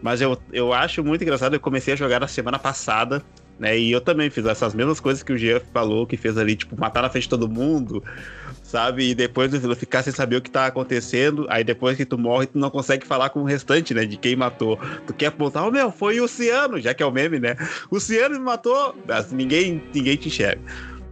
Mas 0.00 0.20
eu, 0.20 0.40
eu 0.52 0.72
acho 0.72 1.04
muito 1.04 1.22
engraçado, 1.22 1.54
eu 1.54 1.60
comecei 1.60 1.94
a 1.94 1.96
jogar 1.96 2.20
na 2.20 2.26
semana 2.26 2.58
passada, 2.58 3.22
né? 3.62 3.78
E 3.78 3.92
eu 3.92 4.00
também 4.00 4.28
fiz 4.28 4.44
essas 4.44 4.74
mesmas 4.74 4.98
coisas 4.98 5.22
que 5.22 5.32
o 5.32 5.38
Jeff 5.38 5.64
falou, 5.72 6.04
que 6.04 6.16
fez 6.16 6.36
ali, 6.36 6.56
tipo, 6.56 6.78
matar 6.78 7.00
na 7.00 7.08
frente 7.08 7.22
de 7.22 7.28
todo 7.28 7.48
mundo, 7.48 8.02
sabe? 8.60 9.10
E 9.10 9.14
depois 9.14 9.52
ficar 9.76 10.02
sem 10.02 10.12
saber 10.12 10.36
o 10.36 10.42
que 10.42 10.50
tá 10.50 10.66
acontecendo. 10.66 11.46
Aí 11.48 11.62
depois 11.62 11.96
que 11.96 12.04
tu 12.04 12.18
morre, 12.18 12.46
tu 12.46 12.58
não 12.58 12.70
consegue 12.70 13.06
falar 13.06 13.30
com 13.30 13.40
o 13.40 13.44
restante, 13.44 13.94
né? 13.94 14.04
De 14.04 14.16
quem 14.16 14.34
matou. 14.34 14.76
Tu 15.06 15.14
quer 15.14 15.26
apontar, 15.26 15.64
oh 15.64 15.70
meu, 15.70 15.92
foi 15.92 16.20
o 16.20 16.26
Ciano, 16.26 16.80
já 16.80 16.92
que 16.92 17.04
é 17.04 17.06
o 17.06 17.12
meme, 17.12 17.38
né? 17.38 17.56
O 17.88 18.00
Ciano 18.00 18.34
me 18.34 18.44
matou, 18.44 18.96
mas 19.06 19.30
ninguém, 19.30 19.80
ninguém 19.94 20.16
te 20.16 20.26
enxerga. 20.26 20.60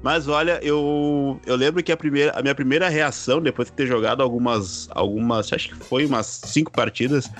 Mas 0.02 0.26
olha, 0.28 0.58
eu, 0.62 1.38
eu 1.46 1.54
lembro 1.54 1.82
que 1.82 1.92
a, 1.92 1.96
primeira, 1.96 2.32
a 2.32 2.42
minha 2.42 2.54
primeira 2.54 2.88
reação, 2.88 3.40
depois 3.40 3.68
de 3.68 3.74
ter 3.74 3.86
jogado 3.86 4.22
algumas, 4.22 4.88
algumas, 4.92 5.52
acho 5.52 5.68
que 5.68 5.76
foi 5.76 6.06
umas 6.06 6.26
cinco 6.26 6.72
partidas, 6.72 7.30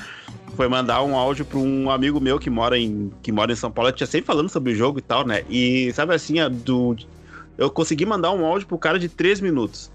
foi 0.57 0.69
mandar 0.69 1.03
um 1.03 1.17
áudio 1.17 1.45
para 1.45 1.59
um 1.59 1.91
amigo 1.91 2.21
meu 2.21 2.39
que 2.39 2.51
mora 2.51 2.79
em, 2.79 3.11
que 3.23 3.33
mora 3.33 3.53
em 3.53 3.57
São 3.57 3.71
Paulo. 3.71 3.89
Eu 3.89 3.95
tinha 3.95 4.07
sempre 4.07 4.27
falando 4.27 4.49
sobre 4.49 4.73
o 4.73 4.77
jogo 4.77 4.99
e 4.99 5.03
tal, 5.03 5.27
né? 5.27 5.45
E 5.49 5.93
sabe 5.93 6.15
assim, 6.15 6.37
do, 6.65 6.97
eu 7.57 7.71
consegui 7.71 8.07
mandar 8.07 8.33
um 8.33 8.45
áudio 8.45 8.67
pro 8.67 8.79
cara 8.79 8.99
de 8.99 9.09
três 9.09 9.41
minutos. 9.41 9.91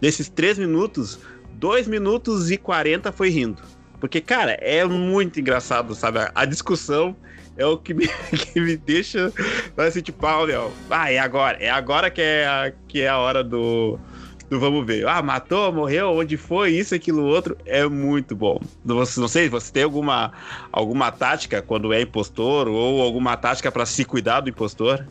Desses 0.00 0.28
três 0.28 0.58
minutos, 0.58 1.18
dois 1.52 1.86
minutos 1.86 2.50
e 2.50 2.56
40 2.56 3.12
foi 3.12 3.28
rindo. 3.30 3.62
Porque, 4.00 4.20
cara, 4.20 4.52
é 4.52 4.84
muito 4.84 5.38
engraçado, 5.38 5.94
sabe? 5.94 6.18
A 6.34 6.44
discussão 6.46 7.14
é 7.56 7.66
o 7.66 7.76
que 7.76 7.92
me, 7.92 8.08
que 8.32 8.60
me 8.60 8.76
deixa 8.76 9.32
assim, 9.76 10.00
tipo, 10.00 10.26
ah, 10.26 10.46
meu, 10.46 10.72
ah, 10.88 11.12
é 11.12 11.18
agora, 11.18 11.58
é 11.58 11.68
agora 11.68 12.10
que 12.10 12.22
é 12.22 12.46
a, 12.46 12.72
que 12.88 13.02
é 13.02 13.08
a 13.08 13.18
hora 13.18 13.44
do, 13.44 13.98
do 14.50 14.58
vamos 14.58 14.84
ver. 14.84 15.06
Ah, 15.06 15.22
matou, 15.22 15.72
morreu, 15.72 16.10
onde 16.10 16.36
foi, 16.36 16.72
isso, 16.72 16.94
aquilo, 16.94 17.24
outro. 17.24 17.56
É 17.64 17.86
muito 17.86 18.34
bom. 18.34 18.58
Não, 18.84 18.96
não 18.96 19.28
sei, 19.28 19.48
você 19.48 19.72
tem 19.72 19.84
alguma, 19.84 20.32
alguma 20.72 21.12
tática 21.12 21.62
quando 21.62 21.92
é 21.92 22.02
impostor 22.02 22.66
ou 22.66 23.00
alguma 23.00 23.36
tática 23.36 23.70
para 23.70 23.86
se 23.86 24.04
cuidar 24.04 24.40
do 24.40 24.50
impostor? 24.50 25.06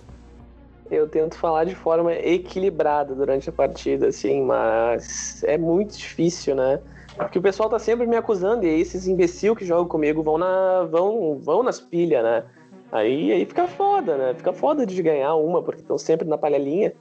Eu 0.91 1.07
tento 1.07 1.37
falar 1.37 1.63
de 1.63 1.75
forma 1.75 2.13
equilibrada 2.13 3.15
durante 3.15 3.49
a 3.49 3.53
partida, 3.53 4.07
assim, 4.07 4.43
mas 4.43 5.41
é 5.43 5.57
muito 5.57 5.97
difícil, 5.97 6.55
né? 6.55 6.79
Porque 7.15 7.39
o 7.39 7.41
pessoal 7.41 7.69
tá 7.69 7.79
sempre 7.79 8.07
me 8.07 8.15
acusando, 8.15 8.65
e 8.65 8.81
esses 8.81 9.07
imbecil 9.07 9.55
que 9.55 9.65
jogam 9.65 9.87
comigo 9.87 10.23
vão, 10.23 10.37
na, 10.37 10.83
vão, 10.89 11.39
vão 11.39 11.63
nas 11.63 11.79
pilhas, 11.79 12.23
né? 12.23 12.43
Aí, 12.91 13.31
aí 13.31 13.45
fica 13.45 13.67
foda, 13.67 14.17
né? 14.17 14.33
Fica 14.33 14.51
foda 14.51 14.85
de 14.85 15.01
ganhar 15.01 15.35
uma, 15.35 15.61
porque 15.61 15.81
estão 15.81 15.97
sempre 15.97 16.27
na 16.27 16.37
palhelinha, 16.37 16.93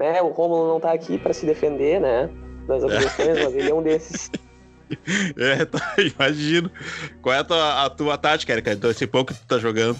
né? 0.00 0.22
O 0.22 0.28
Romulo 0.28 0.66
não 0.66 0.80
tá 0.80 0.92
aqui 0.92 1.18
para 1.18 1.34
se 1.34 1.44
defender, 1.44 2.00
né? 2.00 2.30
Das 2.66 2.82
agressões, 2.82 3.44
mas 3.44 3.54
ele 3.54 3.70
é 3.70 3.74
um 3.74 3.82
desses. 3.82 4.30
É, 5.38 5.64
tá, 5.64 5.94
imagino. 5.98 6.68
Qual 7.22 7.32
é 7.32 7.38
a 7.38 7.44
tua, 7.44 7.84
a 7.84 7.90
tua 7.90 8.18
tática, 8.18 8.52
Erika? 8.52 8.72
Então, 8.72 8.90
esse 8.90 9.06
pouco 9.06 9.32
que 9.32 9.38
tu 9.38 9.46
tá 9.46 9.56
jogando. 9.56 9.96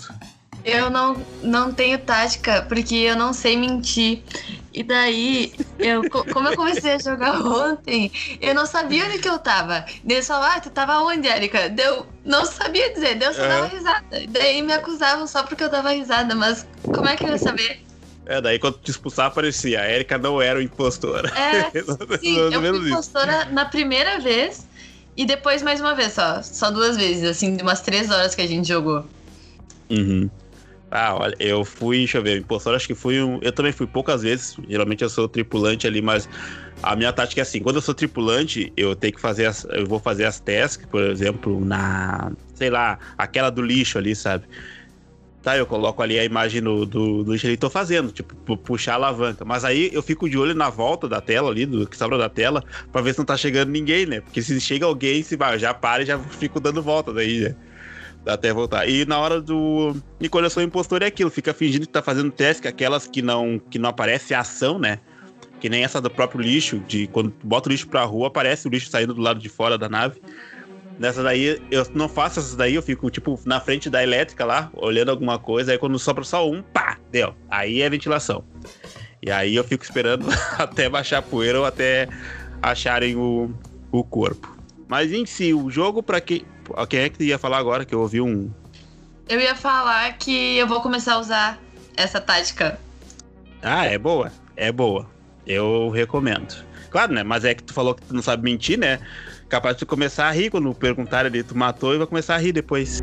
Eu 0.64 0.90
não, 0.90 1.16
não 1.44 1.72
tenho 1.72 1.96
tática, 1.96 2.66
porque 2.68 2.96
eu 2.96 3.14
não 3.14 3.32
sei 3.32 3.57
mentir. 3.57 4.24
E 4.74 4.82
daí, 4.82 5.55
eu, 5.78 6.03
como 6.11 6.48
eu 6.48 6.57
comecei 6.57 6.94
a 6.94 6.98
jogar 6.98 7.38
ontem, 7.46 8.11
eu 8.40 8.53
não 8.53 8.66
sabia 8.66 9.07
onde 9.07 9.20
que 9.20 9.28
eu 9.28 9.38
tava. 9.38 9.84
Daí 10.03 10.20
falaram, 10.24 10.57
ah, 10.57 10.61
tu 10.61 10.70
tava 10.70 10.98
onde, 11.03 11.28
Erika? 11.28 11.68
Deu, 11.68 12.05
não 12.24 12.44
sabia 12.44 12.92
dizer, 12.92 13.14
deu 13.14 13.32
só 13.32 13.44
é. 13.44 13.48
dava 13.48 13.66
risada. 13.66 14.05
Daí 14.28 14.61
me 14.61 14.72
acusavam 14.72 15.24
só 15.28 15.44
porque 15.44 15.62
eu 15.62 15.70
dava 15.70 15.92
risada, 15.92 16.34
mas 16.34 16.66
como 16.82 17.07
é 17.07 17.14
que 17.14 17.22
eu 17.22 17.28
ia 17.28 17.38
saber? 17.38 17.80
É, 18.30 18.40
daí 18.40 18.60
quando 18.60 18.78
te 18.78 18.92
expulsar 18.92 19.26
aparecia, 19.26 19.80
a 19.80 19.90
Erika 19.90 20.16
não 20.16 20.40
era 20.40 20.60
o 20.60 20.62
impostor. 20.62 21.26
É, 21.36 21.68
sim, 22.20 22.36
eu 22.38 22.62
fui 22.62 22.88
impostora 22.88 23.46
na 23.46 23.64
primeira 23.64 24.20
vez 24.20 24.68
e 25.16 25.26
depois 25.26 25.62
mais 25.62 25.80
uma 25.80 25.96
vez 25.96 26.12
só, 26.12 26.40
só 26.40 26.70
duas 26.70 26.96
vezes, 26.96 27.24
assim, 27.24 27.56
de 27.56 27.62
umas 27.64 27.80
três 27.80 28.08
horas 28.08 28.32
que 28.32 28.40
a 28.40 28.46
gente 28.46 28.68
jogou. 28.68 29.04
Uhum. 29.90 30.30
Ah, 30.88 31.16
olha, 31.16 31.36
eu 31.40 31.64
fui, 31.64 31.98
deixa 31.98 32.18
eu 32.18 32.22
ver, 32.22 32.38
impostor 32.38 32.76
acho 32.76 32.86
que 32.86 32.94
fui 32.94 33.20
um. 33.20 33.40
Eu 33.42 33.50
também 33.50 33.72
fui 33.72 33.88
poucas 33.88 34.22
vezes. 34.22 34.54
Geralmente 34.68 35.02
eu 35.02 35.10
sou 35.10 35.28
tripulante 35.28 35.88
ali, 35.88 36.00
mas 36.00 36.28
a 36.80 36.94
minha 36.94 37.12
tática 37.12 37.40
é 37.40 37.42
assim: 37.42 37.60
quando 37.60 37.76
eu 37.76 37.82
sou 37.82 37.94
tripulante, 37.94 38.72
eu 38.76 38.94
tenho 38.94 39.12
que 39.12 39.20
fazer 39.20 39.46
as. 39.46 39.64
Eu 39.64 39.86
vou 39.86 39.98
fazer 39.98 40.24
as 40.24 40.38
tasks, 40.38 40.86
por 40.86 41.02
exemplo, 41.02 41.64
na. 41.64 42.30
Sei 42.54 42.70
lá, 42.70 42.96
aquela 43.18 43.50
do 43.50 43.60
lixo 43.60 43.98
ali, 43.98 44.14
sabe? 44.14 44.44
Tá, 45.43 45.57
eu 45.57 45.64
coloco 45.64 46.03
ali 46.03 46.18
a 46.18 46.24
imagem 46.24 46.61
do, 46.61 46.84
do, 46.84 47.24
do 47.24 47.57
tô 47.57 47.70
fazendo, 47.70 48.12
tipo, 48.12 48.57
puxar 48.59 48.93
a 48.93 48.95
alavanca. 48.97 49.43
Mas 49.43 49.64
aí 49.64 49.88
eu 49.91 50.03
fico 50.03 50.28
de 50.28 50.36
olho 50.36 50.55
na 50.55 50.68
volta 50.68 51.09
da 51.09 51.18
tela 51.20 51.51
ali, 51.51 51.64
do 51.64 51.86
que 51.86 51.97
sobra 51.97 52.18
da 52.18 52.28
tela, 52.28 52.62
pra 52.93 53.01
ver 53.01 53.14
se 53.14 53.18
não 53.20 53.24
tá 53.24 53.38
chegando 53.38 53.70
ninguém, 53.70 54.05
né? 54.05 54.20
Porque 54.20 54.43
se 54.43 54.61
chega 54.61 54.84
alguém, 54.84 55.22
se 55.22 55.36
vai, 55.36 55.59
já 55.59 55.72
para 55.72 56.03
e 56.03 56.07
já 56.07 56.18
fico 56.18 56.61
dando 56.61 56.82
volta 56.82 57.11
daí, 57.12 57.41
né? 57.41 57.57
até 58.26 58.53
voltar. 58.53 58.86
E 58.88 59.05
na 59.07 59.18
hora 59.18 59.41
do. 59.41 59.97
E 60.20 60.28
quando 60.28 60.45
eu 60.45 60.51
sou 60.51 60.62
impostor 60.62 61.03
é 61.03 61.07
aquilo, 61.07 61.30
fica 61.30 61.55
fingindo 61.55 61.86
que 61.86 61.93
tá 61.93 62.03
fazendo 62.03 62.30
teste, 62.30 62.68
aquelas 62.68 63.07
que 63.07 63.22
não, 63.22 63.59
que 63.59 63.78
não 63.78 63.88
aparece 63.88 64.34
a 64.34 64.41
ação, 64.41 64.78
né? 64.78 64.99
Que 65.61 65.68
nem 65.68 65.84
essa 65.84 66.01
do 66.01 66.11
próprio 66.11 66.41
lixo, 66.41 66.80
de 66.80 67.07
quando 67.07 67.32
bota 67.43 67.68
o 67.68 67.72
lixo 67.72 67.88
pra 67.88 68.05
rua, 68.05 68.28
aparece 68.28 68.66
o 68.66 68.70
lixo 68.70 68.91
saindo 68.91 69.14
do 69.14 69.20
lado 69.20 69.41
de 69.41 69.49
fora 69.49 69.76
da 69.76 69.88
nave. 69.88 70.20
Nessa 71.01 71.22
daí, 71.22 71.59
eu 71.70 71.86
não 71.94 72.11
faço 72.11 72.40
essas 72.40 72.55
daí, 72.55 72.74
eu 72.74 72.82
fico, 72.82 73.09
tipo, 73.09 73.40
na 73.46 73.59
frente 73.59 73.88
da 73.88 74.03
elétrica 74.03 74.44
lá, 74.44 74.70
olhando 74.74 75.11
alguma 75.11 75.38
coisa, 75.38 75.72
aí 75.72 75.78
quando 75.78 75.98
sobra 75.98 76.22
só 76.24 76.46
um, 76.46 76.61
pá, 76.61 76.98
deu. 77.11 77.34
Aí 77.48 77.80
é 77.80 77.88
ventilação. 77.88 78.44
E 79.22 79.30
aí 79.30 79.57
eu 79.57 79.64
fico 79.64 79.82
esperando 79.82 80.26
até 80.61 80.90
baixar 80.90 81.16
a 81.20 81.22
poeira 81.22 81.59
ou 81.59 81.64
até 81.64 82.07
acharem 82.61 83.16
o, 83.16 83.51
o 83.90 84.05
corpo. 84.05 84.55
Mas 84.86 85.11
em 85.11 85.24
si, 85.24 85.55
o 85.55 85.70
jogo, 85.70 86.03
para 86.03 86.20
quem 86.20 86.44
quem 86.86 87.01
é 87.01 87.09
que 87.09 87.24
ia 87.24 87.38
falar 87.38 87.57
agora? 87.57 87.86
Que 87.86 87.94
eu 87.94 88.01
ouvi 88.03 88.20
um. 88.20 88.51
Eu 89.26 89.40
ia 89.40 89.55
falar 89.55 90.18
que 90.18 90.59
eu 90.59 90.66
vou 90.66 90.82
começar 90.82 91.14
a 91.14 91.18
usar 91.18 91.59
essa 91.96 92.20
tática. 92.20 92.78
Ah, 93.62 93.86
é 93.86 93.96
boa. 93.96 94.30
É 94.55 94.70
boa. 94.70 95.09
Eu 95.46 95.88
recomendo. 95.88 96.62
Claro, 96.90 97.14
né? 97.14 97.22
Mas 97.22 97.46
é 97.46 97.55
que 97.55 97.62
tu 97.62 97.72
falou 97.72 97.94
que 97.94 98.03
tu 98.03 98.14
não 98.14 98.22
sabe 98.22 98.42
mentir, 98.42 98.78
né? 98.78 99.01
Capaz 99.51 99.76
de 99.76 99.84
começar 99.84 100.28
a 100.28 100.30
rir 100.30 100.48
quando 100.48 100.72
perguntarem 100.72 101.26
ali, 101.26 101.42
tu 101.42 101.59
matou 101.59 101.92
e 101.92 101.98
vai 101.98 102.07
começar 102.07 102.36
a 102.36 102.38
rir 102.38 102.53
depois. 102.53 103.01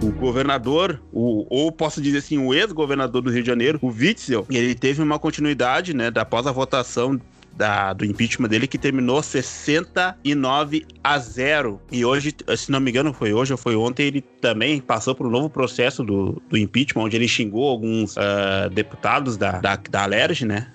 o 0.00 0.12
governador, 0.12 1.02
o, 1.12 1.46
ou 1.50 1.70
posso 1.70 2.00
dizer 2.00 2.18
assim, 2.18 2.38
o 2.38 2.54
ex-governador 2.54 3.20
do 3.20 3.30
Rio 3.30 3.42
de 3.42 3.46
Janeiro, 3.46 3.78
o 3.82 3.88
Witzel, 3.88 4.46
ele 4.48 4.74
teve 4.74 5.02
uma 5.02 5.18
continuidade, 5.18 5.92
né, 5.92 6.10
da 6.10 6.22
após 6.22 6.46
a 6.46 6.52
votação 6.52 7.20
da, 7.52 7.92
do 7.92 8.04
impeachment 8.04 8.48
dele 8.48 8.66
que 8.66 8.78
terminou 8.78 9.22
69 9.22 10.86
a 11.02 11.18
0. 11.18 11.80
E 11.92 12.04
hoje, 12.04 12.34
se 12.56 12.70
não 12.70 12.80
me 12.80 12.90
engano, 12.90 13.12
foi 13.12 13.32
hoje 13.32 13.52
ou 13.52 13.58
foi 13.58 13.76
ontem, 13.76 14.06
ele 14.06 14.20
também 14.20 14.80
passou 14.80 15.14
por 15.14 15.26
um 15.26 15.30
novo 15.30 15.50
processo 15.50 16.02
do, 16.02 16.40
do 16.48 16.56
impeachment, 16.56 17.02
onde 17.02 17.16
ele 17.16 17.28
xingou 17.28 17.68
alguns 17.68 18.16
uh, 18.16 18.70
deputados 18.72 19.36
da, 19.36 19.60
da, 19.60 19.76
da 19.76 20.02
Alerj, 20.04 20.46
né? 20.46 20.72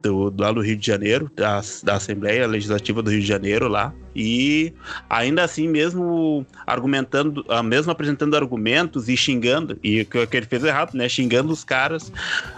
Do, 0.00 0.32
lá 0.38 0.52
do 0.52 0.60
Rio 0.60 0.76
de 0.76 0.86
Janeiro, 0.86 1.30
da, 1.34 1.60
da 1.82 1.94
Assembleia 1.96 2.46
Legislativa 2.46 3.02
do 3.02 3.10
Rio 3.10 3.20
de 3.20 3.26
Janeiro 3.26 3.66
lá. 3.66 3.92
E 4.14 4.72
ainda 5.10 5.42
assim, 5.42 5.66
mesmo 5.66 6.46
argumentando, 6.66 7.44
ah, 7.48 7.64
mesmo 7.64 7.90
apresentando 7.90 8.36
argumentos 8.36 9.08
e 9.08 9.16
xingando, 9.16 9.76
e 9.82 10.02
o 10.02 10.06
que 10.06 10.36
ele 10.36 10.46
fez 10.46 10.62
errado, 10.62 10.94
né? 10.94 11.08
Xingando 11.08 11.52
os 11.52 11.64
caras, 11.64 12.12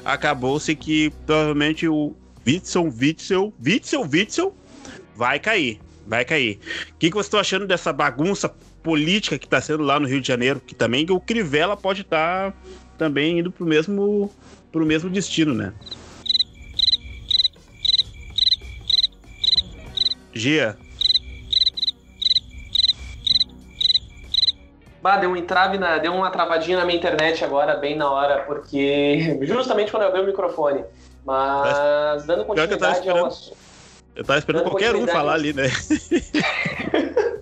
acabou-se 0.04 0.74
que 0.76 1.10
provavelmente 1.24 1.88
o, 1.88 2.14
Witzel, 2.46 2.92
Witzel, 3.00 3.52
Witzel, 3.64 4.08
Witzel, 4.10 4.54
vai 5.14 5.38
cair, 5.38 5.80
vai 6.06 6.24
cair. 6.24 6.58
O 6.90 6.98
que, 6.98 7.10
que 7.10 7.16
você 7.16 7.28
está 7.28 7.40
achando 7.40 7.66
dessa 7.66 7.92
bagunça 7.92 8.48
política 8.82 9.38
que 9.38 9.46
está 9.46 9.60
sendo 9.60 9.82
lá 9.82 10.00
no 10.00 10.08
Rio 10.08 10.20
de 10.20 10.28
Janeiro? 10.28 10.60
Que 10.60 10.74
também 10.74 11.06
o 11.10 11.20
Crivella 11.20 11.76
pode 11.76 12.02
estar 12.02 12.52
tá 12.52 12.56
também 12.96 13.38
indo 13.38 13.50
para 13.50 13.64
o 13.64 13.66
mesmo, 13.66 14.32
pro 14.72 14.86
mesmo 14.86 15.10
destino, 15.10 15.54
né? 15.54 15.72
Gia. 20.32 20.76
Bah, 25.02 25.16
deu 25.16 25.30
um 25.30 25.36
entrave 25.36 25.78
na, 25.78 25.98
deu 25.98 26.12
uma 26.12 26.30
travadinha 26.30 26.78
na 26.78 26.84
minha 26.84 26.98
internet 26.98 27.42
agora, 27.42 27.76
bem 27.76 27.96
na 27.96 28.10
hora, 28.10 28.42
porque 28.44 29.38
justamente 29.42 29.90
quando 29.90 30.02
eu 30.02 30.08
abri 30.08 30.20
o 30.20 30.26
microfone. 30.26 30.84
Mas 31.24 32.24
dando 32.24 32.44
continuidade 32.44 33.08
eu 33.08 33.16
ao 33.16 33.26
assunto. 33.26 33.56
Eu 34.14 34.24
tava 34.24 34.38
esperando 34.38 34.64
qualquer 34.64 34.94
um 34.94 35.06
falar 35.06 35.34
ali, 35.34 35.52
né? 35.52 35.68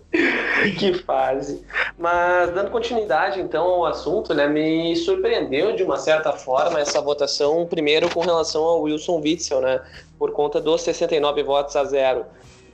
que 0.78 0.94
fase. 1.02 1.64
Mas 1.96 2.52
dando 2.52 2.70
continuidade 2.70 3.40
então 3.40 3.64
ao 3.64 3.86
assunto, 3.86 4.34
né, 4.34 4.46
me 4.46 4.94
surpreendeu 4.96 5.74
de 5.74 5.82
uma 5.82 5.96
certa 5.96 6.32
forma 6.32 6.78
essa 6.78 7.00
votação, 7.00 7.66
primeiro 7.66 8.08
com 8.10 8.20
relação 8.20 8.62
ao 8.62 8.82
Wilson 8.82 9.20
Witzel, 9.20 9.60
né, 9.60 9.80
por 10.18 10.32
conta 10.32 10.60
dos 10.60 10.82
69 10.82 11.42
votos 11.42 11.74
a 11.76 11.84
zero. 11.84 12.26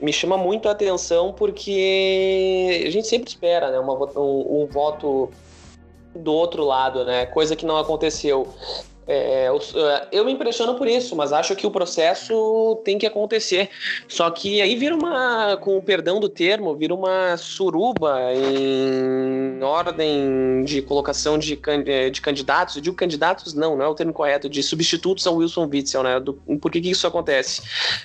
Me 0.05 0.13
chama 0.13 0.37
muito 0.37 0.69
a 0.69 0.73
atenção 0.73 1.33
porque 1.33 2.85
a 2.87 2.91
gente 2.91 3.09
sempre 3.09 3.31
espera, 3.31 3.71
né, 3.71 3.79
uma, 3.79 3.95
um, 4.21 4.63
um 4.63 4.67
voto 4.67 5.31
do 6.15 6.31
outro 6.31 6.63
lado, 6.63 7.07
né, 7.07 7.25
coisa 7.25 7.57
que 7.57 7.65
não 7.65 7.79
aconteceu. 7.79 8.47
É, 9.07 9.49
é, 9.49 10.09
eu 10.13 10.25
me 10.25 10.33
impressiono 10.33 10.75
por 10.77 10.89
isso, 10.89 11.15
mas 11.15 11.33
acho 11.33 11.55
que 11.55 11.67
o 11.67 11.71
processo 11.71 12.81
tem 12.85 12.99
que 12.99 13.07
acontecer. 13.07 13.69
Só 14.09 14.31
que 14.31 14.61
aí 14.61 14.75
vira 14.77 14.95
uma, 14.95 15.57
com 15.59 15.77
o 15.77 15.83
perdão 15.83 16.19
do 16.19 16.29
termo, 16.29 16.75
vira 16.75 16.95
uma 16.95 17.37
suruba 17.37 18.19
em 18.35 19.63
ordem 19.63 20.65
de 20.65 20.81
colocação 20.83 21.39
de, 21.39 21.59
é, 21.87 22.11
de 22.11 22.21
candidatos. 22.21 22.77
Eu 22.77 22.83
digo 22.83 22.97
candidatos, 22.97 23.53
não, 23.55 23.77
não 23.77 23.85
é 23.85 23.89
o 23.89 23.95
termo 23.95 24.13
correto, 24.13 24.49
de 24.49 24.63
substitutos 24.63 25.27
ao 25.27 25.37
Wilson 25.37 25.69
Witzel, 25.71 26.03
né? 26.03 26.21
Do, 26.21 26.35
por 26.61 26.71
que, 26.71 26.81
que 26.81 26.91
isso 26.91 27.07
acontece? 27.07 27.63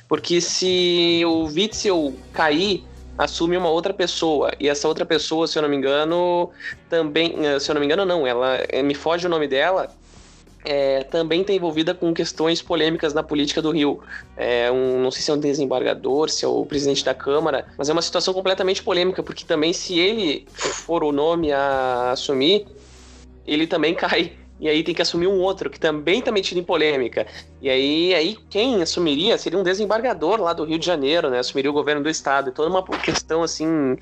Porque 0.07 0.41
se 0.41 1.21
o 1.25 1.45
Witzel 1.45 2.13
cair 2.33 2.83
assume 3.17 3.57
uma 3.57 3.69
outra 3.69 3.93
pessoa. 3.93 4.51
E 4.57 4.69
essa 4.69 4.87
outra 4.87 5.05
pessoa, 5.05 5.45
se 5.45 5.57
eu 5.57 5.61
não 5.61 5.69
me 5.69 5.75
engano, 5.75 6.49
também. 6.89 7.35
Eh, 7.45 7.59
se 7.59 7.69
eu 7.69 7.73
não 7.75 7.81
me 7.81 7.85
engano, 7.85 8.05
não. 8.05 8.25
Ela 8.25 8.59
eh, 8.69 8.81
me 8.81 8.95
foge 8.95 9.27
o 9.27 9.29
nome 9.29 9.45
dela. 9.45 9.93
É, 10.65 11.03
também 11.03 11.41
está 11.41 11.53
envolvida 11.53 11.93
com 11.93 12.13
questões 12.13 12.61
polêmicas 12.61 13.13
na 13.13 13.23
política 13.23 13.61
do 13.61 13.71
Rio. 13.71 14.01
É 14.35 14.69
um, 14.71 15.01
não 15.01 15.09
sei 15.09 15.21
se 15.21 15.31
é 15.31 15.33
um 15.33 15.39
desembargador, 15.39 16.29
se 16.29 16.43
é 16.43 16.47
o 16.47 16.65
presidente 16.65 17.03
da 17.03 17.13
Câmara, 17.13 17.65
mas 17.77 17.89
é 17.89 17.93
uma 17.93 18.01
situação 18.01 18.33
completamente 18.33 18.83
polêmica, 18.83 19.23
porque 19.23 19.45
também 19.45 19.71
se 19.71 19.97
ele 19.97 20.45
for 20.51 21.03
o 21.03 21.11
nome 21.11 21.51
a 21.51 22.11
assumir, 22.11 22.67
ele 23.47 23.65
também 23.67 23.93
cai 23.95 24.33
e 24.59 24.67
aí 24.67 24.83
tem 24.83 24.93
que 24.93 25.01
assumir 25.01 25.27
um 25.27 25.39
outro 25.39 25.69
que 25.69 25.79
também 25.79 26.19
está 26.19 26.31
metido 26.31 26.59
em 26.59 26.63
polêmica. 26.63 27.25
E 27.61 27.69
aí, 27.69 28.13
aí 28.13 28.37
quem 28.49 28.81
assumiria 28.81 29.37
seria 29.37 29.57
um 29.57 29.63
desembargador 29.63 30.41
lá 30.41 30.51
do 30.51 30.65
Rio 30.65 30.77
de 30.77 30.85
Janeiro, 30.85 31.29
né? 31.29 31.39
Assumiria 31.39 31.71
o 31.71 31.73
governo 31.73 32.03
do 32.03 32.09
estado. 32.09 32.49
E 32.49 32.51
toda 32.51 32.69
uma 32.69 32.83
questão 32.83 33.41
assim 33.41 33.97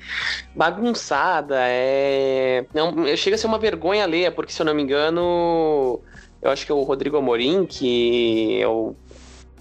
bagunçada. 0.56 1.56
É... 1.60 2.66
Não, 2.74 3.06
chega 3.16 3.36
a 3.36 3.38
ser 3.38 3.46
uma 3.46 3.58
vergonha 3.58 4.02
alheia, 4.02 4.32
porque 4.32 4.52
se 4.52 4.60
eu 4.60 4.66
não 4.66 4.74
me 4.74 4.82
engano, 4.82 6.00
eu 6.42 6.50
acho 6.50 6.64
que 6.64 6.72
é 6.72 6.74
o 6.74 6.82
Rodrigo 6.82 7.16
Amorim, 7.16 7.66
que 7.66 8.60
é 8.60 8.68
o 8.68 8.94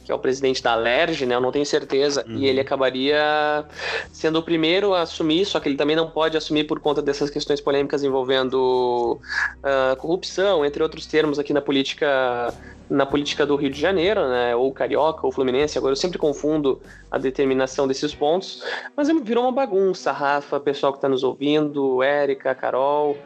que 0.07 0.11
é 0.13 0.15
o 0.15 0.19
presidente 0.19 0.63
da 0.63 0.71
Alerj, 0.71 1.25
né? 1.25 1.35
Eu 1.35 1.41
não 1.41 1.51
tenho 1.51 1.65
certeza. 1.65 2.23
Uhum. 2.25 2.37
E 2.37 2.47
ele 2.47 2.61
acabaria 2.61 3.65
sendo 4.09 4.39
o 4.39 4.41
primeiro 4.41 4.93
a 4.93 5.01
assumir, 5.01 5.43
só 5.43 5.59
que 5.59 5.67
ele 5.67 5.75
também 5.75 5.97
não 5.97 6.09
pode 6.09 6.37
assumir 6.37 6.63
por 6.63 6.79
conta 6.79 7.01
dessas 7.01 7.29
questões 7.29 7.59
polêmicas 7.59 8.05
envolvendo 8.05 9.19
uh, 9.57 9.97
corrupção, 9.97 10.63
entre 10.65 10.81
outros 10.81 11.05
termos 11.05 11.37
aqui 11.37 11.51
na 11.51 11.59
política 11.59 12.53
na 12.89 13.05
política 13.05 13.45
do 13.45 13.57
Rio 13.57 13.69
de 13.69 13.77
Janeiro, 13.77 14.29
né, 14.29 14.55
ou 14.55 14.71
carioca, 14.71 15.25
ou 15.25 15.31
fluminense, 15.31 15.77
agora 15.77 15.91
eu 15.91 15.97
sempre 15.97 16.17
confundo 16.17 16.81
a 17.11 17.17
determinação 17.17 17.85
desses 17.85 18.15
pontos, 18.15 18.63
mas 18.95 19.09
virou 19.23 19.43
uma 19.43 19.51
bagunça, 19.51 20.11
Rafa, 20.13 20.57
pessoal 20.57 20.93
que 20.93 20.97
está 20.99 21.09
nos 21.09 21.21
ouvindo, 21.21 22.01
Érica, 22.01 22.55
Carol, 22.55 23.17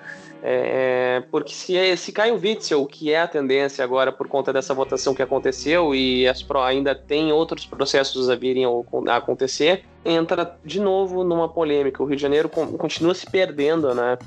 é, 0.43 1.23
porque 1.29 1.53
se, 1.53 1.95
se 1.97 2.11
cai 2.11 2.31
o 2.31 2.39
Witzel, 2.39 2.85
que 2.87 3.11
é 3.11 3.21
a 3.21 3.27
tendência 3.27 3.83
agora 3.83 4.11
por 4.11 4.27
conta 4.27 4.51
dessa 4.51 4.73
votação 4.73 5.13
que 5.13 5.21
aconteceu 5.21 5.93
e 5.93 6.27
as 6.27 6.41
pro, 6.41 6.61
ainda 6.61 6.95
tem 6.95 7.31
outros 7.31 7.65
processos 7.65 8.29
a 8.29 8.35
virem 8.35 8.65
a 9.07 9.15
acontecer, 9.15 9.83
entra 10.03 10.57
de 10.65 10.79
novo 10.79 11.23
numa 11.23 11.47
polêmica. 11.47 12.01
O 12.01 12.05
Rio 12.07 12.15
de 12.15 12.21
Janeiro 12.21 12.49
continua 12.49 13.13
se 13.13 13.29
perdendo, 13.29 13.93
né? 13.93 14.17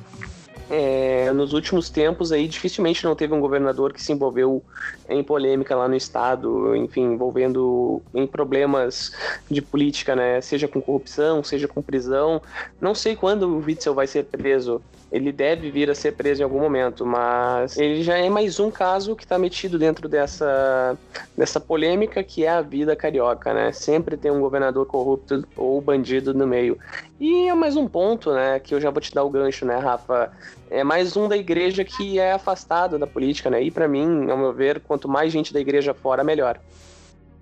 É, 0.71 1.31
nos 1.33 1.53
últimos 1.53 1.91
tempos 1.91 2.33
aí 2.33 2.49
dificilmente 2.49 3.05
não 3.05 3.15
teve 3.15 3.35
um 3.35 3.41
governador 3.41 3.93
que 3.93 4.03
se 4.03 4.13
envolveu 4.13 4.63
em 5.11 5.23
polêmica 5.23 5.77
lá 5.77 5.87
no 5.87 5.95
estado, 5.95 6.75
enfim, 6.75 7.03
envolvendo 7.03 8.01
em 8.15 8.27
problemas 8.27 9.13
de 9.51 9.61
política, 9.61 10.17
né? 10.17 10.41
Seja 10.41 10.67
com 10.67 10.81
corrupção, 10.81 11.45
seja 11.45 11.69
com 11.69 11.83
prisão. 11.83 12.41
Não 12.81 12.95
sei 12.95 13.15
quando 13.15 13.43
o 13.43 13.59
Witzel 13.59 13.95
vai 13.95 14.07
ser 14.07 14.25
preso 14.25 14.81
ele 15.15 15.31
deve 15.31 15.71
vir 15.71 15.89
a 15.89 15.95
ser 15.95 16.11
preso 16.11 16.43
em 16.43 16.45
algum 16.45 16.59
momento, 16.59 17.07
mas 17.07 17.77
ele 17.79 18.03
já 18.03 18.19
é 18.19 18.29
mais 18.29 18.59
um 18.59 18.69
caso 18.69 19.15
que 19.15 19.23
está 19.23 19.39
metido 19.39 19.79
dentro 19.79 20.09
dessa, 20.09 20.99
dessa 21.39 21.61
polêmica 21.61 22.21
que 22.25 22.45
é 22.45 22.49
a 22.49 22.61
vida 22.61 22.97
carioca, 22.97 23.55
né? 23.55 23.71
Sempre 23.71 24.17
tem 24.17 24.33
um 24.33 24.41
governador 24.41 24.85
corrupto 24.87 25.47
ou 25.57 25.81
bandido 25.81 26.35
no 26.35 26.49
meio. 26.49 26.77
E 27.21 27.47
é 27.49 27.55
mais 27.55 27.77
um 27.77 27.87
ponto, 27.87 28.33
né, 28.33 28.59
que 28.59 28.75
eu 28.75 28.81
já 28.81 28.91
vou 28.91 29.01
te 29.01 29.15
dar 29.15 29.23
o 29.23 29.31
gancho, 29.31 29.65
né, 29.65 29.79
Rafa? 29.79 30.33
É 30.69 30.83
mais 30.83 31.17
um 31.17 31.29
da 31.29 31.37
igreja 31.37 31.85
que 31.85 32.19
é 32.19 32.33
afastado 32.33 32.99
da 32.99 33.07
política, 33.07 33.49
né? 33.49 33.63
E 33.63 33.71
para 33.71 33.87
mim, 33.87 34.29
ao 34.29 34.37
meu 34.37 34.53
ver, 34.53 34.81
quanto 34.81 35.09
mais 35.09 35.33
gente 35.33 35.53
da 35.53 35.61
igreja 35.61 35.95
fora, 35.95 36.25
melhor. 36.25 36.59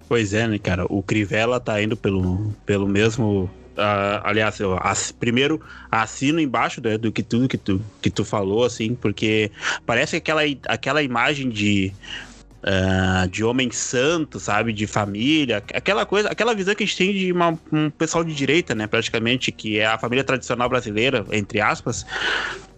Pois 0.06 0.34
é, 0.34 0.46
né, 0.46 0.58
cara? 0.58 0.84
O 0.90 1.02
Crivella 1.02 1.58
tá 1.58 1.82
indo 1.82 1.96
pelo, 1.96 2.52
pelo 2.66 2.86
mesmo 2.86 3.48
Uh, 3.72 4.20
aliás, 4.22 4.60
eu 4.60 4.78
ass, 4.80 5.12
primeiro 5.12 5.60
assino 5.90 6.38
embaixo 6.38 6.80
né, 6.82 6.98
do 6.98 7.10
que 7.10 7.22
tudo 7.22 7.48
que 7.48 7.56
tu, 7.56 7.80
que 8.02 8.10
tu 8.10 8.24
falou, 8.24 8.64
assim, 8.64 8.94
porque 8.94 9.50
parece 9.86 10.16
aquela, 10.16 10.42
aquela 10.68 11.02
imagem 11.02 11.48
de. 11.48 11.92
Uh, 12.62 13.26
de 13.28 13.42
homem 13.42 13.72
santo, 13.72 14.38
sabe, 14.38 14.72
de 14.72 14.86
família, 14.86 15.56
aquela 15.74 16.06
coisa, 16.06 16.28
aquela 16.28 16.54
visão 16.54 16.76
que 16.76 16.84
a 16.84 16.86
gente 16.86 16.96
tem 16.96 17.12
de 17.12 17.32
uma, 17.32 17.58
um 17.72 17.90
pessoal 17.90 18.22
de 18.22 18.32
direita, 18.32 18.72
né, 18.72 18.86
praticamente, 18.86 19.50
que 19.50 19.80
é 19.80 19.86
a 19.86 19.98
família 19.98 20.22
tradicional 20.22 20.68
brasileira, 20.68 21.26
entre 21.32 21.60
aspas, 21.60 22.06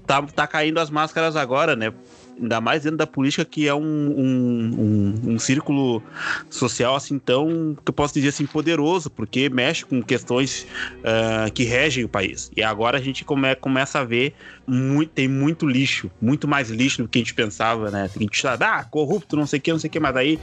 tá, 0.06 0.22
tá 0.22 0.46
caindo 0.46 0.80
as 0.80 0.88
máscaras 0.88 1.36
agora, 1.36 1.76
né, 1.76 1.92
ainda 2.40 2.60
mais 2.60 2.82
dentro 2.82 2.98
da 2.98 3.06
política, 3.06 3.44
que 3.44 3.68
é 3.68 3.74
um, 3.74 3.80
um, 3.80 4.74
um, 4.78 5.32
um, 5.32 5.38
círculo 5.38 6.02
social 6.50 6.94
assim 6.94 7.18
tão, 7.18 7.76
que 7.82 7.90
eu 7.90 7.94
posso 7.94 8.14
dizer 8.14 8.28
assim, 8.28 8.46
poderoso, 8.46 9.10
porque 9.10 9.48
mexe 9.48 9.84
com 9.84 10.02
questões 10.02 10.66
uh, 11.00 11.50
que 11.52 11.64
regem 11.64 12.04
o 12.04 12.08
país. 12.08 12.50
E 12.56 12.62
agora 12.62 12.98
a 12.98 13.00
gente 13.00 13.24
come, 13.24 13.54
começa 13.56 14.00
a 14.00 14.04
ver 14.04 14.34
muito, 14.66 15.10
tem 15.10 15.28
muito 15.28 15.66
lixo, 15.66 16.10
muito 16.20 16.48
mais 16.48 16.70
lixo 16.70 17.02
do 17.02 17.08
que 17.08 17.18
a 17.18 17.22
gente 17.22 17.34
pensava, 17.34 17.90
né? 17.90 18.10
A 18.14 18.18
gente 18.18 18.40
sabe, 18.40 18.64
ah, 18.64 18.84
corrupto, 18.84 19.36
não 19.36 19.46
sei 19.46 19.58
o 19.58 19.62
que, 19.62 19.72
não 19.72 19.78
sei 19.78 19.88
o 19.88 19.90
que, 19.90 20.00
mas 20.00 20.16
aí, 20.16 20.38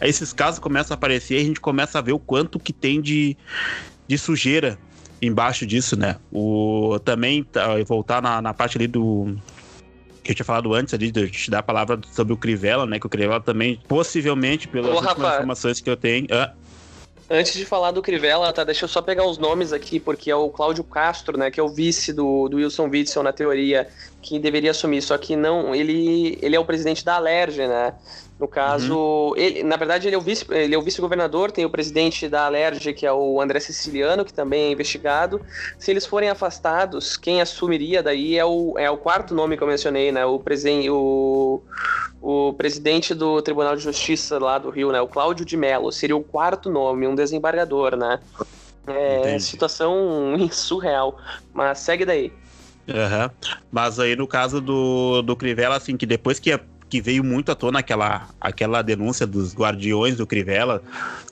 esses 0.00 0.32
casos 0.32 0.58
começam 0.58 0.94
a 0.94 0.96
aparecer 0.96 1.38
e 1.38 1.40
a 1.40 1.44
gente 1.44 1.60
começa 1.60 1.98
a 1.98 2.02
ver 2.02 2.12
o 2.12 2.18
quanto 2.18 2.58
que 2.58 2.72
tem 2.72 3.00
de, 3.00 3.36
de 4.06 4.18
sujeira 4.18 4.78
embaixo 5.20 5.66
disso, 5.66 5.96
né? 5.96 6.16
O, 6.30 6.98
também, 7.04 7.42
tá, 7.42 7.66
voltar 7.86 8.20
na, 8.20 8.42
na 8.42 8.52
parte 8.52 8.76
ali 8.76 8.86
do 8.86 9.36
que 10.26 10.32
eu 10.32 10.36
tinha 10.36 10.44
falado 10.44 10.74
antes 10.74 10.92
ali, 10.92 11.10
de 11.10 11.30
te 11.30 11.50
dar 11.50 11.60
a 11.60 11.62
palavra 11.62 11.98
sobre 12.12 12.32
o 12.32 12.36
Crivella, 12.36 12.84
né? 12.84 12.98
Que 12.98 13.06
o 13.06 13.10
Crivella 13.10 13.40
também, 13.40 13.80
possivelmente, 13.88 14.66
pelas 14.68 14.90
Ô, 14.90 14.98
informações 14.98 15.80
que 15.80 15.88
eu 15.88 15.96
tenho. 15.96 16.26
Ah. 16.30 16.52
Antes 17.28 17.54
de 17.54 17.64
falar 17.64 17.90
do 17.90 18.02
Crivella, 18.02 18.52
tá? 18.52 18.62
Deixa 18.62 18.84
eu 18.84 18.88
só 18.88 19.02
pegar 19.02 19.26
os 19.26 19.38
nomes 19.38 19.72
aqui, 19.72 19.98
porque 19.98 20.30
é 20.30 20.36
o 20.36 20.48
Cláudio 20.48 20.84
Castro, 20.84 21.36
né? 21.36 21.50
Que 21.50 21.58
é 21.58 21.62
o 21.62 21.68
vice 21.68 22.12
do, 22.12 22.48
do 22.48 22.56
Wilson 22.56 22.88
Witzel 22.88 23.22
na 23.22 23.32
teoria, 23.32 23.88
que 24.26 24.40
deveria 24.40 24.72
assumir. 24.72 25.00
Só 25.02 25.16
que 25.16 25.36
não, 25.36 25.72
ele, 25.72 26.36
ele 26.42 26.56
é 26.56 26.58
o 26.58 26.64
presidente 26.64 27.04
da 27.04 27.14
Alerj, 27.14 27.58
né? 27.58 27.94
No 28.40 28.48
caso, 28.48 28.94
uhum. 28.94 29.36
ele, 29.36 29.62
na 29.62 29.76
verdade, 29.76 30.08
ele 30.08 30.16
é 30.16 30.18
o 30.18 30.20
vice, 30.20 30.44
ele 30.50 30.74
é 30.74 30.78
o 30.78 30.82
vice-governador, 30.82 31.52
tem 31.52 31.64
o 31.64 31.70
presidente 31.70 32.28
da 32.28 32.44
Alerj, 32.44 32.92
que 32.92 33.06
é 33.06 33.12
o 33.12 33.40
André 33.40 33.60
Siciliano, 33.60 34.24
que 34.24 34.34
também 34.34 34.64
é 34.64 34.70
investigado. 34.72 35.40
Se 35.78 35.92
eles 35.92 36.04
forem 36.04 36.28
afastados, 36.28 37.16
quem 37.16 37.40
assumiria 37.40 38.02
daí 38.02 38.36
é 38.36 38.44
o, 38.44 38.74
é 38.76 38.90
o 38.90 38.96
quarto 38.96 39.32
nome 39.32 39.56
que 39.56 39.62
eu 39.62 39.68
mencionei, 39.68 40.10
né? 40.10 40.26
O, 40.26 40.40
presen, 40.40 40.90
o, 40.90 41.62
o 42.20 42.52
presidente 42.54 43.14
do 43.14 43.40
Tribunal 43.40 43.76
de 43.76 43.82
Justiça 43.82 44.40
lá 44.40 44.58
do 44.58 44.70
Rio, 44.70 44.90
né? 44.90 45.00
O 45.00 45.06
Cláudio 45.06 45.46
de 45.46 45.56
Mello, 45.56 45.92
seria 45.92 46.16
o 46.16 46.22
quarto 46.22 46.68
nome, 46.68 47.06
um 47.06 47.14
desembargador, 47.14 47.96
né? 47.96 48.18
É 48.88 49.20
Entendi. 49.20 49.44
situação 49.44 50.36
surreal. 50.50 51.16
Mas 51.54 51.78
segue 51.78 52.04
daí. 52.04 52.32
Uhum. 52.88 53.50
Mas 53.70 53.98
aí 53.98 54.14
no 54.14 54.26
caso 54.26 54.60
do, 54.60 55.22
do 55.22 55.36
Crivella, 55.36 55.76
assim, 55.76 55.96
que 55.96 56.06
depois 56.06 56.38
que 56.38 56.52
que 56.88 57.00
veio 57.00 57.24
muito 57.24 57.50
à 57.50 57.54
tona 57.54 57.80
aquela, 57.80 58.28
aquela 58.40 58.82
denúncia 58.82 59.26
dos 59.26 59.54
guardiões 59.54 60.16
do 60.16 60.26
Crivella, 60.26 60.82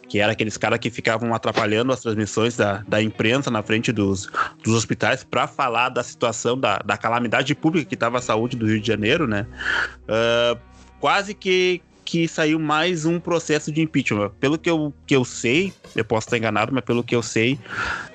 que 0.08 0.18
era 0.18 0.32
aqueles 0.32 0.56
caras 0.56 0.78
que 0.78 0.90
ficavam 0.90 1.32
atrapalhando 1.34 1.92
as 1.92 2.00
transmissões 2.00 2.56
da, 2.56 2.82
da 2.86 3.02
imprensa 3.02 3.50
na 3.50 3.62
frente 3.62 3.92
dos, 3.92 4.28
dos 4.62 4.74
hospitais 4.74 5.24
para 5.24 5.46
falar 5.46 5.88
da 5.90 6.02
situação, 6.02 6.58
da, 6.58 6.78
da 6.78 6.96
calamidade 6.96 7.54
pública 7.54 7.88
que 7.88 7.94
estava 7.94 8.18
a 8.18 8.22
saúde 8.22 8.56
do 8.56 8.66
Rio 8.66 8.80
de 8.80 8.86
Janeiro, 8.86 9.26
né? 9.26 9.46
Uh, 10.02 10.58
quase 11.00 11.34
que, 11.34 11.80
que 12.04 12.28
saiu 12.28 12.58
mais 12.58 13.04
um 13.04 13.18
processo 13.18 13.72
de 13.72 13.80
impeachment. 13.80 14.30
Pelo 14.38 14.58
que 14.58 14.68
eu, 14.68 14.92
que 15.06 15.16
eu 15.16 15.24
sei, 15.24 15.72
eu 15.96 16.04
posso 16.04 16.26
estar 16.26 16.36
enganado, 16.36 16.72
mas 16.72 16.84
pelo 16.84 17.02
que 17.02 17.14
eu 17.14 17.22
sei, 17.22 17.58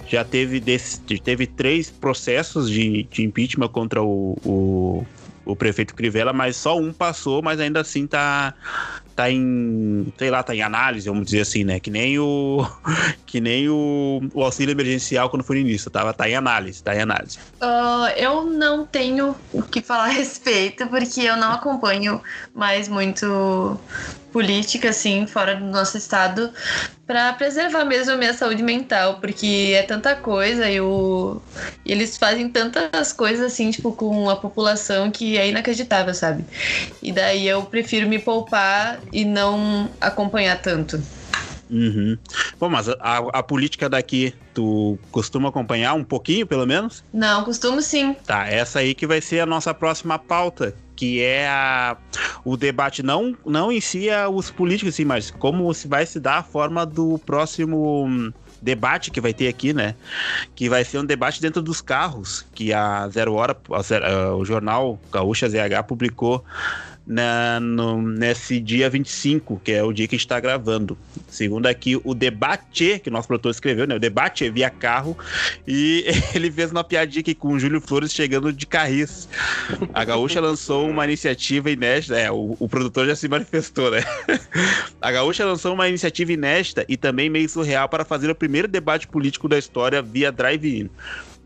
já 0.07 0.23
teve, 0.23 0.59
desse, 0.59 0.99
teve 0.99 1.47
três 1.47 1.89
processos 1.89 2.69
de, 2.69 3.03
de 3.03 3.23
impeachment 3.23 3.69
contra 3.69 4.01
o, 4.01 4.37
o 4.45 5.05
o 5.45 5.55
prefeito 5.55 5.95
Crivella, 5.95 6.31
mas 6.31 6.55
só 6.55 6.77
um 6.77 6.93
passou, 6.93 7.41
mas 7.41 7.59
ainda 7.59 7.81
assim 7.81 8.05
tá 8.05 8.53
tá 9.19 9.29
em, 9.29 10.13
sei 10.17 10.29
lá, 10.29 10.41
tá 10.41 10.55
em 10.55 10.61
análise, 10.61 11.09
vamos 11.09 11.25
dizer 11.25 11.41
assim, 11.41 11.65
né? 11.65 11.77
Que 11.77 11.91
nem 11.91 12.17
o 12.17 12.65
que 13.27 13.41
nem 13.41 13.67
o, 13.67 14.21
o 14.33 14.41
auxílio 14.41 14.71
emergencial 14.71 15.29
quando 15.29 15.43
foi 15.43 15.57
no 15.57 15.63
início, 15.63 15.91
tava 15.91 16.13
tá 16.13 16.29
em 16.29 16.35
análise, 16.35 16.81
tá 16.81 16.95
em 16.95 17.01
análise. 17.01 17.37
Uh, 17.61 18.07
eu 18.15 18.45
não 18.45 18.85
tenho 18.85 19.35
o 19.51 19.61
que 19.61 19.81
falar 19.81 20.05
a 20.05 20.11
respeito, 20.11 20.87
porque 20.87 21.19
eu 21.19 21.35
não 21.35 21.51
acompanho 21.51 22.21
mais 22.55 22.87
muito 22.87 23.77
política, 24.31 24.89
assim, 24.89 25.25
fora 25.27 25.55
do 25.55 25.65
nosso 25.65 25.97
estado, 25.97 26.51
para 27.05 27.33
preservar 27.33 27.85
mesmo 27.85 28.13
a 28.13 28.17
minha 28.17 28.33
saúde 28.33 28.61
mental, 28.63 29.19
porque 29.19 29.73
é 29.75 29.83
tanta 29.83 30.15
coisa 30.15 30.69
e, 30.69 30.79
o... 30.79 31.41
eles 31.85 32.17
fazem 32.17 32.49
tantas 32.49 33.11
coisas, 33.11 33.45
assim, 33.45 33.71
tipo, 33.71 33.91
com 33.91 34.29
a 34.29 34.35
população 34.35 35.09
que 35.11 35.37
é 35.37 35.49
inacreditável, 35.49 36.13
sabe? 36.13 36.45
E 37.01 37.11
daí 37.11 37.47
eu 37.47 37.63
prefiro 37.63 38.07
me 38.07 38.19
poupar 38.19 38.99
e 39.11 39.25
não 39.25 39.89
acompanhar 39.99 40.61
tanto. 40.61 41.01
Uhum. 41.69 42.17
Bom, 42.59 42.67
mas 42.67 42.89
a, 42.89 43.17
a, 43.31 43.43
política 43.43 43.87
daqui, 43.87 44.33
tu 44.53 44.97
costuma 45.11 45.49
acompanhar 45.49 45.93
um 45.93 46.03
pouquinho, 46.03 46.47
pelo 46.47 46.65
menos? 46.65 47.03
Não, 47.13 47.43
costumo 47.43 47.81
sim. 47.81 48.15
Tá, 48.25 48.47
essa 48.47 48.79
aí 48.79 48.95
que 48.95 49.05
vai 49.05 49.21
ser 49.21 49.39
a 49.39 49.45
nossa 49.45 49.73
próxima 49.73 50.17
pauta, 50.17 50.75
que 50.99 51.23
é 51.23 51.47
a, 51.47 51.95
o 52.43 52.57
debate 52.57 53.01
não, 53.01 53.33
não 53.45 53.71
em 53.71 53.79
si 53.79 54.09
é 54.09 54.27
os 54.27 54.51
políticos, 54.51 54.95
sim, 54.95 55.05
mas 55.05 55.31
como 55.31 55.73
se 55.73 55.87
vai 55.87 56.05
se 56.05 56.19
dar 56.19 56.39
a 56.39 56.43
forma 56.43 56.85
do 56.85 57.17
próximo 57.19 58.33
debate 58.61 59.09
que 59.09 59.21
vai 59.21 59.33
ter 59.33 59.47
aqui, 59.47 59.71
né? 59.71 59.95
Que 60.53 60.67
vai 60.67 60.83
ser 60.83 60.97
um 60.97 61.05
debate 61.05 61.41
dentro 61.41 61.61
dos 61.61 61.79
carros, 61.79 62.45
que 62.53 62.73
a 62.73 63.07
Zero 63.07 63.33
Hora, 63.35 63.55
a 63.71 63.81
Zero, 63.81 64.35
o 64.35 64.43
jornal 64.43 64.99
Gaúcha 65.09 65.47
ZH 65.47 65.83
publicou 65.87 66.43
na, 67.09 67.59
no, 67.59 67.99
nesse 67.99 68.59
dia 68.59 68.87
25, 68.87 69.59
que 69.63 69.71
é 69.71 69.83
o 69.83 69.91
dia 69.91 70.07
que 70.07 70.13
a 70.13 70.17
gente 70.17 70.25
está 70.27 70.39
gravando. 70.39 70.95
Segundo 71.27 71.65
aqui, 71.65 71.99
o 72.03 72.13
debate 72.13 72.99
que 72.99 73.09
o 73.09 73.11
nosso 73.11 73.27
produtor 73.27 73.49
escreveu, 73.49 73.87
né? 73.87 73.95
O 73.95 73.99
debate 73.99 74.47
via 74.51 74.69
carro. 74.69 75.17
E 75.67 76.05
ele 76.35 76.51
fez 76.51 76.71
uma 76.71 76.83
piadinha 76.83 77.21
aqui 77.21 77.33
com 77.33 77.53
o 77.53 77.59
Júlio 77.59 77.81
Flores 77.81 78.13
chegando 78.13 78.53
de 78.53 78.67
carris. 78.67 79.27
A 79.91 80.05
Gaúcha 80.05 80.39
lançou 80.39 80.87
uma 80.87 81.03
iniciativa 81.05 81.71
inédita. 81.71 82.15
É, 82.15 82.29
o, 82.29 82.55
o 82.59 82.69
produtor 82.69 83.07
já 83.07 83.15
se 83.15 83.27
manifestou, 83.27 83.89
né? 83.89 84.03
A 85.01 85.11
Gaúcha 85.11 85.43
lançou 85.43 85.73
uma 85.73 85.89
iniciativa 85.89 86.31
inédita 86.31 86.85
e 86.87 86.95
também 86.95 87.27
meio 87.27 87.49
surreal 87.49 87.89
para 87.89 88.05
fazer 88.05 88.29
o 88.29 88.35
primeiro 88.35 88.67
debate 88.67 89.07
político 89.07 89.47
da 89.47 89.57
história 89.57 89.99
via 89.99 90.31
drive-in. 90.31 90.89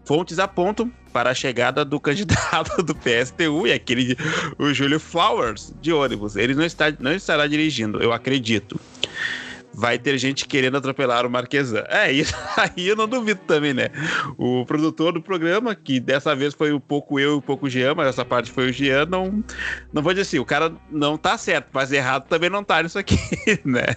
Fontes 0.05 0.39
apontam 0.39 0.91
para 1.11 1.29
a 1.29 1.33
chegada 1.33 1.85
do 1.85 1.99
candidato 1.99 2.81
do 2.83 2.95
PSTU 2.95 3.67
e 3.67 3.71
aquele 3.71 4.17
o 4.57 4.73
Júlio 4.73 4.99
Flowers 4.99 5.73
de 5.81 5.93
ônibus. 5.93 6.35
Ele 6.35 6.55
não, 6.55 6.65
está, 6.65 6.91
não 6.99 7.13
estará 7.13 7.47
dirigindo, 7.47 8.01
eu 8.01 8.11
acredito. 8.11 8.79
Vai 9.75 9.97
ter 9.97 10.17
gente 10.19 10.45
querendo 10.45 10.77
atropelar 10.77 11.25
o 11.25 11.29
Marquesan. 11.29 11.83
É, 11.87 12.11
isso 12.13 12.35
aí 12.57 12.87
eu 12.87 12.95
não 12.95 13.07
duvido 13.07 13.41
também, 13.47 13.73
né? 13.73 13.89
O 14.37 14.65
produtor 14.65 15.13
do 15.13 15.21
programa, 15.21 15.73
que 15.73 15.99
dessa 15.99 16.35
vez 16.35 16.53
foi 16.53 16.73
um 16.73 16.79
pouco 16.79 17.19
eu 17.19 17.33
e 17.33 17.37
um 17.37 17.41
pouco 17.41 17.65
o 17.65 17.69
Jean, 17.69 17.95
mas 17.95 18.07
essa 18.07 18.25
parte 18.25 18.51
foi 18.51 18.69
o 18.69 18.73
Jean, 18.73 19.05
não, 19.05 19.43
não 19.91 20.03
vou 20.03 20.13
dizer 20.13 20.23
assim, 20.23 20.39
o 20.39 20.45
cara 20.45 20.73
não 20.91 21.17
tá 21.17 21.37
certo, 21.37 21.69
mas 21.73 21.91
errado 21.91 22.27
também 22.27 22.49
não 22.49 22.63
tá 22.63 22.83
nisso 22.83 22.99
aqui, 22.99 23.17
né? 23.65 23.95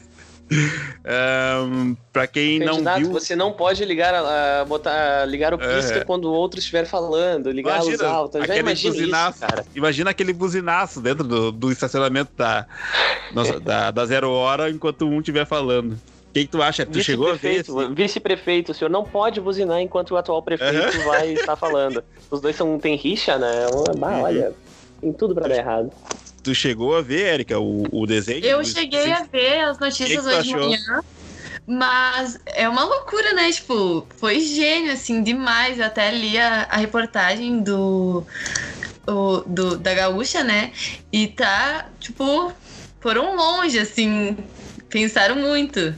Um, 0.49 1.97
para 2.13 2.27
quem 2.27 2.61
Candidato, 2.61 2.83
não 2.83 2.99
viu, 2.99 3.13
você 3.13 3.35
não 3.35 3.53
pode 3.53 3.85
ligar 3.85 4.15
a, 4.15 4.65
botar 4.65 5.25
ligar 5.25 5.53
o 5.53 5.59
pisca 5.59 5.99
é. 5.99 6.05
quando 6.05 6.27
o 6.27 6.33
outro 6.33 6.61
estiver 6.61 6.85
falando, 6.85 7.51
ligar 7.51 7.77
imagina, 7.77 8.05
a 8.05 8.07
luz 8.07 8.17
alta. 8.17 8.47
Já 8.47 8.57
imagina 8.57 8.95
buzinaço, 8.95 9.39
isso, 9.39 9.47
cara. 9.47 9.67
Imagina 9.75 10.11
aquele 10.11 10.33
buzinaço 10.33 11.01
dentro 11.01 11.25
do, 11.25 11.51
do 11.51 11.73
estacionamento 11.73 12.31
da, 12.37 12.67
da, 13.63 13.91
da 13.91 14.07
zero 14.07 14.31
hora 14.31 14.71
enquanto 14.71 15.07
um 15.07 15.19
estiver 15.19 15.47
falando. 15.47 15.93
O 15.93 16.33
que, 16.33 16.45
que, 16.45 16.49
tu 16.49 16.63
acha? 16.63 16.85
Tu 16.85 17.03
chegou 17.03 17.31
a 17.31 17.35
ver? 17.35 17.65
Vice-prefeito, 17.95 18.71
o 18.71 18.75
senhor 18.75 18.91
não 18.91 19.05
pode 19.05 19.41
buzinar 19.41 19.81
enquanto 19.81 20.11
o 20.13 20.17
atual 20.17 20.43
prefeito 20.43 20.99
uhum. 20.99 21.05
vai 21.07 21.33
estar 21.33 21.57
falando. 21.57 22.05
Os 22.31 22.41
dois 22.41 22.55
são, 22.55 22.79
tem 22.79 22.95
rixa, 22.95 23.39
né? 23.39 23.67
Bah, 23.97 24.09
uhum. 24.11 24.23
olha, 24.23 24.53
tem 25.01 25.13
tudo 25.13 25.35
para 25.35 25.49
dar 25.49 25.57
errado. 25.57 25.91
Tu 26.47 26.55
chegou 26.55 26.97
a 26.97 27.03
ver, 27.03 27.35
Erika, 27.35 27.59
o, 27.59 27.83
o 27.91 28.07
desenho? 28.07 28.45
Eu 28.45 28.65
cheguei 28.65 29.13
a 29.13 29.25
ver 29.25 29.63
as 29.63 29.81
notícias 29.81 30.25
que 30.25 30.31
que 30.31 30.37
hoje 30.37 30.49
de 30.49 30.55
manhã. 30.55 31.03
Mas 31.67 32.39
é 32.47 32.69
uma 32.69 32.85
loucura, 32.85 33.33
né? 33.33 33.51
Tipo, 33.51 34.07
foi 34.17 34.39
gênio, 34.39 34.93
assim, 34.93 35.25
demais. 35.25 35.81
Eu 35.81 35.87
até 35.87 36.13
li 36.13 36.39
a, 36.39 36.69
a 36.71 36.77
reportagem 36.77 37.65
do, 37.65 38.25
o, 39.09 39.39
do, 39.39 39.77
da 39.77 39.93
Gaúcha, 39.93 40.45
né? 40.45 40.71
E 41.13 41.27
tá, 41.27 41.91
tipo, 41.99 42.53
foram 43.01 43.35
longe, 43.35 43.81
assim. 43.81 44.37
Pensaram 44.89 45.35
muito. 45.35 45.93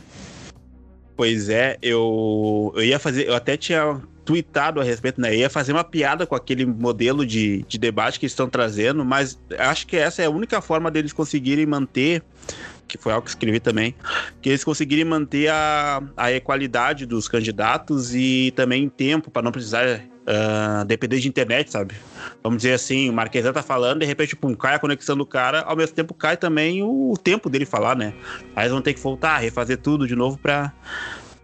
Pois 1.15 1.51
é, 1.51 1.77
eu, 1.83 2.73
eu 2.75 2.85
ia 2.85 2.99
fazer. 2.99 3.29
Eu 3.29 3.35
até 3.35 3.55
tinha 3.55 4.01
tweetado 4.29 4.79
a 4.79 4.85
respeito, 4.85 5.19
né? 5.19 5.35
Ia 5.35 5.49
fazer 5.49 5.73
uma 5.73 5.83
piada 5.83 6.27
com 6.27 6.35
aquele 6.35 6.67
modelo 6.67 7.25
de, 7.25 7.65
de 7.67 7.79
debate 7.79 8.21
que 8.21 8.27
estão 8.27 8.47
trazendo, 8.47 9.03
mas 9.03 9.41
acho 9.59 9.87
que 9.87 9.97
essa 9.97 10.21
é 10.21 10.27
a 10.27 10.31
única 10.31 10.61
forma 10.61 10.91
deles 10.91 11.15
conseguirem 11.15 11.65
manter 11.65 12.23
que 12.87 12.97
foi 12.97 13.13
algo 13.13 13.25
que 13.25 13.31
escrevi 13.31 13.61
também, 13.61 13.95
que 14.41 14.49
eles 14.49 14.65
conseguirem 14.65 15.05
manter 15.05 15.49
a, 15.49 16.03
a 16.17 16.33
equalidade 16.33 17.05
dos 17.05 17.29
candidatos 17.29 18.15
e 18.15 18.51
também 18.57 18.89
tempo 18.89 19.31
para 19.31 19.43
não 19.43 19.53
precisar 19.53 19.85
uh, 19.85 20.85
depender 20.87 21.19
de 21.19 21.29
internet, 21.29 21.71
sabe? 21.71 21.95
Vamos 22.43 22.59
dizer 22.59 22.73
assim, 22.73 23.11
o 23.11 23.13
Marquesan 23.13 23.53
tá 23.53 23.63
falando, 23.63 24.01
de 24.01 24.07
repente, 24.07 24.35
pum, 24.35 24.55
cai 24.55 24.75
a 24.75 24.79
conexão 24.79 25.19
do 25.19 25.27
cara, 25.27 25.61
ao 25.63 25.77
mesmo 25.77 25.95
tempo 25.95 26.15
cai 26.15 26.39
também 26.39 26.83
o, 26.83 27.13
o 27.13 27.19
tempo 27.19 27.51
dele 27.51 27.67
falar, 27.67 27.95
né? 27.95 28.15
Aí 28.57 28.63
eles 28.63 28.73
vão 28.73 28.81
ter 28.81 28.95
que 28.95 29.01
voltar, 29.01 29.37
refazer 29.37 29.77
tudo 29.77 30.07
de 30.07 30.17
novo 30.17 30.39
para 30.39 30.73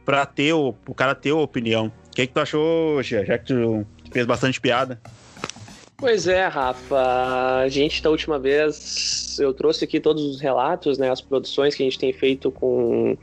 para 0.04 0.26
ter 0.26 0.52
o, 0.52 0.74
o 0.86 0.94
cara 0.94 1.14
ter 1.14 1.30
a 1.30 1.36
opinião. 1.36 1.90
O 2.14 2.16
que, 2.16 2.28
que 2.28 2.32
tu 2.32 2.38
achou, 2.38 3.02
Gia, 3.02 3.26
já 3.26 3.36
que 3.36 3.46
tu 3.46 3.84
fez 4.12 4.24
bastante 4.24 4.60
piada? 4.60 5.00
Pois 5.96 6.28
é, 6.28 6.46
Rafa. 6.46 6.96
A 7.64 7.68
gente, 7.68 8.00
da 8.00 8.08
última 8.08 8.38
vez, 8.38 9.36
eu 9.40 9.52
trouxe 9.52 9.82
aqui 9.82 9.98
todos 9.98 10.22
os 10.22 10.40
relatos, 10.40 10.96
né, 10.96 11.10
as 11.10 11.20
produções 11.20 11.74
que 11.74 11.82
a 11.82 11.86
gente 11.86 11.98
tem 11.98 12.12
feito 12.12 12.52
com, 12.52 13.18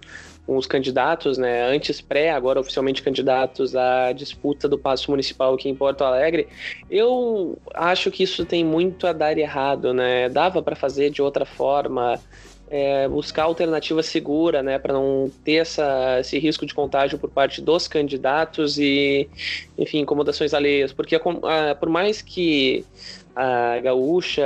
com 0.46 0.58
os 0.58 0.68
candidatos, 0.68 1.38
né, 1.38 1.64
antes 1.74 2.02
pré, 2.02 2.32
agora 2.32 2.60
oficialmente 2.60 3.02
candidatos 3.02 3.78
à 3.78 4.12
disputa 4.12 4.68
do 4.68 4.78
passo 4.78 5.10
municipal 5.10 5.54
aqui 5.54 5.70
em 5.70 5.76
Porto 5.76 6.04
Alegre. 6.04 6.50
Eu 6.89 7.58
acho 7.74 8.12
que 8.12 8.24
isso 8.24 8.44
tem 8.44 8.66
muito 8.66 9.08
a 9.08 9.14
dar 9.14 9.38
errado, 9.38 9.94
né? 9.94 10.28
Dava 10.28 10.62
para 10.62 10.76
fazer 10.76 11.12
de 11.12 11.22
outra 11.22 11.46
forma 11.46 12.20
é, 12.72 13.05
buscar 13.09 13.43
alternativa 13.43 14.01
segura, 14.01 14.63
né, 14.63 14.80
para 14.80 14.93
não 14.93 15.30
ter 15.43 15.55
essa, 15.55 16.19
esse 16.22 16.39
risco 16.39 16.65
de 16.65 16.74
contágio 16.74 17.19
por 17.19 17.30
parte 17.30 17.61
dos 17.61 17.86
candidatos 17.86 18.80
e, 18.80 19.30
enfim, 19.78 19.99
incomodações 19.99 20.53
alheias, 20.53 20.93
porque 20.93 21.15
a, 21.15 21.76
por 21.76 21.89
mais 21.89 22.22
que 22.22 22.86
a 23.36 23.78
Gaúcha, 23.80 24.45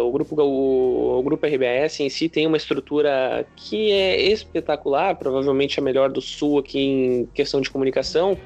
o 0.00 0.10
grupo, 0.12 0.40
o 0.40 1.22
grupo 1.22 1.44
RBS 1.44 2.00
em 2.00 2.08
si 2.08 2.28
tem 2.28 2.46
uma 2.46 2.56
estrutura 2.56 3.44
que 3.56 3.90
é 3.90 4.20
espetacular, 4.30 5.16
provavelmente 5.16 5.80
a 5.80 5.82
melhor 5.82 6.08
do 6.10 6.20
Sul 6.20 6.58
aqui 6.58 6.78
em 6.78 7.26
questão 7.34 7.60
de 7.60 7.68
comunicação, 7.68 8.38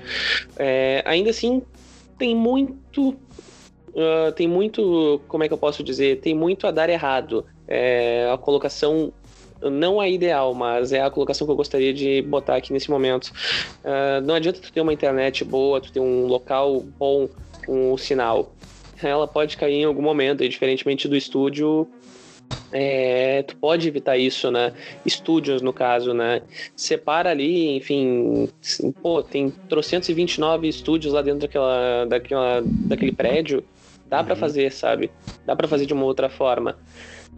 é, 0.59 1.03
ainda 1.05 1.29
assim 1.29 1.63
tem 2.19 2.35
muito 2.35 3.17
Uh, 3.91 4.31
tem 4.37 4.47
muito, 4.47 5.21
como 5.27 5.43
é 5.43 5.49
que 5.49 5.53
eu 5.53 5.59
posso 5.59 5.83
dizer, 5.83 6.21
tem 6.21 6.33
muito 6.33 6.65
a 6.65 6.71
dar 6.71 6.89
errado. 6.89 7.45
É, 7.71 8.29
a 8.33 8.37
colocação 8.37 9.13
não 9.63 10.03
é 10.03 10.11
ideal, 10.11 10.55
mas 10.55 10.93
é 10.93 11.01
a 11.01 11.11
colocação 11.11 11.47
que 11.47 11.53
eu 11.53 11.57
gostaria 11.57 11.93
de 11.93 12.23
botar 12.23 12.57
aqui 12.57 12.73
nesse 12.73 12.91
momento. 12.91 13.33
Uh, 13.85 14.21
não 14.25 14.35
adianta 14.35 14.61
tu 14.61 14.73
ter 14.73 14.81
uma 14.81 14.93
internet 14.93 15.45
boa, 15.45 15.81
tu 15.81 15.93
ter 15.93 16.01
um 16.01 16.27
local 16.27 16.81
bom 16.81 17.29
com 17.67 17.93
um 17.93 17.97
sinal. 17.97 18.53
Ela 19.03 19.29
pode 19.29 19.57
cair 19.57 19.75
em 19.75 19.85
algum 19.85 20.03
momento, 20.03 20.43
e 20.45 20.49
diferentemente 20.49 21.09
do 21.09 21.17
estúdio, 21.17 21.89
é, 22.73 23.43
tu 23.43 23.57
pode 23.57 23.89
evitar 23.89 24.17
isso, 24.17 24.51
né? 24.51 24.73
Estúdios, 25.05 25.63
no 25.63 25.73
caso, 25.73 26.13
né? 26.13 26.43
Separa 26.77 27.31
ali, 27.31 27.77
enfim, 27.77 28.49
pô, 29.03 29.23
tem 29.23 29.51
329 29.69 30.69
estúdios 30.69 31.13
lá 31.13 31.23
dentro 31.23 31.41
daquela, 31.41 32.05
daquela, 32.07 32.63
daquele 32.65 33.13
prédio. 33.13 33.65
Dá 34.07 34.21
uhum. 34.21 34.27
para 34.27 34.37
fazer, 34.37 34.73
sabe? 34.73 35.11
Dá 35.47 35.55
para 35.55 35.69
fazer 35.69 35.87
de 35.87 35.95
uma 35.95 36.05
outra 36.05 36.29
forma. 36.29 36.77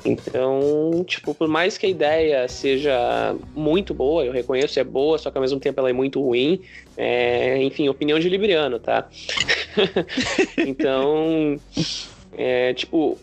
Então, 0.04 1.04
tipo, 1.06 1.34
por 1.34 1.48
mais 1.48 1.78
que 1.78 1.86
a 1.86 1.88
ideia 1.88 2.48
seja 2.48 3.36
muito 3.54 3.94
boa, 3.94 4.24
eu 4.24 4.32
reconheço, 4.32 4.80
é 4.80 4.84
boa, 4.84 5.16
só 5.16 5.30
que 5.30 5.38
ao 5.38 5.42
mesmo 5.42 5.60
tempo 5.60 5.78
ela 5.78 5.90
é 5.90 5.92
muito 5.92 6.20
ruim. 6.20 6.60
É, 6.96 7.62
enfim, 7.62 7.88
opinião 7.88 8.18
de 8.18 8.28
Libriano, 8.28 8.80
tá? 8.80 9.08
então, 10.66 11.60
é, 12.32 12.74
tipo, 12.74 13.18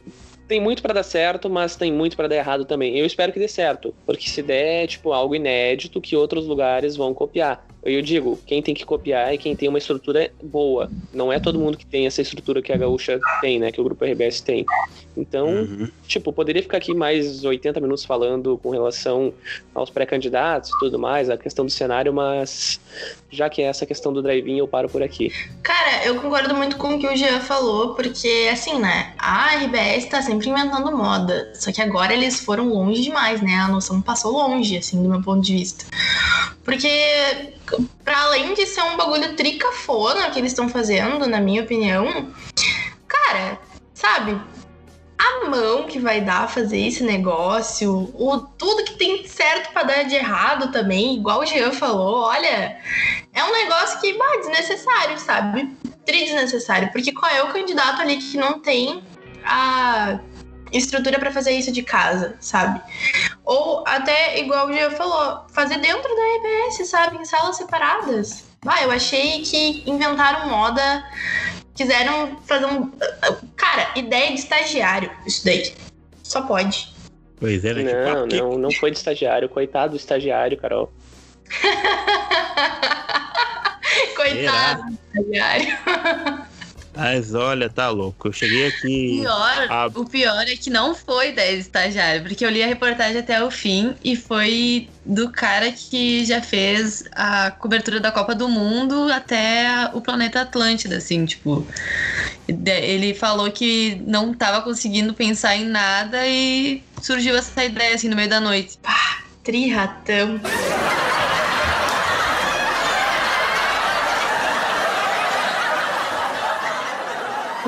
tem 0.49 0.59
muito 0.59 0.81
para 0.81 0.95
dar 0.95 1.03
certo, 1.03 1.47
mas 1.47 1.75
tem 1.75 1.93
muito 1.93 2.17
para 2.17 2.27
dar 2.27 2.35
errado 2.35 2.65
também. 2.65 2.97
Eu 2.97 3.05
espero 3.05 3.31
que 3.31 3.37
dê 3.37 3.47
certo, 3.47 3.93
porque 4.03 4.27
se 4.27 4.41
der, 4.41 4.87
tipo, 4.87 5.13
algo 5.13 5.35
inédito 5.35 6.01
que 6.01 6.15
outros 6.15 6.47
lugares 6.47 6.95
vão 6.95 7.13
copiar. 7.13 7.63
Eu 7.83 8.01
digo, 8.01 8.37
quem 8.45 8.61
tem 8.61 8.73
que 8.73 8.83
copiar 8.83 9.31
é 9.31 9.37
quem 9.37 9.55
tem 9.55 9.69
uma 9.69 9.77
estrutura 9.77 10.31
boa. 10.43 10.89
Não 11.13 11.31
é 11.31 11.39
todo 11.39 11.59
mundo 11.59 11.77
que 11.77 11.85
tem 11.85 12.07
essa 12.07 12.21
estrutura 12.21 12.61
que 12.61 12.73
a 12.73 12.77
Gaúcha 12.77 13.19
tem, 13.39 13.59
né? 13.59 13.71
Que 13.71 13.79
o 13.79 13.83
Grupo 13.83 14.03
RBS 14.03 14.41
tem. 14.41 14.65
Então, 15.15 15.47
uhum. 15.47 15.87
tipo, 16.07 16.33
poderia 16.33 16.61
ficar 16.61 16.77
aqui 16.77 16.93
mais 16.93 17.45
80 17.45 17.79
minutos 17.79 18.03
falando 18.03 18.57
com 18.57 18.71
relação 18.71 19.31
aos 19.73 19.89
pré-candidatos 19.89 20.71
e 20.71 20.79
tudo 20.79 20.97
mais, 20.97 21.29
a 21.29 21.37
questão 21.37 21.63
do 21.63 21.71
cenário, 21.71 22.11
mas 22.11 22.81
já 23.31 23.49
que 23.49 23.61
é 23.61 23.65
essa 23.65 23.85
questão 23.85 24.11
do 24.11 24.21
drive-in, 24.21 24.57
eu 24.57 24.67
paro 24.67 24.89
por 24.89 25.03
aqui. 25.03 25.31
Cara, 25.61 26.05
eu 26.05 26.19
concordo 26.21 26.55
muito 26.55 26.77
com 26.77 26.95
o 26.95 26.99
que 26.99 27.07
o 27.07 27.15
Jean 27.15 27.39
falou, 27.39 27.93
porque, 27.93 28.49
assim, 28.51 28.79
né? 28.79 29.13
A 29.17 29.55
RBS 29.55 30.05
tá 30.05 30.21
sempre 30.21 30.49
inventando 30.49 30.95
moda. 30.95 31.51
Só 31.55 31.71
que 31.71 31.81
agora 31.81 32.13
eles 32.13 32.39
foram 32.39 32.69
longe 32.69 33.01
demais, 33.01 33.41
né? 33.41 33.55
A 33.55 33.67
noção 33.67 34.01
passou 34.01 34.31
longe, 34.31 34.77
assim, 34.77 35.01
do 35.01 35.09
meu 35.09 35.21
ponto 35.21 35.41
de 35.41 35.53
vista. 35.53 35.85
Porque, 36.63 37.53
para 38.03 38.23
além 38.23 38.53
de 38.53 38.65
ser 38.65 38.81
um 38.81 38.97
bagulho 38.97 39.35
tricafona 39.35 40.31
que 40.31 40.39
eles 40.39 40.51
estão 40.51 40.67
fazendo, 40.67 41.27
na 41.27 41.39
minha 41.39 41.61
opinião, 41.61 42.31
cara, 43.07 43.59
sabe? 43.93 44.39
Mão 45.47 45.83
que 45.83 45.99
vai 45.99 46.21
dar 46.21 46.49
fazer 46.49 46.87
esse 46.87 47.03
negócio, 47.03 48.11
o 48.13 48.37
tudo 48.57 48.83
que 48.83 48.95
tem 48.95 49.27
certo 49.27 49.71
para 49.71 49.83
dar 49.83 50.03
de 50.03 50.15
errado 50.15 50.71
também, 50.71 51.15
igual 51.15 51.39
o 51.39 51.45
Jean 51.45 51.71
falou, 51.71 52.23
olha, 52.23 52.77
é 53.33 53.43
um 53.43 53.51
negócio 53.51 53.99
que, 54.01 54.17
bah, 54.17 54.37
desnecessário, 54.37 55.17
sabe? 55.19 55.77
Tri 56.05 56.25
desnecessário, 56.25 56.91
porque 56.91 57.13
qual 57.13 57.31
é 57.31 57.43
o 57.43 57.53
candidato 57.53 58.01
ali 58.01 58.17
que 58.17 58.37
não 58.37 58.59
tem 58.59 59.03
a 59.43 60.19
estrutura 60.71 61.19
para 61.19 61.31
fazer 61.31 61.51
isso 61.51 61.71
de 61.71 61.83
casa, 61.83 62.35
sabe? 62.39 62.81
Ou 63.45 63.83
até, 63.87 64.39
igual 64.39 64.67
o 64.67 64.71
Diego 64.71 64.95
falou, 64.95 65.45
fazer 65.51 65.77
dentro 65.77 66.15
da 66.15 66.21
RBS, 66.37 66.87
sabe? 66.87 67.17
Em 67.17 67.25
salas 67.25 67.57
separadas. 67.57 68.45
Ah, 68.67 68.83
eu 68.83 68.91
achei 68.91 69.41
que 69.41 69.89
inventaram 69.89 70.49
moda, 70.49 71.03
quiseram 71.79 72.37
fazer 72.45 72.65
um. 72.65 72.91
Cara, 73.55 73.93
ideia 73.95 74.27
de 74.27 74.39
estagiário, 74.39 75.09
isso 75.25 75.45
daí. 75.45 75.73
Só 76.21 76.41
pode. 76.41 76.93
Pois 77.39 77.63
é, 77.63 77.73
né? 77.73 78.13
Não, 78.13 78.27
tipo, 78.27 78.43
não, 78.43 78.57
não 78.57 78.69
foi 78.71 78.91
de 78.91 78.97
estagiário. 78.97 79.47
Coitado 79.47 79.91
do 79.91 79.95
estagiário, 79.95 80.57
Carol. 80.57 80.91
Coitado 84.13 84.83
do 84.83 84.99
estagiário. 85.21 85.77
Mas 86.99 87.33
olha, 87.33 87.69
tá 87.69 87.89
louco. 87.89 88.27
Eu 88.27 88.33
cheguei 88.33 88.67
aqui. 88.67 89.19
Pior, 89.21 89.67
a... 89.69 89.87
O 89.95 90.05
pior 90.05 90.41
é 90.41 90.55
que 90.57 90.69
não 90.69 90.93
foi 90.93 91.31
da 91.31 91.49
estagiário, 91.49 92.23
porque 92.23 92.45
eu 92.45 92.49
li 92.49 92.61
a 92.61 92.67
reportagem 92.67 93.19
até 93.19 93.41
o 93.41 93.49
fim 93.49 93.95
e 94.03 94.17
foi 94.17 94.89
do 95.05 95.31
cara 95.31 95.71
que 95.71 96.25
já 96.25 96.41
fez 96.41 97.05
a 97.13 97.51
cobertura 97.51 98.01
da 98.01 98.11
Copa 98.11 98.35
do 98.35 98.49
Mundo 98.49 99.09
até 99.11 99.89
o 99.93 100.01
planeta 100.01 100.41
Atlântida, 100.41 100.97
assim, 100.97 101.25
tipo. 101.25 101.65
Ele 102.47 103.13
falou 103.13 103.49
que 103.49 104.01
não 104.05 104.33
tava 104.33 104.61
conseguindo 104.61 105.13
pensar 105.13 105.55
em 105.55 105.65
nada 105.65 106.27
e 106.27 106.83
surgiu 107.01 107.37
essa 107.37 107.63
ideia, 107.63 107.95
assim, 107.95 108.09
no 108.09 108.15
meio 108.15 108.29
da 108.29 108.41
noite. 108.41 108.77
Pá, 108.83 109.23
triratão. 109.43 110.39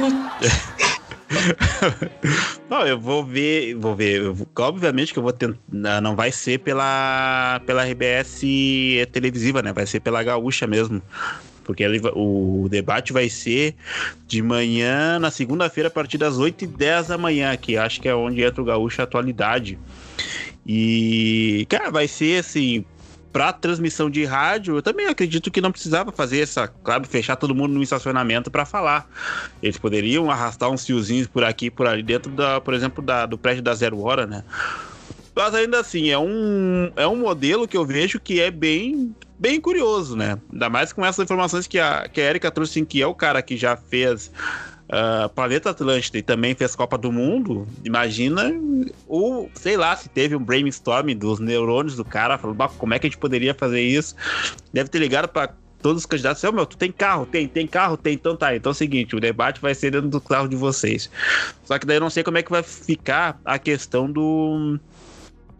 não, 2.70 2.86
eu 2.86 3.00
vou 3.00 3.24
ver, 3.24 3.76
vou 3.76 3.96
ver. 3.96 4.22
Obviamente 4.56 5.14
que 5.14 5.20
eu 5.20 5.24
vou 5.24 5.34
tentar. 5.34 6.02
Não 6.02 6.16
vai 6.16 6.32
ser 6.32 6.60
pela, 6.60 7.62
pela 7.66 7.86
RBS 7.86 8.42
televisiva, 9.12 9.62
né? 9.62 9.74
Vai 9.74 9.86
ser 9.86 10.00
pela 10.00 10.24
Gaúcha 10.24 10.68
mesmo. 10.68 11.02
Porque 11.64 11.84
ele, 11.84 12.02
o 12.16 12.68
debate 12.70 13.14
vai 13.14 13.30
ser 13.30 13.76
de 14.28 14.42
manhã, 14.42 15.20
na 15.20 15.30
segunda-feira, 15.30 15.88
a 15.88 15.92
partir 15.92 16.18
das 16.18 16.38
8 16.38 16.64
e 16.64 16.68
10 16.68 17.08
da 17.08 17.18
manhã, 17.18 17.56
que 17.56 17.78
acho 17.78 18.02
que 18.02 18.10
é 18.10 18.16
onde 18.16 18.42
entra 18.42 18.62
o 18.62 18.66
Gaúcha 18.66 19.04
Atualidade. 19.04 19.78
E, 20.66 21.66
cara, 21.70 21.90
vai 21.90 22.08
ser 22.08 22.40
assim, 22.40 22.84
para 23.32 23.54
transmissão 23.54 24.10
de 24.10 24.26
rádio, 24.26 24.76
eu 24.76 24.82
também 24.82 25.08
acredito 25.08 25.50
que 25.50 25.62
não 25.62 25.72
precisava 25.72 26.12
fazer 26.12 26.40
essa, 26.40 26.68
claro, 26.68 27.06
fechar 27.06 27.36
todo 27.36 27.56
mundo 27.56 27.74
no 27.74 27.84
estacionamento 27.84 28.52
para 28.52 28.66
falar. 28.66 29.10
Eles 29.62 29.78
poderiam 29.78 30.30
arrastar 30.30 30.70
uns 30.70 30.86
fiozinhos 30.86 31.28
por 31.28 31.44
aqui, 31.44 31.70
por 31.70 31.88
ali, 31.88 32.04
dentro 32.04 32.32
da, 32.32 32.60
por 32.60 32.74
exemplo, 32.74 33.04
da, 33.04 33.26
do 33.26 33.38
prédio 33.38 33.64
da 33.64 33.74
Zero 33.74 34.00
Hora, 34.02 34.26
né? 34.26 34.44
Mas 35.36 35.56
ainda 35.56 35.80
assim, 35.80 36.10
é 36.10 36.20
um, 36.20 36.92
é 36.96 37.08
um 37.08 37.16
modelo 37.16 37.68
que 37.68 37.78
eu 37.78 37.86
vejo 37.86 38.20
que 38.20 38.42
é 38.42 38.52
bem, 38.52 39.16
bem 39.40 39.62
curioso, 39.62 40.16
né? 40.16 40.38
Ainda 40.52 40.70
mais 40.70 40.92
com 40.92 41.06
essas 41.06 41.24
informações 41.24 41.68
que 41.68 41.80
a, 41.80 42.08
que 42.10 42.20
a 42.20 42.30
Erika 42.30 42.52
trouxe, 42.52 42.86
que 42.86 43.02
é 43.02 43.08
o 43.08 43.16
cara 43.16 43.42
que 43.42 43.56
já 43.56 43.78
fez 43.78 44.30
uh, 44.92 45.30
Planeta 45.30 45.70
Atlântida 45.70 46.18
e 46.18 46.22
também 46.22 46.54
fez 46.54 46.76
Copa 46.76 46.98
do 46.98 47.12
Mundo, 47.12 47.68
imagina 47.84 48.54
o, 49.08 49.50
sei 49.56 49.78
lá, 49.78 49.96
se 49.96 50.10
teve 50.10 50.36
um 50.36 50.44
brainstorming 50.44 51.18
dos 51.18 51.40
neurônios 51.40 51.96
do 51.96 52.06
cara, 52.06 52.38
falando, 52.38 52.58
como 52.78 52.94
é 52.94 53.00
que 53.00 53.08
a 53.08 53.10
gente 53.10 53.20
poderia 53.20 53.54
fazer 53.54 53.82
isso? 53.82 54.16
Deve 54.74 54.90
ter 54.90 55.00
ligado 55.00 55.28
para 55.28 55.54
todos 55.82 56.04
os 56.04 56.06
candidatos, 56.06 56.44
oh, 56.44 56.52
meu, 56.52 56.66
tu 56.66 56.78
tem 56.78 56.92
carro? 56.92 57.26
Tem, 57.26 57.48
tem 57.48 57.66
carro? 57.66 57.98
Tem, 57.98 58.14
então 58.14 58.36
tá. 58.36 58.56
Então 58.56 58.70
é 58.70 58.74
o 58.74 58.76
seguinte, 58.76 59.16
o 59.16 59.20
debate 59.20 59.60
vai 59.60 59.74
ser 59.74 59.92
dentro 59.92 60.10
do 60.10 60.22
carro 60.22 60.48
de 60.48 60.56
vocês. 60.56 61.10
Só 61.64 61.80
que 61.80 61.86
daí 61.86 61.98
eu 61.98 62.02
não 62.02 62.10
sei 62.10 62.24
como 62.24 62.38
é 62.38 62.44
que 62.44 62.52
vai 62.52 62.62
ficar 62.62 63.40
a 63.44 63.58
questão 63.58 64.10
do 64.12 64.80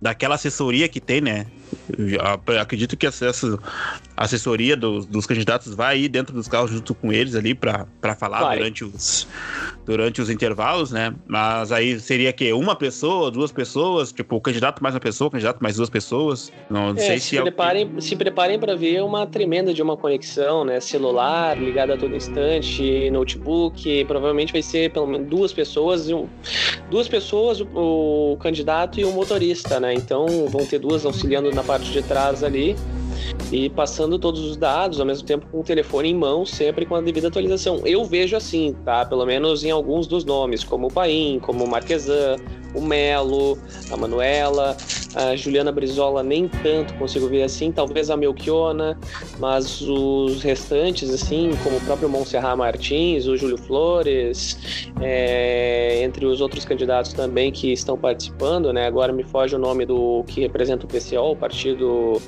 daquela 0.02 0.36
assessoria 0.36 0.88
que 0.88 1.00
tem, 1.00 1.22
né? 1.22 1.46
Eu 1.98 2.60
acredito 2.60 2.98
que 2.98 3.06
essa 3.06 3.32
assessoria 4.18 4.76
dos, 4.76 5.06
dos 5.06 5.26
candidatos 5.26 5.74
vai 5.74 6.00
ir 6.00 6.10
dentro 6.10 6.34
dos 6.34 6.48
carros 6.48 6.72
junto 6.72 6.94
com 6.94 7.14
eles 7.14 7.36
ali 7.36 7.54
para 7.54 8.16
falar 8.18 8.42
vai. 8.42 8.58
durante 8.58 8.84
os, 8.84 9.28
durante 9.86 10.22
os 10.22 10.30
intervalos, 10.30 10.92
né? 10.92 11.14
Mas 11.28 11.72
aí 11.72 12.00
seria 12.00 12.34
que 12.34 12.52
uma 12.52 12.76
pessoa, 12.76 13.32
duas 13.32 13.52
pessoas, 13.52 14.12
tipo, 14.12 14.36
o 14.36 14.42
candidato 14.42 14.82
mais 14.82 14.96
uma 14.96 15.02
pessoa, 15.02 15.28
o 15.28 15.32
candidato 15.32 15.60
mais 15.62 15.78
duas 15.78 15.90
pessoas. 15.90 16.52
Não 16.70 16.90
é, 16.90 16.98
sei 16.98 17.20
se, 17.20 17.30
se 17.30 17.42
preparem, 17.42 17.92
é... 17.98 18.02
se 18.02 18.16
preparem 18.16 18.60
para 18.60 18.76
ver 18.76 19.02
uma 19.02 19.26
tremenda 19.26 19.74
de 19.74 19.82
uma 19.82 19.96
conexão, 19.96 20.66
né? 20.66 20.80
Celular 20.80 21.58
ligado 21.58 21.94
a 21.94 21.98
todo 21.98 22.16
instante, 22.16 23.10
notebook, 23.12 24.06
provavelmente 24.06 24.52
vai 24.52 24.62
ser 24.62 24.92
pelo 24.92 25.08
menos 25.08 25.28
duas 25.28 25.54
pessoas, 25.54 26.08
duas 26.90 27.08
pessoas, 27.08 27.62
o, 27.62 28.34
o 28.34 28.38
candidato 28.38 29.00
e 29.00 29.06
o 29.06 29.12
motorista, 29.12 29.80
né? 29.80 29.91
Então 29.94 30.48
vão 30.48 30.66
ter 30.66 30.80
duas 30.80 31.06
auxiliando 31.06 31.52
na 31.52 31.64
parte 31.64 31.92
de 31.92 32.02
trás 32.02 32.44
ali 32.44 32.76
e 33.52 33.70
passando 33.70 34.18
todos 34.18 34.42
os 34.42 34.58
dados 34.58 35.00
ao 35.00 35.06
mesmo 35.06 35.26
tempo 35.26 35.46
com 35.52 35.60
o 35.60 35.64
telefone 35.64 36.10
em 36.10 36.16
mão, 36.16 36.46
sempre 36.46 36.86
com 36.86 36.96
a 36.96 37.02
devida 37.02 37.28
atualização. 37.28 37.82
Eu 37.86 38.06
vejo 38.06 38.36
assim, 38.36 38.76
tá? 38.86 39.06
Pelo 39.06 39.26
menos 39.26 39.64
em 39.64 39.72
alguns 39.72 40.08
dos 40.08 40.24
nomes, 40.24 40.64
como 40.64 40.88
o 40.88 40.94
Paim, 40.94 41.40
como 41.42 41.64
o 41.64 41.68
Marquesan, 41.68 42.38
o 42.74 42.82
Melo, 42.82 43.58
a 43.92 43.98
Manuela, 43.98 44.78
a 45.16 45.36
Juliana 45.36 45.72
Brizola 45.72 46.24
nem 46.24 46.48
tanto 46.48 46.94
consigo 46.96 47.28
ver 47.28 47.44
assim, 47.44 47.72
talvez 47.72 48.10
a 48.10 48.16
Melchiona, 48.16 48.98
mas 49.40 49.82
os 49.82 50.42
restantes, 50.42 51.10
assim, 51.10 51.52
como 51.64 51.78
o 51.78 51.82
próprio 51.82 52.10
Monserrat 52.10 52.58
Martins, 52.58 53.28
o 53.28 53.36
Júlio 53.36 53.58
Flores, 53.58 54.58
é, 55.02 56.02
entre 56.02 56.26
os 56.26 56.40
outros 56.42 56.64
candidatos 56.64 57.14
também 57.14 57.52
que 57.52 57.72
estão 57.74 57.98
participando, 57.98 58.72
né? 58.72 58.88
Agora 58.88 59.12
me 59.12 59.24
foge 59.24 59.56
o 59.56 59.60
nome 59.60 59.86
do 59.86 60.24
que 60.28 60.42
representa 60.42 60.86
o 60.86 60.88
PCO, 60.88 61.32
o 61.32 61.36
partido 61.36 62.22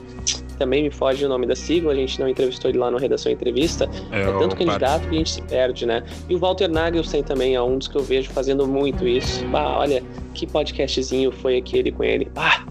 também 0.57 0.83
me 0.83 0.91
foge 0.91 1.25
o 1.25 1.29
nome 1.29 1.45
da 1.45 1.55
sigla, 1.55 1.91
a 1.91 1.95
gente 1.95 2.19
não 2.19 2.27
entrevistou 2.27 2.69
ele 2.69 2.77
lá 2.77 2.89
no 2.89 2.97
Redação 2.97 3.31
Entrevista. 3.31 3.89
É, 4.11 4.21
é 4.21 4.25
tanto 4.25 4.55
candidato 4.55 5.07
que 5.07 5.15
a 5.15 5.17
gente 5.17 5.31
se 5.31 5.41
perde, 5.41 5.85
né? 5.85 6.03
E 6.29 6.35
o 6.35 6.39
Walter 6.39 6.69
Nagelsen 6.69 7.23
também 7.23 7.55
é 7.55 7.61
um 7.61 7.77
dos 7.77 7.87
que 7.87 7.95
eu 7.95 8.03
vejo 8.03 8.31
fazendo 8.31 8.67
muito 8.67 9.07
isso. 9.07 9.45
Bah, 9.47 9.77
olha, 9.77 10.03
que 10.33 10.47
podcastzinho 10.47 11.31
foi 11.31 11.57
aquele 11.57 11.91
com 11.91 12.03
ele. 12.03 12.31
Ah, 12.35 12.65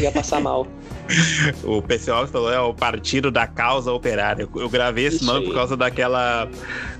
ia 0.00 0.10
passar 0.12 0.40
mal. 0.40 0.66
o 1.64 1.82
pessoal 1.82 2.26
falou 2.26 2.52
é 2.52 2.60
o 2.60 2.72
Partido 2.72 3.30
da 3.30 3.46
Causa 3.46 3.92
Operária. 3.92 4.48
Eu, 4.54 4.68
gravei 4.68 5.06
esse 5.06 5.16
Isso 5.16 5.26
nome 5.26 5.46
por 5.46 5.54
causa 5.54 5.76
daquela 5.76 6.48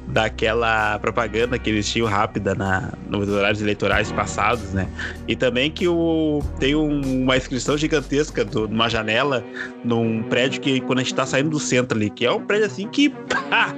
daquela 0.07 0.99
propaganda 0.99 1.57
que 1.57 1.71
eles 1.71 1.89
tinham 1.89 2.09
rápida 2.09 2.53
na, 2.53 2.93
nos 3.09 3.29
horários 3.29 3.63
eleitorais 3.63 4.11
passados, 4.11 4.73
né? 4.73 4.89
E 5.29 5.37
também 5.37 5.71
que 5.71 5.87
o, 5.87 6.43
tem 6.59 6.75
um, 6.75 7.23
uma 7.23 7.37
inscrição 7.37 7.79
gigantesca 7.79 8.45
do, 8.45 8.67
numa 8.67 8.89
janela 8.89 9.45
num 9.85 10.23
prédio 10.25 10.61
que 10.61 10.81
quando 10.81 10.99
a 10.99 11.03
gente 11.03 11.15
tá 11.15 11.25
saindo 11.25 11.51
do 11.51 11.61
centro 11.61 11.97
ali, 11.97 12.11
que 12.11 12.27
é 12.27 12.33
um 12.33 12.45
prédio 12.45 12.67
assim 12.67 12.89
que 12.89 13.09
pá, 13.09 13.73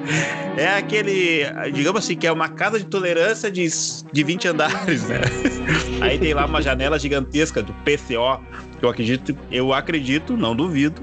é 0.56 0.68
aquele, 0.78 1.42
digamos 1.74 2.02
assim, 2.02 2.16
que 2.16 2.26
é 2.26 2.32
uma 2.32 2.48
casa 2.48 2.78
de 2.78 2.86
tolerância 2.86 3.50
de, 3.50 3.68
de 4.10 4.24
20 4.24 4.48
andares, 4.48 5.06
né? 5.06 5.20
Aí 6.00 6.18
tem 6.18 6.32
lá 6.32 6.46
uma 6.46 6.62
janela 6.62 6.98
gigantesca 6.98 7.62
do 7.62 7.74
PCO 7.84 8.40
eu 8.84 8.90
acredito, 8.90 9.36
eu 9.50 9.72
acredito, 9.72 10.36
não 10.36 10.54
duvido, 10.54 11.02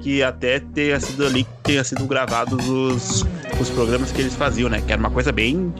que 0.00 0.22
até 0.22 0.60
tenha 0.60 0.98
sido 1.00 1.26
ali 1.26 1.46
tenha 1.62 1.84
sido 1.84 2.06
gravados 2.06 2.68
os, 2.68 3.24
os 3.60 3.70
programas 3.70 4.12
que 4.12 4.20
eles 4.20 4.34
faziam, 4.34 4.68
né? 4.68 4.82
Que 4.84 4.92
era 4.92 5.00
uma 5.00 5.10
coisa 5.10 5.32
bem 5.32 5.72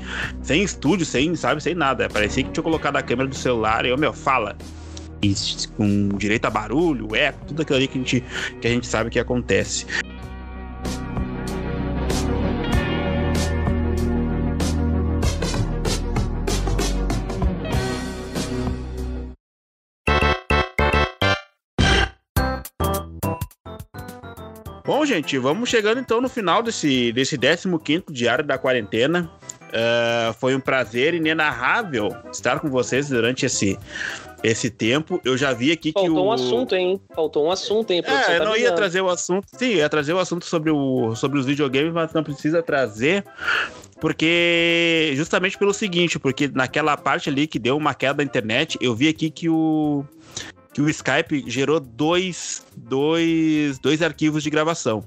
sem 0.42 0.62
estúdio, 0.62 1.04
sem, 1.04 1.34
sabe, 1.34 1.62
sem 1.62 1.74
nada. 1.74 2.08
Parecia 2.08 2.42
que 2.42 2.50
tinha 2.50 2.62
colocado 2.62 2.96
a 2.96 3.02
câmera 3.02 3.28
do 3.28 3.34
celular 3.34 3.84
e 3.84 3.90
eu, 3.90 3.98
meu, 3.98 4.12
fala. 4.12 4.56
E, 5.22 5.34
com 5.76 6.08
direito 6.16 6.46
a 6.46 6.50
barulho, 6.50 7.14
eco, 7.14 7.44
tudo 7.46 7.62
aquilo 7.62 7.76
ali 7.76 7.86
que 7.86 7.96
a 7.96 8.00
gente, 8.00 8.24
que 8.60 8.66
a 8.66 8.70
gente 8.70 8.86
sabe 8.86 9.08
que 9.10 9.20
acontece. 9.20 9.86
Bom, 24.84 25.06
gente, 25.06 25.38
vamos 25.38 25.68
chegando 25.68 26.00
então 26.00 26.20
no 26.20 26.28
final 26.28 26.60
desse, 26.62 27.12
desse 27.12 27.38
15 27.38 28.04
diário 28.10 28.44
da 28.44 28.58
quarentena. 28.58 29.30
Uh, 29.68 30.34
foi 30.34 30.54
um 30.54 30.60
prazer 30.60 31.14
inenarrável 31.14 32.14
estar 32.30 32.60
com 32.60 32.68
vocês 32.68 33.08
durante 33.08 33.46
esse, 33.46 33.78
esse 34.42 34.68
tempo. 34.68 35.20
Eu 35.24 35.36
já 35.36 35.52
vi 35.52 35.70
aqui 35.70 35.92
Faltou 35.92 36.10
que. 36.10 36.14
Faltou 36.14 36.28
um 36.28 36.32
assunto, 36.32 36.74
hein? 36.74 37.00
Faltou 37.14 37.46
um 37.46 37.50
assunto, 37.50 37.90
hein? 37.92 38.02
É, 38.04 38.34
eu 38.34 38.38
tá 38.40 38.44
não 38.44 38.56
ia 38.56 38.72
trazer 38.72 39.00
o 39.00 39.08
assunto. 39.08 39.46
Sim, 39.56 39.74
ia 39.76 39.88
trazer 39.88 40.12
o 40.12 40.18
assunto 40.18 40.44
sobre, 40.44 40.70
o, 40.70 41.14
sobre 41.14 41.38
os 41.38 41.46
videogames, 41.46 41.92
mas 41.92 42.12
não 42.12 42.24
precisa 42.24 42.62
trazer. 42.62 43.24
Porque. 44.00 45.12
Justamente 45.14 45.56
pelo 45.56 45.72
seguinte, 45.72 46.18
porque 46.18 46.50
naquela 46.52 46.96
parte 46.96 47.30
ali 47.30 47.46
que 47.46 47.58
deu 47.58 47.76
uma 47.76 47.94
queda 47.94 48.14
da 48.14 48.24
internet, 48.24 48.76
eu 48.80 48.94
vi 48.94 49.08
aqui 49.08 49.30
que 49.30 49.48
o 49.48 50.04
que 50.72 50.80
o 50.80 50.88
Skype 50.88 51.44
gerou 51.46 51.78
dois, 51.78 52.64
dois, 52.76 53.78
dois 53.78 54.02
arquivos 54.02 54.42
de 54.42 54.50
gravação. 54.50 55.04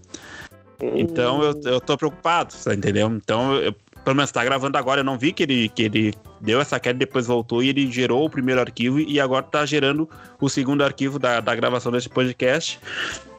Então 0.82 1.41
eu, 1.41 1.61
eu 1.63 1.82
tô 1.82 1.97
preocupado, 1.97 2.53
entendeu? 2.72 3.07
Então 3.07 3.55
eu, 3.55 3.74
pelo 4.03 4.16
menos 4.16 4.32
tá 4.32 4.43
gravando 4.43 4.78
agora, 4.78 4.99
eu 4.99 5.03
não 5.03 5.18
vi 5.18 5.34
que 5.34 5.41
ele, 5.41 5.70
que 5.70 5.84
ele 5.84 6.13
deu 6.39 6.61
essa 6.61 6.80
queda, 6.80 6.99
depois 6.99 7.26
voltou 7.26 7.63
e 7.63 7.70
ele 7.70 7.91
gerou 7.91 8.26
o 8.26 8.30
primeiro 8.30 8.61
arquivo 8.61 8.99
e 8.99 9.20
agora 9.20 9.41
tá 9.41 9.66
gerando 9.66 10.07
o 10.39 10.47
segundo 10.47 10.84
arquivo 10.84 11.18
da, 11.18 11.39
da 11.39 11.55
gravação 11.55 11.91
desse 11.91 12.07
podcast. 12.07 12.80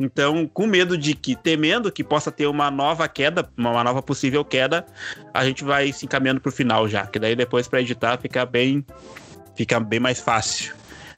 Então, 0.00 0.48
com 0.52 0.66
medo 0.66 0.98
de 0.98 1.14
que, 1.14 1.36
temendo 1.36 1.92
que 1.92 2.02
possa 2.02 2.32
ter 2.32 2.46
uma 2.48 2.68
nova 2.68 3.06
queda, 3.06 3.48
uma 3.56 3.84
nova 3.84 4.02
possível 4.02 4.44
queda, 4.44 4.84
a 5.32 5.44
gente 5.44 5.62
vai 5.62 5.92
se 5.92 6.04
encaminhando 6.04 6.40
pro 6.40 6.50
final 6.50 6.88
já, 6.88 7.06
que 7.06 7.20
daí 7.20 7.36
depois 7.36 7.68
para 7.68 7.80
editar 7.80 8.18
fica 8.18 8.44
bem, 8.44 8.84
fica 9.54 9.78
bem 9.78 10.00
mais 10.00 10.20
fácil 10.20 10.74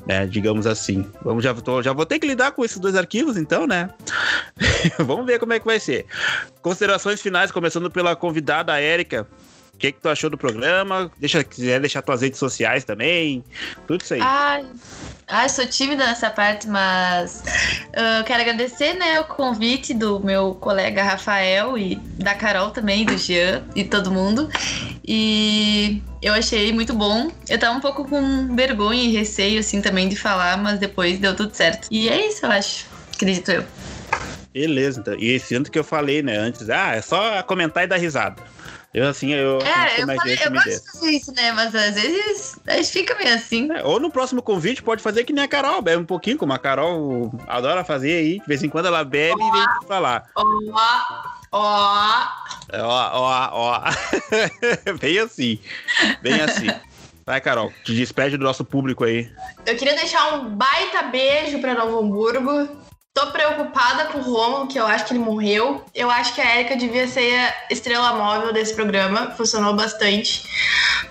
né? 0.08 0.26
Digamos 0.26 0.66
assim. 0.66 1.06
Vamos, 1.22 1.44
já, 1.44 1.54
tô, 1.54 1.82
já 1.82 1.92
vou 1.92 2.06
ter 2.06 2.18
que 2.18 2.26
lidar 2.26 2.52
com 2.52 2.64
esses 2.64 2.78
dois 2.78 2.96
arquivos, 2.96 3.36
então, 3.36 3.66
né? 3.66 3.90
Vamos 4.98 5.26
ver 5.26 5.38
como 5.38 5.52
é 5.52 5.60
que 5.60 5.66
vai 5.66 5.78
ser. 5.78 6.06
Considerações 6.62 7.20
finais, 7.20 7.52
começando 7.52 7.90
pela 7.90 8.16
convidada 8.16 8.80
Érica. 8.80 9.26
O 9.78 9.80
que, 9.80 9.92
que 9.92 10.00
tu 10.00 10.08
achou 10.08 10.28
do 10.28 10.36
programa? 10.36 11.08
Deixa, 11.18 11.44
quiser 11.44 11.78
deixar 11.78 12.02
tuas 12.02 12.20
redes 12.20 12.36
sociais 12.40 12.82
também. 12.82 13.44
Tudo 13.86 14.02
isso 14.02 14.12
aí. 14.12 14.20
Ai, 14.20 14.66
ai 15.28 15.48
sou 15.48 15.64
tímida 15.68 16.04
nessa 16.04 16.28
parte, 16.30 16.66
mas 16.66 17.44
uh, 17.90 18.24
quero 18.26 18.40
agradecer 18.40 18.94
né, 18.94 19.20
o 19.20 19.24
convite 19.26 19.94
do 19.94 20.18
meu 20.18 20.56
colega 20.56 21.04
Rafael 21.04 21.78
e 21.78 21.94
da 21.94 22.34
Carol 22.34 22.72
também, 22.72 23.06
do 23.06 23.16
Jean 23.16 23.62
e 23.76 23.84
todo 23.84 24.10
mundo. 24.10 24.50
E 25.06 26.02
eu 26.20 26.34
achei 26.34 26.72
muito 26.72 26.92
bom. 26.92 27.30
Eu 27.48 27.56
tava 27.56 27.78
um 27.78 27.80
pouco 27.80 28.04
com 28.04 28.56
vergonha 28.56 29.04
e 29.04 29.12
receio, 29.12 29.60
assim, 29.60 29.80
também 29.80 30.08
de 30.08 30.16
falar, 30.16 30.58
mas 30.58 30.80
depois 30.80 31.20
deu 31.20 31.36
tudo 31.36 31.54
certo. 31.54 31.86
E 31.88 32.08
é 32.08 32.26
isso, 32.26 32.44
eu 32.44 32.50
acho. 32.50 32.84
Acredito 33.14 33.52
eu. 33.52 33.64
Beleza, 34.52 34.98
então. 34.98 35.14
E 35.14 35.30
esse 35.30 35.54
ano 35.54 35.66
que 35.66 35.78
eu 35.78 35.84
falei, 35.84 36.20
né, 36.20 36.36
antes, 36.36 36.68
ah, 36.68 36.96
é 36.96 37.00
só 37.00 37.40
comentar 37.44 37.84
e 37.84 37.86
dar 37.86 37.96
risada. 37.96 38.42
Eu, 38.92 39.06
assim, 39.06 39.34
eu. 39.34 39.58
É, 39.60 40.00
eu, 40.00 40.06
falei, 40.06 40.38
eu 40.42 40.50
gosto 40.50 40.70
de 40.70 40.92
fazer 40.92 41.10
isso, 41.10 41.32
né? 41.32 41.52
Mas 41.52 41.74
às 41.74 41.94
vezes 41.94 42.58
a 42.66 42.76
gente 42.76 42.90
fica 42.90 43.14
meio 43.16 43.34
assim. 43.34 43.70
É, 43.70 43.84
ou 43.84 44.00
no 44.00 44.10
próximo 44.10 44.40
convite 44.40 44.82
pode 44.82 45.02
fazer 45.02 45.24
que 45.24 45.32
nem 45.32 45.44
a 45.44 45.48
Carol, 45.48 45.82
bebe 45.82 46.02
um 46.02 46.06
pouquinho, 46.06 46.38
como 46.38 46.54
a 46.54 46.58
Carol 46.58 47.30
adora 47.46 47.84
fazer 47.84 48.12
aí. 48.12 48.40
De 48.40 48.46
vez 48.46 48.62
em 48.62 48.68
quando 48.68 48.86
ela 48.86 49.04
bebe 49.04 49.36
oh, 49.38 49.48
e 49.48 49.50
vem 49.50 49.66
falar. 49.86 50.24
Ó, 50.34 50.42
ó. 51.52 52.28
Ó, 52.72 53.10
ó, 53.12 53.50
ó. 53.52 53.82
bem 55.00 55.18
assim. 55.18 55.58
Bem 56.22 56.40
assim. 56.40 56.68
Vai, 57.26 57.42
Carol, 57.42 57.70
te 57.84 57.94
despede 57.94 58.38
do 58.38 58.44
nosso 58.44 58.64
público 58.64 59.04
aí. 59.04 59.30
Eu 59.66 59.76
queria 59.76 59.94
deixar 59.94 60.34
um 60.34 60.56
baita 60.56 61.02
beijo 61.02 61.60
para 61.60 61.74
Novo 61.74 61.98
Hamburgo. 61.98 62.88
Tô 63.18 63.32
preocupada 63.32 64.04
com 64.12 64.18
o 64.18 64.22
Romulo, 64.22 64.68
que 64.68 64.78
eu 64.78 64.86
acho 64.86 65.06
que 65.06 65.12
ele 65.12 65.18
morreu. 65.18 65.84
Eu 65.92 66.08
acho 66.08 66.32
que 66.36 66.40
a 66.40 66.56
Erika 66.60 66.76
devia 66.76 67.08
ser 67.08 67.34
a 67.36 67.52
estrela 67.68 68.12
móvel 68.12 68.52
desse 68.52 68.72
programa. 68.72 69.32
Funcionou 69.32 69.74
bastante. 69.74 70.44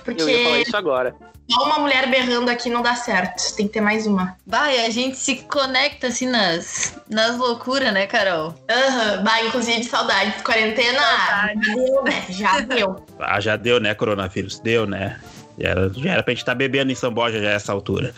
Porque. 0.06 0.22
Eu 0.22 0.30
ia 0.30 0.44
falar 0.46 0.60
isso 0.60 0.78
agora. 0.78 1.14
Só 1.52 1.66
uma 1.66 1.80
mulher 1.80 2.10
berrando 2.10 2.50
aqui 2.50 2.70
não 2.70 2.82
dá 2.82 2.96
certo. 2.96 3.54
Tem 3.58 3.68
que 3.68 3.74
ter 3.74 3.82
mais 3.82 4.08
uma. 4.08 4.38
Vai, 4.46 4.86
a 4.86 4.90
gente 4.90 5.18
se 5.18 5.36
conecta 5.36 6.08
assim 6.08 6.28
nas, 6.28 6.98
nas 7.10 7.38
loucuras, 7.38 7.92
né, 7.92 8.08
Carol? 8.08 8.56
Aham, 8.72 9.18
uhum. 9.18 9.24
vai, 9.26 9.46
inclusive 9.46 9.84
saudades. 9.84 10.42
Quarentena. 10.44 11.02
Saudades. 11.02 11.68
Já 11.68 11.76
deu, 11.76 12.04
né? 12.04 12.26
Já 12.30 12.60
deu. 12.62 13.06
Ah, 13.20 13.42
já 13.42 13.56
deu, 13.58 13.82
né, 13.82 13.94
coronavírus? 13.94 14.60
Deu, 14.60 14.86
né? 14.86 15.20
Já 15.60 15.70
era, 15.70 15.92
já 15.94 16.12
era 16.12 16.24
pra 16.24 16.32
gente 16.32 16.40
estar 16.40 16.54
tá 16.54 16.58
bebendo 16.58 16.90
em 16.90 16.96
São 16.96 17.12
Borja 17.12 17.42
já 17.42 17.50
essa 17.50 17.74
altura. 17.74 18.14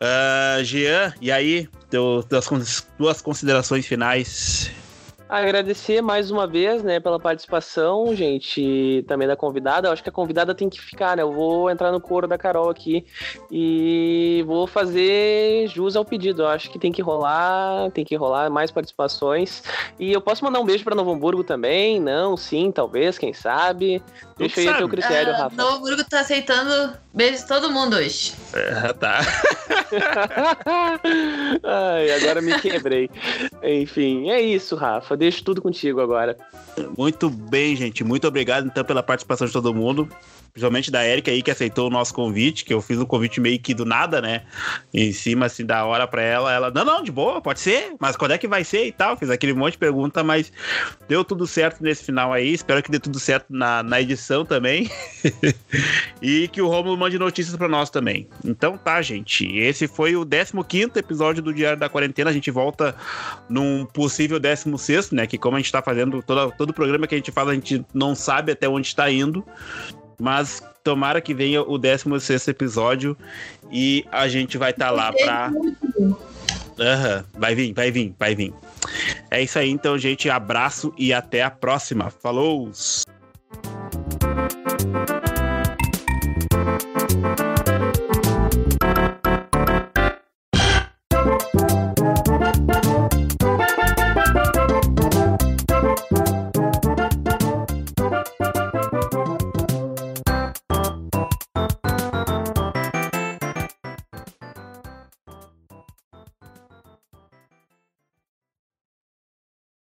Uh, 0.00 0.64
Jean, 0.64 1.12
e 1.20 1.30
aí? 1.30 1.68
Teu, 1.90 2.22
tuas, 2.28 2.46
tuas 2.96 3.22
considerações 3.22 3.86
finais 3.86 4.70
Agradecer 5.28 6.00
mais 6.00 6.30
uma 6.30 6.46
vez, 6.46 6.82
né, 6.82 6.98
pela 6.98 7.20
participação, 7.20 8.16
gente, 8.16 9.04
também 9.06 9.28
da 9.28 9.36
convidada. 9.36 9.88
Eu 9.88 9.92
acho 9.92 10.02
que 10.02 10.08
a 10.08 10.12
convidada 10.12 10.54
tem 10.54 10.70
que 10.70 10.80
ficar, 10.80 11.18
né? 11.18 11.22
Eu 11.22 11.30
vou 11.30 11.68
entrar 11.68 11.92
no 11.92 12.00
coro 12.00 12.26
da 12.26 12.38
Carol 12.38 12.70
aqui 12.70 13.04
e 13.50 14.42
vou 14.46 14.66
fazer 14.66 15.68
jus 15.68 15.96
ao 15.96 16.04
pedido. 16.04 16.42
Eu 16.42 16.48
acho 16.48 16.70
que 16.70 16.78
tem 16.78 16.90
que 16.90 17.02
rolar, 17.02 17.90
tem 17.90 18.06
que 18.06 18.16
rolar 18.16 18.48
mais 18.48 18.70
participações. 18.70 19.62
E 19.98 20.10
eu 20.10 20.20
posso 20.20 20.42
mandar 20.42 20.60
um 20.60 20.64
beijo 20.64 20.82
para 20.82 20.94
Novo 20.94 21.12
Hamburgo 21.12 21.44
também? 21.44 22.00
Não, 22.00 22.34
sim, 22.34 22.72
talvez, 22.72 23.18
quem 23.18 23.34
sabe. 23.34 24.02
Deixa 24.38 24.60
aí 24.60 24.68
o 24.70 24.76
teu 24.78 24.88
critério, 24.88 25.34
uh, 25.34 25.36
Rafa. 25.36 25.56
Novo 25.56 25.76
Hamburgo 25.76 26.04
tá 26.08 26.20
aceitando 26.20 26.96
beijo 27.12 27.42
de 27.42 27.48
todo 27.48 27.70
mundo 27.70 27.96
hoje. 27.96 28.32
É, 28.54 28.92
tá. 28.94 29.20
Ai, 31.62 32.12
agora 32.12 32.40
me 32.40 32.58
quebrei. 32.60 33.10
Enfim, 33.62 34.30
é 34.30 34.40
isso, 34.40 34.74
Rafa 34.74 35.17
deixo 35.18 35.44
tudo 35.44 35.60
contigo 35.60 36.00
agora. 36.00 36.36
Muito 36.96 37.28
bem, 37.28 37.76
gente. 37.76 38.02
Muito 38.04 38.26
obrigado, 38.26 38.66
então, 38.66 38.84
pela 38.84 39.02
participação 39.02 39.46
de 39.46 39.52
todo 39.52 39.74
mundo 39.74 40.08
principalmente 40.58 40.90
da 40.90 41.06
Erika 41.06 41.30
aí, 41.30 41.40
que 41.40 41.50
aceitou 41.50 41.86
o 41.86 41.90
nosso 41.90 42.12
convite, 42.12 42.64
que 42.64 42.74
eu 42.74 42.82
fiz 42.82 42.98
um 42.98 43.04
convite 43.04 43.40
meio 43.40 43.58
que 43.60 43.72
do 43.72 43.84
nada, 43.84 44.20
né? 44.20 44.42
Em 44.92 45.12
cima, 45.12 45.46
assim, 45.46 45.64
da 45.64 45.84
hora 45.84 46.06
pra 46.06 46.20
ela. 46.20 46.52
Ela, 46.52 46.70
não, 46.70 46.84
não, 46.84 47.02
de 47.02 47.12
boa, 47.12 47.40
pode 47.40 47.60
ser, 47.60 47.94
mas 48.00 48.16
quando 48.16 48.32
é 48.32 48.38
que 48.38 48.48
vai 48.48 48.64
ser 48.64 48.86
e 48.86 48.92
tal? 48.92 49.16
Fiz 49.16 49.30
aquele 49.30 49.52
monte 49.54 49.72
de 49.72 49.78
pergunta, 49.78 50.24
mas 50.24 50.52
deu 51.08 51.24
tudo 51.24 51.46
certo 51.46 51.82
nesse 51.82 52.04
final 52.04 52.32
aí. 52.32 52.52
Espero 52.52 52.82
que 52.82 52.90
dê 52.90 52.98
tudo 52.98 53.20
certo 53.20 53.46
na, 53.48 53.82
na 53.84 54.00
edição 54.00 54.44
também. 54.44 54.90
e 56.20 56.48
que 56.48 56.60
o 56.60 56.66
Romulo 56.66 56.96
mande 56.96 57.18
notícias 57.18 57.56
pra 57.56 57.68
nós 57.68 57.88
também. 57.88 58.28
Então 58.44 58.76
tá, 58.76 59.00
gente. 59.00 59.46
Esse 59.56 59.86
foi 59.86 60.16
o 60.16 60.26
15 60.26 60.92
episódio 60.96 61.42
do 61.42 61.54
Diário 61.54 61.78
da 61.78 61.88
Quarentena. 61.88 62.30
A 62.30 62.32
gente 62.32 62.50
volta 62.50 62.96
num 63.48 63.86
possível 63.86 64.40
16, 64.40 65.12
né? 65.12 65.26
Que 65.26 65.38
como 65.38 65.56
a 65.56 65.60
gente 65.60 65.70
tá 65.70 65.80
fazendo 65.80 66.20
todo, 66.20 66.52
todo 66.56 66.74
programa 66.74 67.06
que 67.06 67.14
a 67.14 67.18
gente 67.18 67.30
faz, 67.30 67.48
a 67.48 67.54
gente 67.54 67.84
não 67.94 68.14
sabe 68.14 68.50
até 68.50 68.68
onde 68.68 68.88
está 68.88 69.08
indo. 69.08 69.44
Mas 70.18 70.62
tomara 70.82 71.20
que 71.20 71.32
venha 71.32 71.62
o 71.62 71.78
16 71.78 72.48
episódio 72.48 73.16
e 73.70 74.04
a 74.10 74.26
gente 74.26 74.58
vai 74.58 74.70
estar 74.70 74.86
tá 74.86 74.90
lá 74.90 75.12
pra. 75.12 75.52
Uhum, 76.78 77.24
vai 77.34 77.54
vir, 77.54 77.72
vai 77.72 77.90
vir, 77.90 78.14
vai 78.18 78.34
vir. 78.34 78.52
É 79.30 79.42
isso 79.42 79.58
aí, 79.58 79.70
então, 79.70 79.98
gente. 79.98 80.30
Abraço 80.30 80.92
e 80.96 81.12
até 81.12 81.42
a 81.42 81.50
próxima. 81.50 82.10
Falou! 82.10 82.70